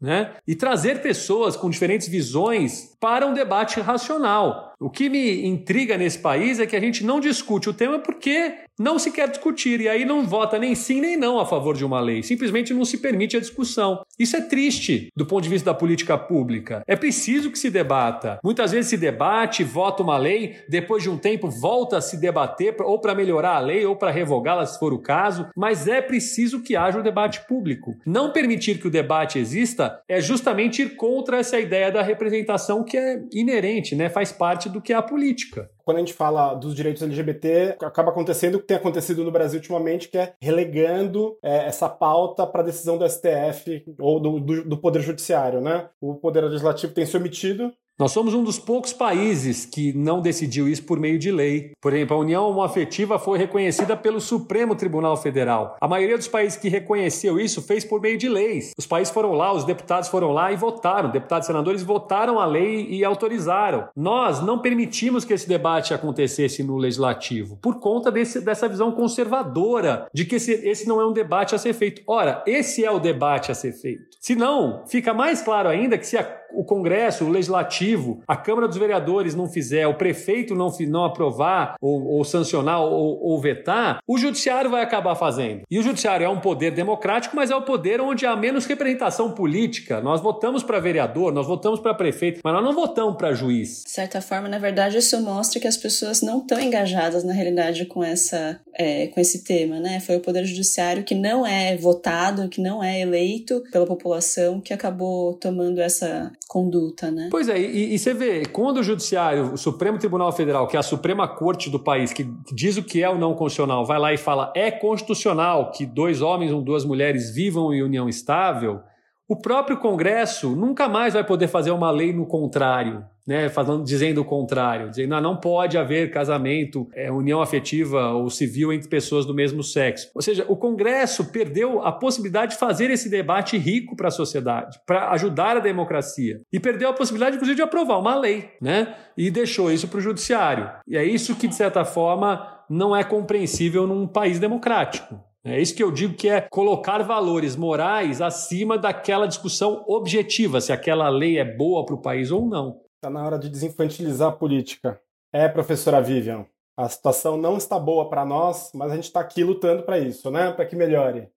Né? 0.00 0.34
E 0.46 0.54
trazer 0.54 1.00
pessoas 1.00 1.56
com 1.56 1.70
diferentes 1.70 2.06
visões 2.06 2.96
para 3.00 3.26
um 3.26 3.32
debate 3.32 3.80
racional. 3.80 4.74
O 4.78 4.90
que 4.90 5.08
me 5.08 5.46
intriga 5.46 5.96
nesse 5.96 6.18
país 6.18 6.60
é 6.60 6.66
que 6.66 6.76
a 6.76 6.80
gente 6.80 7.02
não 7.02 7.18
discute 7.18 7.70
o 7.70 7.72
tema 7.72 7.98
porque 7.98 8.54
não 8.78 8.98
se 8.98 9.10
quer 9.10 9.30
discutir 9.30 9.80
e 9.80 9.88
aí 9.88 10.04
não 10.04 10.26
vota 10.26 10.58
nem 10.58 10.74
sim 10.74 11.00
nem 11.00 11.16
não 11.16 11.38
a 11.38 11.46
favor 11.46 11.74
de 11.74 11.84
uma 11.84 11.98
lei. 11.98 12.22
Simplesmente 12.22 12.74
não 12.74 12.84
se 12.84 12.98
permite 12.98 13.36
a 13.36 13.40
discussão. 13.40 14.02
Isso 14.18 14.36
é 14.36 14.42
triste 14.42 15.10
do 15.16 15.24
ponto 15.24 15.44
de 15.44 15.48
vista 15.48 15.72
da 15.72 15.78
política 15.78 16.18
pública. 16.18 16.82
É 16.86 16.94
preciso 16.94 17.50
que 17.50 17.58
se 17.58 17.70
debata. 17.70 18.38
Muitas 18.44 18.72
vezes 18.72 18.90
se 18.90 18.98
debate, 18.98 19.64
vota 19.64 20.02
uma 20.02 20.18
lei, 20.18 20.56
depois 20.68 21.02
de 21.02 21.08
um 21.08 21.16
tempo 21.16 21.48
volta 21.48 21.96
a 21.96 22.02
se 22.02 22.18
debater 22.18 22.76
ou 22.80 22.98
para 23.00 23.14
melhorar 23.14 23.56
a 23.56 23.60
lei 23.60 23.86
ou 23.86 23.96
para 23.96 24.10
revogá-la 24.10 24.66
se 24.66 24.78
for 24.78 24.92
o 24.92 24.98
caso, 24.98 25.48
mas 25.56 25.88
é 25.88 26.02
preciso 26.02 26.62
que 26.62 26.76
haja 26.76 26.98
um 26.98 27.02
debate 27.02 27.46
público. 27.46 27.96
Não 28.04 28.30
permitir 28.30 28.78
que 28.78 28.88
o 28.88 28.90
debate 28.90 29.38
exista 29.38 29.85
é 30.08 30.20
justamente 30.20 30.82
ir 30.82 30.96
contra 30.96 31.38
essa 31.38 31.58
ideia 31.58 31.90
da 31.90 32.02
representação 32.02 32.84
que 32.84 32.96
é 32.96 33.22
inerente, 33.32 33.94
né? 33.94 34.08
faz 34.08 34.32
parte 34.32 34.68
do 34.68 34.80
que 34.80 34.92
é 34.92 34.96
a 34.96 35.02
política. 35.02 35.70
Quando 35.84 35.98
a 35.98 36.00
gente 36.00 36.14
fala 36.14 36.54
dos 36.54 36.74
direitos 36.74 37.02
LGBT, 37.02 37.76
acaba 37.82 38.10
acontecendo 38.10 38.56
o 38.56 38.60
que 38.60 38.66
tem 38.66 38.76
acontecido 38.76 39.22
no 39.22 39.30
Brasil 39.30 39.58
ultimamente, 39.58 40.08
que 40.08 40.18
é 40.18 40.32
relegando 40.40 41.38
é, 41.42 41.66
essa 41.66 41.88
pauta 41.88 42.46
para 42.46 42.62
decisão 42.62 42.98
do 42.98 43.08
STF 43.08 43.84
ou 44.00 44.18
do, 44.18 44.40
do, 44.40 44.68
do 44.68 44.78
Poder 44.78 45.00
Judiciário. 45.00 45.60
Né? 45.60 45.88
O 46.00 46.14
Poder 46.14 46.42
Legislativo 46.42 46.92
tem 46.92 47.06
se 47.06 47.16
omitido 47.16 47.72
nós 47.98 48.12
somos 48.12 48.34
um 48.34 48.44
dos 48.44 48.58
poucos 48.58 48.92
países 48.92 49.64
que 49.64 49.90
não 49.94 50.20
decidiu 50.20 50.68
isso 50.68 50.82
por 50.82 51.00
meio 51.00 51.18
de 51.18 51.30
lei. 51.30 51.72
Por 51.80 51.94
exemplo, 51.94 52.14
a 52.14 52.20
união 52.20 52.50
homoafetiva 52.50 53.18
foi 53.18 53.38
reconhecida 53.38 53.96
pelo 53.96 54.20
Supremo 54.20 54.76
Tribunal 54.76 55.16
Federal. 55.16 55.78
A 55.80 55.88
maioria 55.88 56.18
dos 56.18 56.28
países 56.28 56.58
que 56.58 56.68
reconheceu 56.68 57.40
isso 57.40 57.62
fez 57.62 57.86
por 57.86 57.98
meio 58.00 58.18
de 58.18 58.28
leis. 58.28 58.72
Os 58.76 58.86
países 58.86 59.12
foram 59.12 59.32
lá, 59.32 59.50
os 59.50 59.64
deputados 59.64 60.10
foram 60.10 60.30
lá 60.30 60.52
e 60.52 60.56
votaram. 60.56 61.10
Deputados 61.10 61.46
e 61.46 61.48
senadores 61.48 61.82
votaram 61.82 62.38
a 62.38 62.44
lei 62.44 62.86
e 62.90 63.02
autorizaram. 63.02 63.88
Nós 63.96 64.42
não 64.42 64.58
permitimos 64.58 65.24
que 65.24 65.32
esse 65.32 65.48
debate 65.48 65.94
acontecesse 65.94 66.62
no 66.62 66.76
legislativo 66.76 67.56
por 67.62 67.80
conta 67.80 68.12
desse, 68.12 68.42
dessa 68.42 68.68
visão 68.68 68.92
conservadora 68.92 70.06
de 70.12 70.26
que 70.26 70.36
esse, 70.36 70.52
esse 70.52 70.86
não 70.86 71.00
é 71.00 71.06
um 71.06 71.14
debate 71.14 71.54
a 71.54 71.58
ser 71.58 71.72
feito. 71.72 72.02
Ora, 72.06 72.44
esse 72.46 72.84
é 72.84 72.90
o 72.90 72.98
debate 72.98 73.50
a 73.50 73.54
ser 73.54 73.72
feito. 73.72 74.04
Se 74.20 74.34
não, 74.34 74.84
fica 74.86 75.14
mais 75.14 75.40
claro 75.40 75.68
ainda 75.70 75.96
que 75.96 76.06
se 76.06 76.18
a 76.18 76.36
o 76.52 76.64
Congresso, 76.64 77.24
o 77.24 77.28
Legislativo, 77.28 78.22
a 78.26 78.36
Câmara 78.36 78.68
dos 78.68 78.76
Vereadores 78.76 79.34
não 79.34 79.48
fizer, 79.48 79.86
o 79.86 79.94
prefeito 79.94 80.54
não, 80.54 80.72
não 80.88 81.04
aprovar 81.04 81.76
ou, 81.80 82.04
ou 82.06 82.24
sancionar 82.24 82.80
ou, 82.80 83.20
ou, 83.22 83.40
vetar, 83.40 84.00
o 84.06 84.18
Judiciário 84.18 84.70
vai 84.70 84.82
acabar 84.82 85.14
fazendo. 85.14 85.62
E 85.70 85.78
o 85.78 85.82
Judiciário 85.82 86.24
é 86.24 86.28
um 86.28 86.40
poder 86.40 86.72
democrático, 86.72 87.36
mas 87.36 87.50
é 87.50 87.56
o 87.56 87.62
poder 87.62 88.00
onde 88.00 88.26
há 88.26 88.34
menos 88.36 88.66
representação 88.66 89.32
política. 89.32 90.00
Nós 90.00 90.20
votamos 90.20 90.62
para 90.62 90.80
vereador, 90.80 91.32
nós 91.32 91.46
votamos 91.46 91.80
para 91.80 91.94
prefeito, 91.94 92.40
mas 92.42 92.52
nós 92.52 92.64
não 92.64 92.72
votamos 92.72 93.16
para 93.16 93.32
juiz. 93.32 93.82
De 93.84 93.90
certa 93.90 94.20
forma, 94.20 94.48
na 94.48 94.58
verdade, 94.58 94.96
isso 94.96 95.20
mostra 95.20 95.60
que 95.60 95.66
as 95.66 95.76
pessoas 95.76 96.22
não 96.22 96.38
estão 96.38 96.60
engajadas 96.60 97.24
na 97.24 97.32
realidade 97.32 97.86
com, 97.86 98.02
essa, 98.02 98.60
é, 98.74 99.08
com 99.08 99.20
esse 99.20 99.44
tema, 99.44 99.78
né? 99.78 100.00
Foi 100.00 100.16
o 100.16 100.20
Poder 100.20 100.44
Judiciário 100.44 101.04
que 101.04 101.14
não 101.14 101.46
é 101.46 101.76
votado, 101.76 102.48
que 102.48 102.60
não 102.60 102.82
é 102.82 103.00
eleito 103.00 103.62
pela 103.70 103.86
população, 103.86 104.60
que 104.60 104.72
acabou 104.72 105.34
tomando 105.34 105.80
essa 105.80 106.32
conduta, 106.48 107.10
né? 107.10 107.28
Pois 107.30 107.48
é, 107.48 107.60
e, 107.60 107.94
e, 107.94 107.98
você 107.98 108.14
vê, 108.14 108.44
quando 108.46 108.78
o 108.78 108.82
Judiciário, 108.82 109.52
o 109.52 109.58
Supremo 109.58 109.98
Tribunal 109.98 110.30
Federal, 110.32 110.66
que 110.66 110.76
é 110.76 110.80
a 110.80 110.82
Suprema 110.82 111.26
Corte 111.26 111.68
do 111.68 111.78
país, 111.78 112.12
que, 112.12 112.28
diz 112.52 112.76
o 112.76 112.82
que 112.82 113.02
é 113.02 113.10
o 113.10 113.18
não 113.18 113.34
constitucional, 113.34 113.84
vai 113.84 113.98
lá 113.98 114.12
e 114.12 114.16
fala 114.16 114.52
é 114.54 114.70
constitucional 114.70 115.70
que 115.72 115.84
dois 115.84 116.22
homens 116.22 116.52
ou 116.52 116.62
duas 116.62 116.84
mulheres 116.84 117.34
vivam 117.34 117.74
em 117.74 117.82
união 117.82 118.08
estável, 118.08 118.80
o 119.28 119.36
próprio 119.36 119.78
Congresso 119.78 120.54
nunca 120.54 120.88
mais 120.88 121.14
vai 121.14 121.24
poder 121.24 121.48
fazer 121.48 121.72
uma 121.72 121.90
lei 121.90 122.12
no 122.12 122.26
contrário. 122.26 123.04
Né, 123.26 123.48
falando, 123.48 123.84
dizendo 123.84 124.20
o 124.20 124.24
contrário, 124.24 124.90
dizendo 124.90 125.14
ah, 125.14 125.20
não 125.20 125.36
pode 125.36 125.76
haver 125.76 126.10
casamento, 126.10 126.88
é, 126.94 127.10
união 127.10 127.40
afetiva 127.40 128.12
ou 128.12 128.30
civil 128.30 128.72
entre 128.72 128.88
pessoas 128.88 129.26
do 129.26 129.34
mesmo 129.34 129.62
sexo. 129.62 130.10
Ou 130.14 130.22
seja, 130.22 130.44
o 130.48 130.56
Congresso 130.56 131.32
perdeu 131.32 131.82
a 131.82 131.90
possibilidade 131.90 132.52
de 132.52 132.58
fazer 132.58 132.90
esse 132.90 133.08
debate 133.08 133.58
rico 133.58 133.96
para 133.96 134.08
a 134.08 134.12
sociedade, 134.12 134.78
para 134.86 135.10
ajudar 135.10 135.56
a 135.56 135.60
democracia. 135.60 136.40
E 136.52 136.60
perdeu 136.60 136.88
a 136.88 136.92
possibilidade, 136.92 137.36
inclusive, 137.36 137.56
de 137.56 137.62
aprovar 137.62 137.98
uma 137.98 138.14
lei, 138.14 138.50
né? 138.60 138.94
E 139.16 139.30
deixou 139.30 139.72
isso 139.72 139.88
para 139.88 139.98
o 139.98 140.02
judiciário. 140.02 140.70
E 140.86 140.96
é 140.96 141.04
isso 141.04 141.34
que, 141.34 141.48
de 141.48 141.54
certa 141.54 141.84
forma, 141.84 142.46
não 142.68 142.94
é 142.94 143.02
compreensível 143.02 143.86
num 143.86 144.06
país 144.06 144.38
democrático. 144.38 145.18
É 145.44 145.60
isso 145.60 145.76
que 145.76 145.82
eu 145.82 145.92
digo 145.92 146.14
que 146.14 146.28
é 146.28 146.40
colocar 146.40 147.04
valores 147.04 147.54
morais 147.54 148.20
acima 148.20 148.76
daquela 148.76 149.26
discussão 149.26 149.84
objetiva, 149.86 150.60
se 150.60 150.72
aquela 150.72 151.08
lei 151.08 151.38
é 151.38 151.44
boa 151.44 151.86
para 151.86 151.94
o 151.94 152.02
país 152.02 152.32
ou 152.32 152.44
não. 152.44 152.80
Está 153.06 153.20
na 153.20 153.24
hora 153.24 153.38
de 153.38 153.48
desinfantilizar 153.48 154.30
a 154.30 154.32
política. 154.32 155.00
É, 155.32 155.46
professora 155.46 156.02
Vivian, 156.02 156.44
a 156.76 156.88
situação 156.88 157.36
não 157.36 157.56
está 157.56 157.78
boa 157.78 158.10
para 158.10 158.24
nós, 158.24 158.72
mas 158.74 158.90
a 158.90 158.96
gente 158.96 159.04
está 159.04 159.20
aqui 159.20 159.44
lutando 159.44 159.84
para 159.84 159.96
isso, 159.96 160.28
né? 160.28 160.50
Para 160.50 160.66
que 160.66 160.74
melhore. 160.74 161.28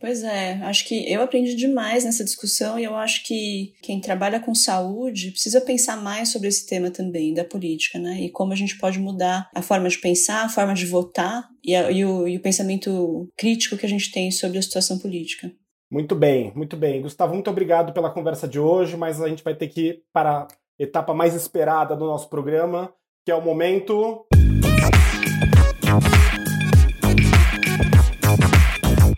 Pois 0.00 0.22
é, 0.22 0.52
acho 0.62 0.86
que 0.86 1.12
eu 1.12 1.20
aprendi 1.20 1.56
demais 1.56 2.04
nessa 2.04 2.22
discussão 2.22 2.78
e 2.78 2.84
eu 2.84 2.94
acho 2.94 3.24
que 3.26 3.72
quem 3.82 4.00
trabalha 4.00 4.38
com 4.38 4.54
saúde 4.54 5.32
precisa 5.32 5.60
pensar 5.60 5.96
mais 5.96 6.28
sobre 6.28 6.46
esse 6.46 6.64
tema 6.64 6.92
também, 6.92 7.34
da 7.34 7.44
política, 7.44 7.98
né? 7.98 8.20
E 8.20 8.30
como 8.30 8.52
a 8.52 8.56
gente 8.56 8.78
pode 8.78 9.00
mudar 9.00 9.50
a 9.52 9.62
forma 9.62 9.88
de 9.88 9.98
pensar, 9.98 10.44
a 10.44 10.48
forma 10.48 10.74
de 10.74 10.86
votar 10.86 11.48
e, 11.64 11.74
a, 11.74 11.90
e, 11.90 12.04
o, 12.04 12.28
e 12.28 12.36
o 12.36 12.40
pensamento 12.40 13.28
crítico 13.36 13.76
que 13.76 13.84
a 13.84 13.88
gente 13.88 14.12
tem 14.12 14.30
sobre 14.30 14.58
a 14.58 14.62
situação 14.62 14.96
política. 14.96 15.50
Muito 15.90 16.14
bem, 16.14 16.52
muito 16.54 16.76
bem. 16.76 17.02
Gustavo, 17.02 17.34
muito 17.34 17.50
obrigado 17.50 17.92
pela 17.92 18.10
conversa 18.10 18.46
de 18.46 18.60
hoje, 18.60 18.96
mas 18.96 19.20
a 19.20 19.28
gente 19.28 19.42
vai 19.42 19.56
ter 19.56 19.66
que 19.66 19.88
ir 19.88 20.02
para 20.12 20.46
a 20.46 20.69
etapa 20.82 21.12
mais 21.12 21.34
esperada 21.34 21.94
do 21.94 22.06
nosso 22.06 22.30
programa, 22.30 22.90
que 23.22 23.30
é 23.30 23.34
o 23.34 23.42
momento. 23.42 24.24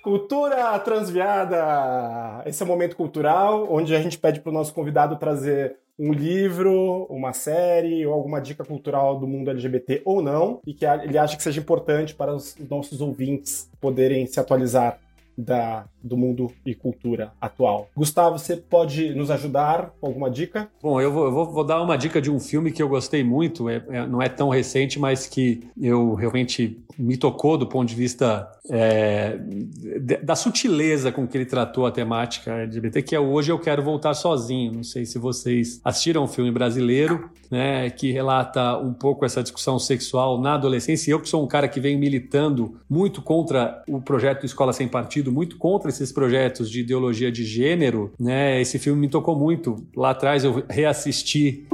Cultura 0.03 0.77
Transviada! 0.81 2.43
Esse 2.45 2.65
é 2.65 2.67
o 2.67 2.69
momento 2.69 2.97
cultural 2.97 3.69
onde 3.71 3.95
a 3.95 4.03
gente 4.03 4.19
pede 4.19 4.41
para 4.41 4.51
o 4.51 4.53
nosso 4.53 4.75
convidado 4.75 5.15
trazer 5.15 5.77
um 5.97 6.13
livro, 6.13 7.07
uma 7.09 7.33
série 7.33 8.05
ou 8.05 8.13
alguma 8.13 8.41
dica 8.41 8.65
cultural 8.65 9.21
do 9.21 9.29
mundo 9.29 9.51
LGBT 9.51 10.03
ou 10.05 10.21
não, 10.21 10.61
e 10.67 10.75
que 10.75 10.85
ele 10.85 11.17
acha 11.17 11.37
que 11.37 11.43
seja 11.45 11.61
importante 11.61 12.13
para 12.13 12.35
os 12.35 12.57
nossos 12.69 13.01
ouvintes 13.01 13.71
poderem 13.81 14.27
se 14.27 14.41
atualizar 14.41 14.99
da, 15.37 15.87
do 16.03 16.17
mundo 16.17 16.51
e 16.65 16.75
cultura 16.75 17.33
atual. 17.41 17.89
Gustavo, 17.97 18.39
você 18.39 18.57
pode 18.57 19.15
nos 19.15 19.31
ajudar 19.31 19.93
com 20.01 20.07
alguma 20.07 20.31
dica? 20.31 20.69
Bom, 20.83 21.01
eu 21.01 21.13
vou, 21.13 21.25
eu 21.27 21.33
vou, 21.33 21.51
vou 21.51 21.65
dar 21.65 21.81
uma 21.83 21.97
dica 21.97 22.21
de 22.21 22.31
um 22.31 22.41
filme 22.41 22.73
que 22.73 22.83
eu 22.83 22.89
gostei 22.89 23.23
muito, 23.23 23.69
é, 23.69 23.83
é, 23.89 24.07
não 24.07 24.21
é 24.21 24.29
tão 24.29 24.49
recente, 24.49 24.99
mas 24.99 25.27
que 25.27 25.61
eu 25.81 26.15
realmente 26.15 26.83
me 26.99 27.17
tocou 27.17 27.57
do 27.57 27.67
ponto 27.67 27.89
de 27.89 27.95
vista 27.95 28.51
é, 28.71 29.39
da 30.23 30.37
sutileza 30.37 31.11
com 31.11 31.27
que 31.27 31.37
ele 31.37 31.47
tratou 31.47 31.87
a 31.87 31.91
temática 31.91 32.53
LGBT, 32.53 33.03
que 33.03 33.15
é 33.15 33.21
Hoje 33.21 33.51
Eu 33.51 33.59
Quero 33.59 33.83
Voltar 33.83 34.15
Sozinho. 34.15 34.73
Não 34.73 34.85
sei 34.85 35.05
se 35.05 35.19
vocês 35.19 35.81
assistiram 35.85 36.25
um 36.25 36.29
filme 36.29 36.51
brasileiro, 36.51 37.31
né, 37.51 37.91
que 37.91 38.11
relata 38.11 38.79
um 38.79 38.93
pouco 38.93 39.25
essa 39.25 39.43
discussão 39.43 39.79
sexual 39.79 40.41
na 40.41 40.55
adolescência. 40.55 41.11
Eu 41.11 41.21
que 41.21 41.29
sou 41.29 41.45
um 41.45 41.47
cara 41.47 41.69
que 41.69 41.81
vem 41.81 41.97
militando 41.97 42.81
muito 42.89 43.21
contra 43.21 43.83
o 43.89 44.01
projeto 44.01 44.47
Escola 44.47 44.73
Sem 44.73 44.89
Partido, 44.89 45.22
muito 45.31 45.57
contra 45.57 45.91
esses 45.91 46.11
projetos 46.11 46.71
de 46.71 46.81
ideologia 46.81 47.31
de 47.31 47.45
gênero, 47.45 48.13
né, 48.19 48.61
esse 48.61 48.79
filme 48.79 49.03
me 49.03 49.09
tocou 49.09 49.37
muito. 49.37 49.77
Lá 49.95 50.11
atrás 50.11 50.45
eu 50.45 50.65
reassisti 50.69 51.67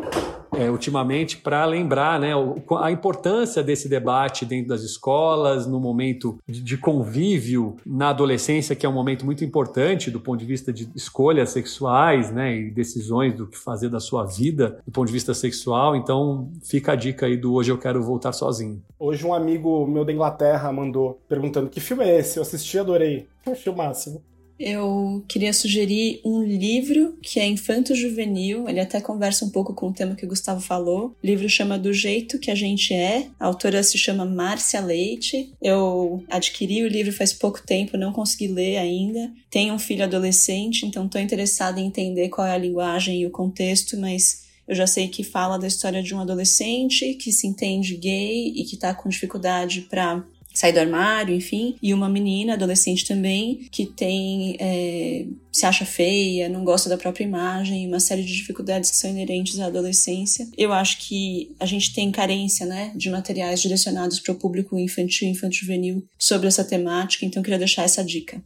é, 0.58 0.68
ultimamente 0.68 1.36
para 1.36 1.64
lembrar 1.64 2.18
né, 2.18 2.32
a 2.80 2.90
importância 2.90 3.62
desse 3.62 3.88
debate 3.88 4.44
dentro 4.44 4.68
das 4.68 4.82
escolas, 4.82 5.66
no 5.68 5.78
momento 5.78 6.38
de, 6.48 6.76
convívio 6.76 7.76
na 7.86 8.08
adolescência, 8.10 8.74
que 8.74 8.84
é 8.84 8.88
um 8.88 8.92
momento 8.92 9.24
muito 9.24 9.44
importante 9.44 10.10
do 10.10 10.18
ponto 10.18 10.40
de 10.40 10.46
vista 10.46 10.72
de 10.72 10.88
escolhas 10.96 11.50
sexuais 11.50 12.32
né, 12.32 12.56
e 12.56 12.70
decisões 12.70 13.34
do 13.34 13.46
que 13.46 13.56
fazer 13.56 13.88
da 13.88 14.00
sua 14.00 14.24
vida 14.24 14.80
do 14.84 14.90
ponto 14.90 15.06
de 15.06 15.12
vista 15.12 15.32
sexual. 15.32 15.94
Então, 15.94 16.50
fica 16.62 16.92
a 16.92 16.96
dica 16.96 17.26
aí 17.26 17.36
do 17.36 17.54
Hoje 17.54 17.70
Eu 17.70 17.78
Quero 17.78 18.02
Voltar 18.02 18.32
Sozinho. 18.32 18.82
Hoje, 18.98 19.24
um 19.24 19.32
amigo 19.32 19.86
meu 19.86 20.04
da 20.04 20.12
Inglaterra 20.12 20.72
mandou 20.72 21.20
perguntando: 21.28 21.70
que 21.70 21.80
filme 21.80 22.04
é 22.04 22.18
esse? 22.18 22.38
Eu 22.38 22.42
assisti 22.42 22.76
e 22.76 22.80
adorei. 22.80 23.28
Um 23.46 23.54
filmássimo. 23.54 24.22
Eu 24.58 25.24
queria 25.28 25.52
sugerir 25.52 26.20
um 26.24 26.42
livro 26.42 27.16
que 27.22 27.38
é 27.38 27.46
infanto-juvenil, 27.46 28.68
ele 28.68 28.80
até 28.80 29.00
conversa 29.00 29.44
um 29.44 29.50
pouco 29.50 29.72
com 29.72 29.88
o 29.88 29.92
tema 29.92 30.16
que 30.16 30.24
o 30.24 30.28
Gustavo 30.28 30.60
falou. 30.60 31.16
O 31.22 31.26
livro 31.26 31.48
chama 31.48 31.78
Do 31.78 31.92
Jeito 31.92 32.38
Que 32.38 32.50
a 32.50 32.54
Gente 32.54 32.92
É, 32.92 33.28
a 33.38 33.46
autora 33.46 33.82
se 33.82 33.96
chama 33.96 34.24
Márcia 34.24 34.80
Leite. 34.80 35.52
Eu 35.62 36.24
adquiri 36.28 36.82
o 36.82 36.88
livro 36.88 37.12
faz 37.12 37.32
pouco 37.32 37.62
tempo, 37.64 37.96
não 37.96 38.12
consegui 38.12 38.48
ler 38.48 38.78
ainda. 38.78 39.30
Tenho 39.50 39.74
um 39.74 39.78
filho 39.78 40.04
adolescente, 40.04 40.84
então 40.84 41.06
estou 41.06 41.20
interessada 41.20 41.80
em 41.80 41.86
entender 41.86 42.28
qual 42.28 42.46
é 42.46 42.52
a 42.52 42.58
linguagem 42.58 43.20
e 43.20 43.26
o 43.26 43.30
contexto, 43.30 43.96
mas 43.96 44.48
eu 44.66 44.74
já 44.74 44.86
sei 44.86 45.08
que 45.08 45.24
fala 45.24 45.58
da 45.58 45.66
história 45.66 46.02
de 46.02 46.14
um 46.14 46.20
adolescente 46.20 47.14
que 47.14 47.32
se 47.32 47.46
entende 47.46 47.96
gay 47.96 48.52
e 48.54 48.64
que 48.64 48.74
está 48.74 48.92
com 48.92 49.08
dificuldade 49.08 49.82
para 49.82 50.22
sair 50.58 50.72
do 50.72 50.80
armário, 50.80 51.32
enfim, 51.32 51.76
e 51.80 51.94
uma 51.94 52.08
menina, 52.08 52.54
adolescente 52.54 53.06
também, 53.06 53.68
que 53.70 53.86
tem 53.86 54.56
é, 54.58 55.24
se 55.52 55.64
acha 55.64 55.84
feia, 55.84 56.48
não 56.48 56.64
gosta 56.64 56.88
da 56.88 56.98
própria 56.98 57.22
imagem, 57.22 57.86
uma 57.86 58.00
série 58.00 58.24
de 58.24 58.32
dificuldades 58.34 58.90
que 58.90 58.96
são 58.96 59.08
inerentes 59.08 59.60
à 59.60 59.66
adolescência. 59.66 60.48
Eu 60.56 60.72
acho 60.72 60.98
que 61.06 61.54
a 61.60 61.64
gente 61.64 61.94
tem 61.94 62.10
carência, 62.10 62.66
né, 62.66 62.90
de 62.96 63.08
materiais 63.08 63.62
direcionados 63.62 64.18
para 64.18 64.32
o 64.32 64.34
público 64.34 64.76
infantil, 64.76 65.28
infantil 65.28 65.60
juvenil 65.60 66.02
sobre 66.18 66.48
essa 66.48 66.64
temática, 66.64 67.24
então 67.24 67.38
eu 67.40 67.44
queria 67.44 67.58
deixar 67.58 67.84
essa 67.84 68.04
dica. 68.04 68.42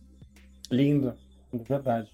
Lindo, 0.70 1.14
verdade. 1.66 2.10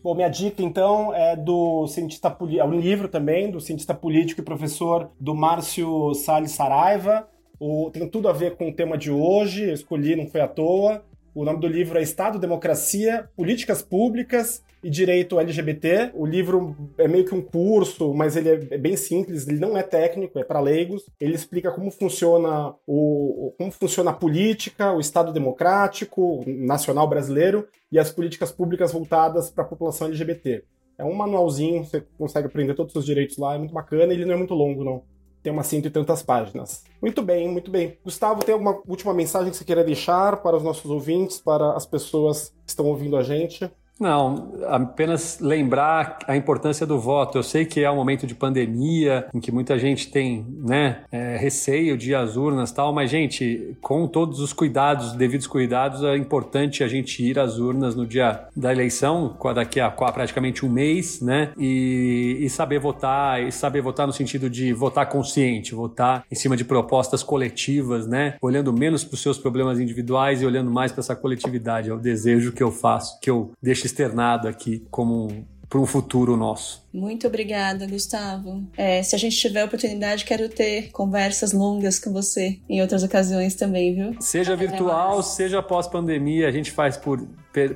Bom, 0.00 0.14
minha 0.14 0.28
dica 0.28 0.62
então 0.62 1.12
é 1.12 1.34
do 1.34 1.88
cientista 1.88 2.30
político, 2.30 2.62
é 2.62 2.64
um 2.64 2.78
livro 2.78 3.08
também 3.08 3.50
do 3.50 3.60
cientista 3.60 3.94
político 3.94 4.40
e 4.40 4.44
professor 4.44 5.10
do 5.18 5.34
Márcio 5.34 6.14
Salles 6.14 6.52
Saraiva, 6.52 7.28
o, 7.60 7.90
tem 7.90 8.08
tudo 8.08 8.26
a 8.26 8.32
ver 8.32 8.56
com 8.56 8.70
o 8.70 8.72
tema 8.72 8.96
de 8.96 9.10
hoje, 9.10 9.68
eu 9.68 9.74
escolhi, 9.74 10.16
não 10.16 10.26
foi 10.26 10.40
à 10.40 10.48
toa. 10.48 11.04
O 11.34 11.44
nome 11.44 11.60
do 11.60 11.66
livro 11.68 11.98
é 11.98 12.02
Estado, 12.02 12.38
Democracia, 12.38 13.28
Políticas 13.36 13.82
Públicas 13.82 14.64
e 14.82 14.88
Direito 14.88 15.38
LGBT. 15.38 16.10
O 16.14 16.24
livro 16.24 16.74
é 16.96 17.06
meio 17.06 17.26
que 17.26 17.34
um 17.34 17.42
curso, 17.42 18.14
mas 18.14 18.34
ele 18.34 18.48
é 18.48 18.78
bem 18.78 18.96
simples, 18.96 19.46
ele 19.46 19.60
não 19.60 19.76
é 19.76 19.82
técnico, 19.82 20.38
é 20.38 20.42
para 20.42 20.58
leigos. 20.58 21.04
Ele 21.20 21.34
explica 21.34 21.70
como 21.70 21.90
funciona 21.90 22.74
o 22.86 23.54
como 23.58 23.70
funciona 23.70 24.10
a 24.10 24.14
política, 24.14 24.92
o 24.92 24.98
Estado 24.98 25.30
democrático 25.30 26.42
nacional 26.46 27.06
brasileiro 27.06 27.68
e 27.92 27.98
as 27.98 28.10
políticas 28.10 28.50
públicas 28.50 28.90
voltadas 28.90 29.50
para 29.50 29.64
a 29.64 29.68
população 29.68 30.06
LGBT. 30.08 30.64
É 30.96 31.04
um 31.04 31.14
manualzinho, 31.14 31.84
você 31.84 32.02
consegue 32.18 32.46
aprender 32.46 32.74
todos 32.74 32.90
os 32.90 32.92
seus 32.94 33.06
direitos 33.06 33.36
lá, 33.36 33.54
é 33.54 33.58
muito 33.58 33.74
bacana 33.74 34.12
ele 34.12 34.24
não 34.24 34.34
é 34.34 34.36
muito 34.36 34.54
longo, 34.54 34.82
não 34.82 35.02
tem 35.42 35.52
umas 35.52 35.66
cento 35.66 35.86
e 35.86 35.90
tantas 35.90 36.22
páginas. 36.22 36.84
Muito 37.00 37.22
bem, 37.22 37.48
muito 37.48 37.70
bem. 37.70 37.98
Gustavo, 38.04 38.44
tem 38.44 38.52
alguma 38.52 38.80
última 38.86 39.14
mensagem 39.14 39.50
que 39.50 39.56
você 39.56 39.64
queira 39.64 39.82
deixar 39.82 40.36
para 40.42 40.56
os 40.56 40.62
nossos 40.62 40.90
ouvintes, 40.90 41.40
para 41.40 41.72
as 41.72 41.86
pessoas 41.86 42.54
que 42.64 42.70
estão 42.70 42.86
ouvindo 42.86 43.16
a 43.16 43.22
gente? 43.22 43.70
Não, 44.00 44.54
apenas 44.66 45.38
lembrar 45.40 46.20
a 46.26 46.34
importância 46.34 46.86
do 46.86 46.98
voto. 46.98 47.36
Eu 47.36 47.42
sei 47.42 47.66
que 47.66 47.84
é 47.84 47.90
um 47.90 47.96
momento 47.96 48.26
de 48.26 48.34
pandemia, 48.34 49.26
em 49.34 49.38
que 49.38 49.52
muita 49.52 49.78
gente 49.78 50.10
tem 50.10 50.46
né, 50.66 51.02
é, 51.12 51.36
receio 51.36 51.98
de 51.98 52.12
ir 52.12 52.14
às 52.14 52.34
urnas 52.34 52.72
tal, 52.72 52.94
mas, 52.94 53.10
gente, 53.10 53.76
com 53.82 54.08
todos 54.08 54.40
os 54.40 54.54
cuidados, 54.54 55.12
devidos 55.12 55.46
cuidados, 55.46 56.02
é 56.02 56.16
importante 56.16 56.82
a 56.82 56.88
gente 56.88 57.22
ir 57.22 57.38
às 57.38 57.58
urnas 57.58 57.94
no 57.94 58.06
dia 58.06 58.48
da 58.56 58.72
eleição, 58.72 59.36
daqui 59.54 59.78
a 59.78 59.90
praticamente 59.90 60.64
um 60.64 60.70
mês, 60.70 61.20
né? 61.20 61.52
E, 61.58 62.38
e 62.40 62.48
saber 62.48 62.78
votar, 62.78 63.42
e 63.42 63.52
saber 63.52 63.82
votar 63.82 64.06
no 64.06 64.14
sentido 64.14 64.48
de 64.48 64.72
votar 64.72 65.10
consciente, 65.10 65.74
votar 65.74 66.24
em 66.30 66.34
cima 66.34 66.56
de 66.56 66.64
propostas 66.64 67.22
coletivas, 67.22 68.06
né? 68.06 68.36
Olhando 68.40 68.72
menos 68.72 69.04
para 69.04 69.14
os 69.14 69.20
seus 69.20 69.36
problemas 69.36 69.78
individuais 69.78 70.40
e 70.40 70.46
olhando 70.46 70.70
mais 70.70 70.90
para 70.90 71.00
essa 71.00 71.14
coletividade. 71.14 71.90
É 71.90 71.92
o 71.92 71.98
desejo 71.98 72.52
que 72.52 72.62
eu 72.62 72.70
faço, 72.70 73.20
que 73.20 73.28
eu 73.28 73.52
deixo 73.62 73.89
externado 73.90 74.48
aqui 74.48 74.86
como 74.90 75.46
para 75.70 75.78
um 75.78 75.86
futuro 75.86 76.36
nosso. 76.36 76.84
Muito 76.92 77.28
obrigada, 77.28 77.86
Gustavo. 77.86 78.64
É, 78.76 79.02
se 79.04 79.14
a 79.14 79.18
gente 79.18 79.36
tiver 79.36 79.64
oportunidade, 79.64 80.24
quero 80.24 80.48
ter 80.48 80.90
conversas 80.90 81.52
longas 81.52 82.00
com 82.00 82.12
você 82.12 82.58
em 82.68 82.82
outras 82.82 83.04
ocasiões 83.04 83.54
também, 83.54 83.94
viu? 83.94 84.16
Seja 84.20 84.56
virtual, 84.56 85.22
seja 85.22 85.62
pós-pandemia, 85.62 86.48
a 86.48 86.50
gente 86.50 86.72
faz 86.72 86.96
por 86.96 87.24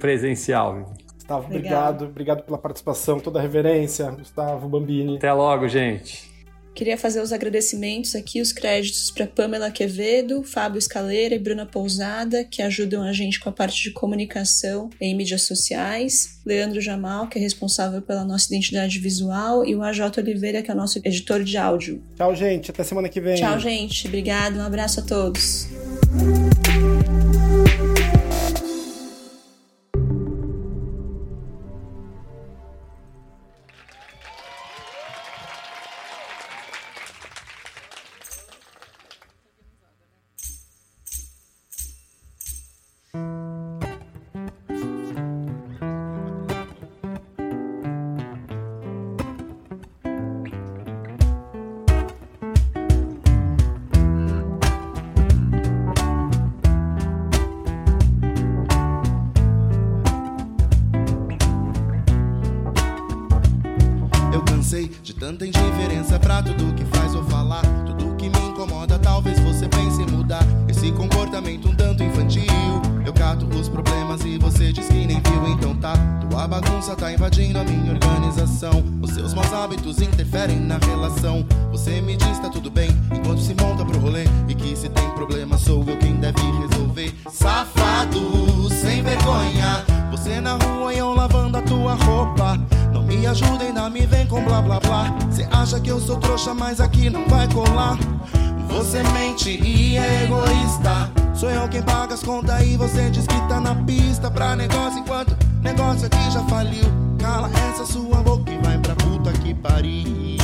presencial. 0.00 0.92
Gustavo, 1.14 1.46
obrigado. 1.46 2.04
Obrigado 2.06 2.42
pela 2.42 2.58
participação, 2.58 3.20
toda 3.20 3.38
a 3.38 3.42
reverência. 3.42 4.10
Gustavo 4.10 4.68
Bambini. 4.68 5.16
Até 5.16 5.32
logo, 5.32 5.68
gente. 5.68 6.33
Queria 6.74 6.98
fazer 6.98 7.20
os 7.20 7.32
agradecimentos 7.32 8.16
aqui, 8.16 8.40
os 8.40 8.52
créditos 8.52 9.10
para 9.10 9.26
Pamela 9.26 9.70
Quevedo, 9.70 10.42
Fábio 10.42 10.78
Escaleira 10.78 11.34
e 11.34 11.38
Bruna 11.38 11.64
Pousada, 11.64 12.44
que 12.44 12.60
ajudam 12.60 13.02
a 13.02 13.12
gente 13.12 13.38
com 13.38 13.48
a 13.48 13.52
parte 13.52 13.82
de 13.82 13.92
comunicação 13.92 14.90
em 15.00 15.14
mídias 15.14 15.42
sociais. 15.42 16.40
Leandro 16.44 16.80
Jamal, 16.80 17.28
que 17.28 17.38
é 17.38 17.40
responsável 17.40 18.02
pela 18.02 18.24
nossa 18.24 18.46
identidade 18.52 18.98
visual, 18.98 19.64
e 19.64 19.74
o 19.74 19.82
AJ 19.82 20.18
Oliveira, 20.18 20.62
que 20.62 20.70
é 20.70 20.74
o 20.74 20.76
nosso 20.76 20.98
editor 21.04 21.44
de 21.44 21.56
áudio. 21.56 22.02
Tchau, 22.16 22.34
gente. 22.34 22.70
Até 22.70 22.82
semana 22.82 23.08
que 23.08 23.20
vem. 23.20 23.36
Tchau, 23.36 23.58
gente. 23.58 24.08
Obrigado. 24.08 24.56
Um 24.56 24.62
abraço 24.62 25.00
a 25.00 25.02
todos. 25.02 25.68
ajuda, 93.34 93.64
ainda 93.64 93.90
me 93.90 94.06
vem 94.06 94.26
com 94.26 94.42
blá 94.44 94.62
blá 94.62 94.78
blá. 94.78 95.10
Você 95.28 95.46
acha 95.50 95.80
que 95.80 95.90
eu 95.90 96.00
sou 96.00 96.16
trouxa, 96.18 96.54
mas 96.54 96.80
aqui 96.80 97.10
não 97.10 97.26
vai 97.28 97.52
colar. 97.52 97.98
Você 98.68 99.02
mente 99.02 99.50
e 99.50 99.96
é 99.96 100.24
egoísta. 100.24 101.10
Sou 101.34 101.50
eu 101.50 101.68
quem 101.68 101.82
paga 101.82 102.14
as 102.14 102.22
contas 102.22 102.62
e 102.62 102.76
você 102.76 103.10
diz 103.10 103.26
que 103.26 103.48
tá 103.48 103.60
na 103.60 103.74
pista 103.74 104.30
pra 104.30 104.54
negócio 104.54 105.00
enquanto 105.00 105.36
negócio 105.62 106.06
aqui 106.06 106.30
já 106.30 106.44
faliu. 106.44 106.84
Cala 107.18 107.50
essa 107.70 107.84
sua 107.84 108.22
boca 108.22 108.50
e 108.52 108.58
vai 108.58 108.78
pra 108.78 108.94
puta 108.94 109.32
que 109.32 109.52
pariu. 109.52 110.38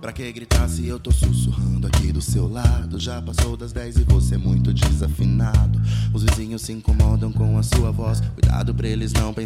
Pra 0.00 0.12
que 0.12 0.32
gritar 0.32 0.68
se 0.68 0.86
eu 0.88 0.98
tô 0.98 1.12
sussurrando 1.12 1.91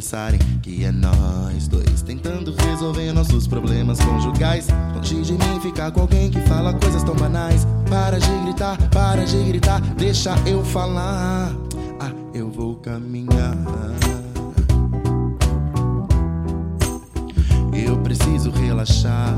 pensarem 0.06 0.38
que 0.62 0.84
é 0.84 0.92
nós 0.92 1.66
dois 1.68 2.02
tentando 2.02 2.54
resolver 2.54 3.12
nossos 3.12 3.46
problemas 3.46 3.98
conjugais. 3.98 4.68
Longe 4.94 5.22
de 5.22 5.32
mim 5.32 5.60
ficar 5.60 5.90
com 5.90 6.02
alguém 6.02 6.30
que 6.30 6.40
fala 6.42 6.72
coisas 6.74 7.02
tão 7.02 7.14
banais. 7.16 7.66
Para 7.88 8.18
de 8.18 8.30
gritar, 8.44 8.76
para 8.90 9.24
de 9.24 9.42
gritar, 9.44 9.80
deixa 9.96 10.34
eu 10.46 10.62
falar. 10.64 11.50
Ah, 11.98 12.12
eu 12.34 12.50
vou 12.50 12.76
caminhar. 12.76 13.56
Eu 17.72 17.96
preciso 18.02 18.50
relaxar. 18.50 19.34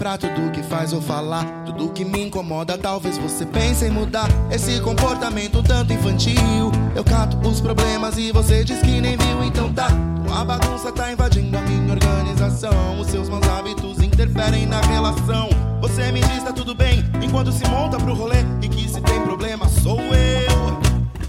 Pra 0.00 0.16
tudo 0.16 0.50
que 0.50 0.62
faz 0.62 0.92
ou 0.92 1.02
falar. 1.02 1.44
Tudo 1.66 1.90
que 1.90 2.04
me 2.04 2.22
incomoda, 2.22 2.78
talvez 2.78 3.18
você 3.18 3.44
pense 3.44 3.84
em 3.84 3.90
mudar. 3.90 4.28
Esse 4.50 4.80
comportamento 4.80 5.62
tanto 5.62 5.92
infantil. 5.92 6.72
Eu 6.94 7.04
cato 7.04 7.36
os 7.46 7.60
problemas 7.60 8.16
e 8.16 8.32
você 8.32 8.64
diz 8.64 8.80
que 8.80 9.00
nem 9.00 9.16
viu, 9.16 9.44
então 9.44 9.72
tá. 9.72 9.88
Tua 10.24 10.44
bagunça 10.44 10.90
tá 10.90 11.12
invadindo 11.12 11.56
a 11.56 11.60
minha 11.60 11.92
organização. 11.92 12.98
Os 12.98 13.08
seus 13.08 13.28
maus 13.28 13.46
hábitos 13.46 14.02
interferem 14.02 14.64
na 14.66 14.80
relação. 14.80 15.50
Você 15.82 16.10
me 16.10 16.20
diz 16.20 16.42
tá 16.42 16.52
tudo 16.52 16.74
bem, 16.74 17.04
enquanto 17.22 17.52
se 17.52 17.66
monta 17.68 17.98
pro 17.98 18.14
rolê. 18.14 18.38
E 18.62 18.68
que 18.68 18.88
se 18.88 19.00
tem 19.02 19.20
problema 19.20 19.68
sou 19.68 20.00
eu. 20.00 20.80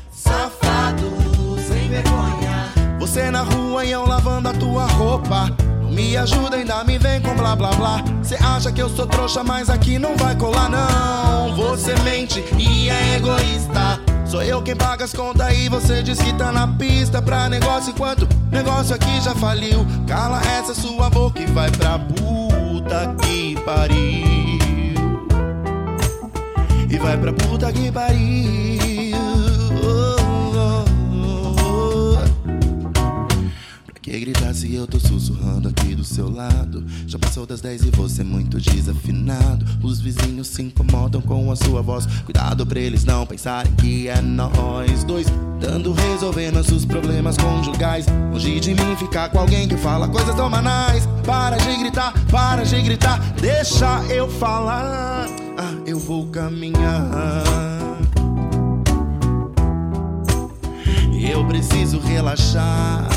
Safado, 0.09 1.11
sem 1.67 1.89
vergonha. 1.89 2.69
Você 2.99 3.29
na 3.29 3.41
rua 3.41 3.83
e 3.83 3.91
eu 3.91 4.05
lavando 4.05 4.47
a 4.49 4.53
tua 4.53 4.85
roupa. 4.85 5.53
Me 5.91 6.15
ajuda, 6.15 6.55
ainda 6.55 6.83
me 6.85 6.97
vem 6.97 7.21
com 7.21 7.35
blá 7.35 7.55
blá 7.55 7.71
blá. 7.71 8.03
Cê 8.23 8.35
acha 8.35 8.71
que 8.71 8.81
eu 8.81 8.89
sou 8.89 9.05
trouxa, 9.05 9.43
mas 9.43 9.69
aqui 9.69 9.99
não 9.99 10.15
vai 10.15 10.35
colar, 10.35 10.69
não. 10.69 11.55
Você 11.55 11.93
mente 11.99 12.43
e 12.57 12.89
é 12.89 13.17
egoísta. 13.17 13.99
Sou 14.25 14.41
eu 14.41 14.61
quem 14.61 14.75
paga 14.75 15.03
as 15.03 15.11
contas 15.11 15.53
e 15.57 15.67
você 15.67 16.01
diz 16.01 16.17
que 16.17 16.31
tá 16.33 16.53
na 16.53 16.65
pista 16.65 17.21
pra 17.21 17.49
negócio 17.49 17.91
enquanto 17.91 18.25
negócio 18.49 18.95
aqui 18.95 19.19
já 19.19 19.35
faliu. 19.35 19.85
Cala 20.07 20.41
essa 20.57 20.73
sua 20.73 21.09
boca 21.09 21.41
e 21.41 21.45
vai 21.47 21.69
pra 21.69 21.99
puta 21.99 23.13
que 23.21 23.57
pariu. 23.65 24.59
E 26.89 26.97
vai 26.97 27.17
pra 27.17 27.33
puta 27.33 27.71
que 27.73 27.91
pariu. 27.91 28.80
Que 34.11 34.19
gritar 34.19 34.53
se 34.53 34.75
eu 34.75 34.85
tô 34.85 34.99
sussurrando 34.99 35.69
aqui 35.69 35.95
do 35.95 36.03
seu 36.03 36.29
lado? 36.29 36.83
Já 37.07 37.17
passou 37.17 37.45
das 37.45 37.61
10 37.61 37.83
e 37.83 37.91
você 37.91 38.19
é 38.19 38.25
muito 38.25 38.59
desafinado. 38.59 39.65
Os 39.81 40.01
vizinhos 40.01 40.47
se 40.47 40.61
incomodam 40.61 41.21
com 41.21 41.49
a 41.49 41.55
sua 41.55 41.81
voz. 41.81 42.05
Cuidado 42.25 42.65
pra 42.65 42.77
eles 42.77 43.05
não 43.05 43.25
pensarem 43.25 43.71
que 43.75 44.09
é 44.09 44.19
nós 44.19 45.05
dois. 45.05 45.27
Dando 45.61 45.93
resolver 45.93 46.51
nossos 46.51 46.83
problemas 46.83 47.37
conjugais. 47.37 48.05
Longe 48.33 48.59
de 48.59 48.73
mim 48.73 48.97
ficar 48.97 49.29
com 49.29 49.39
alguém 49.39 49.65
que 49.65 49.77
fala 49.77 50.09
coisas 50.09 50.35
tão 50.35 50.51
banais. 50.51 51.07
Para 51.25 51.55
de 51.55 51.77
gritar, 51.77 52.13
para 52.29 52.65
de 52.65 52.81
gritar, 52.81 53.17
deixa 53.39 54.03
eu 54.09 54.29
falar. 54.29 55.29
Ah, 55.57 55.73
eu 55.85 55.97
vou 55.97 56.27
caminhar. 56.27 57.45
Eu 61.13 61.47
preciso 61.47 61.97
relaxar. 61.97 63.10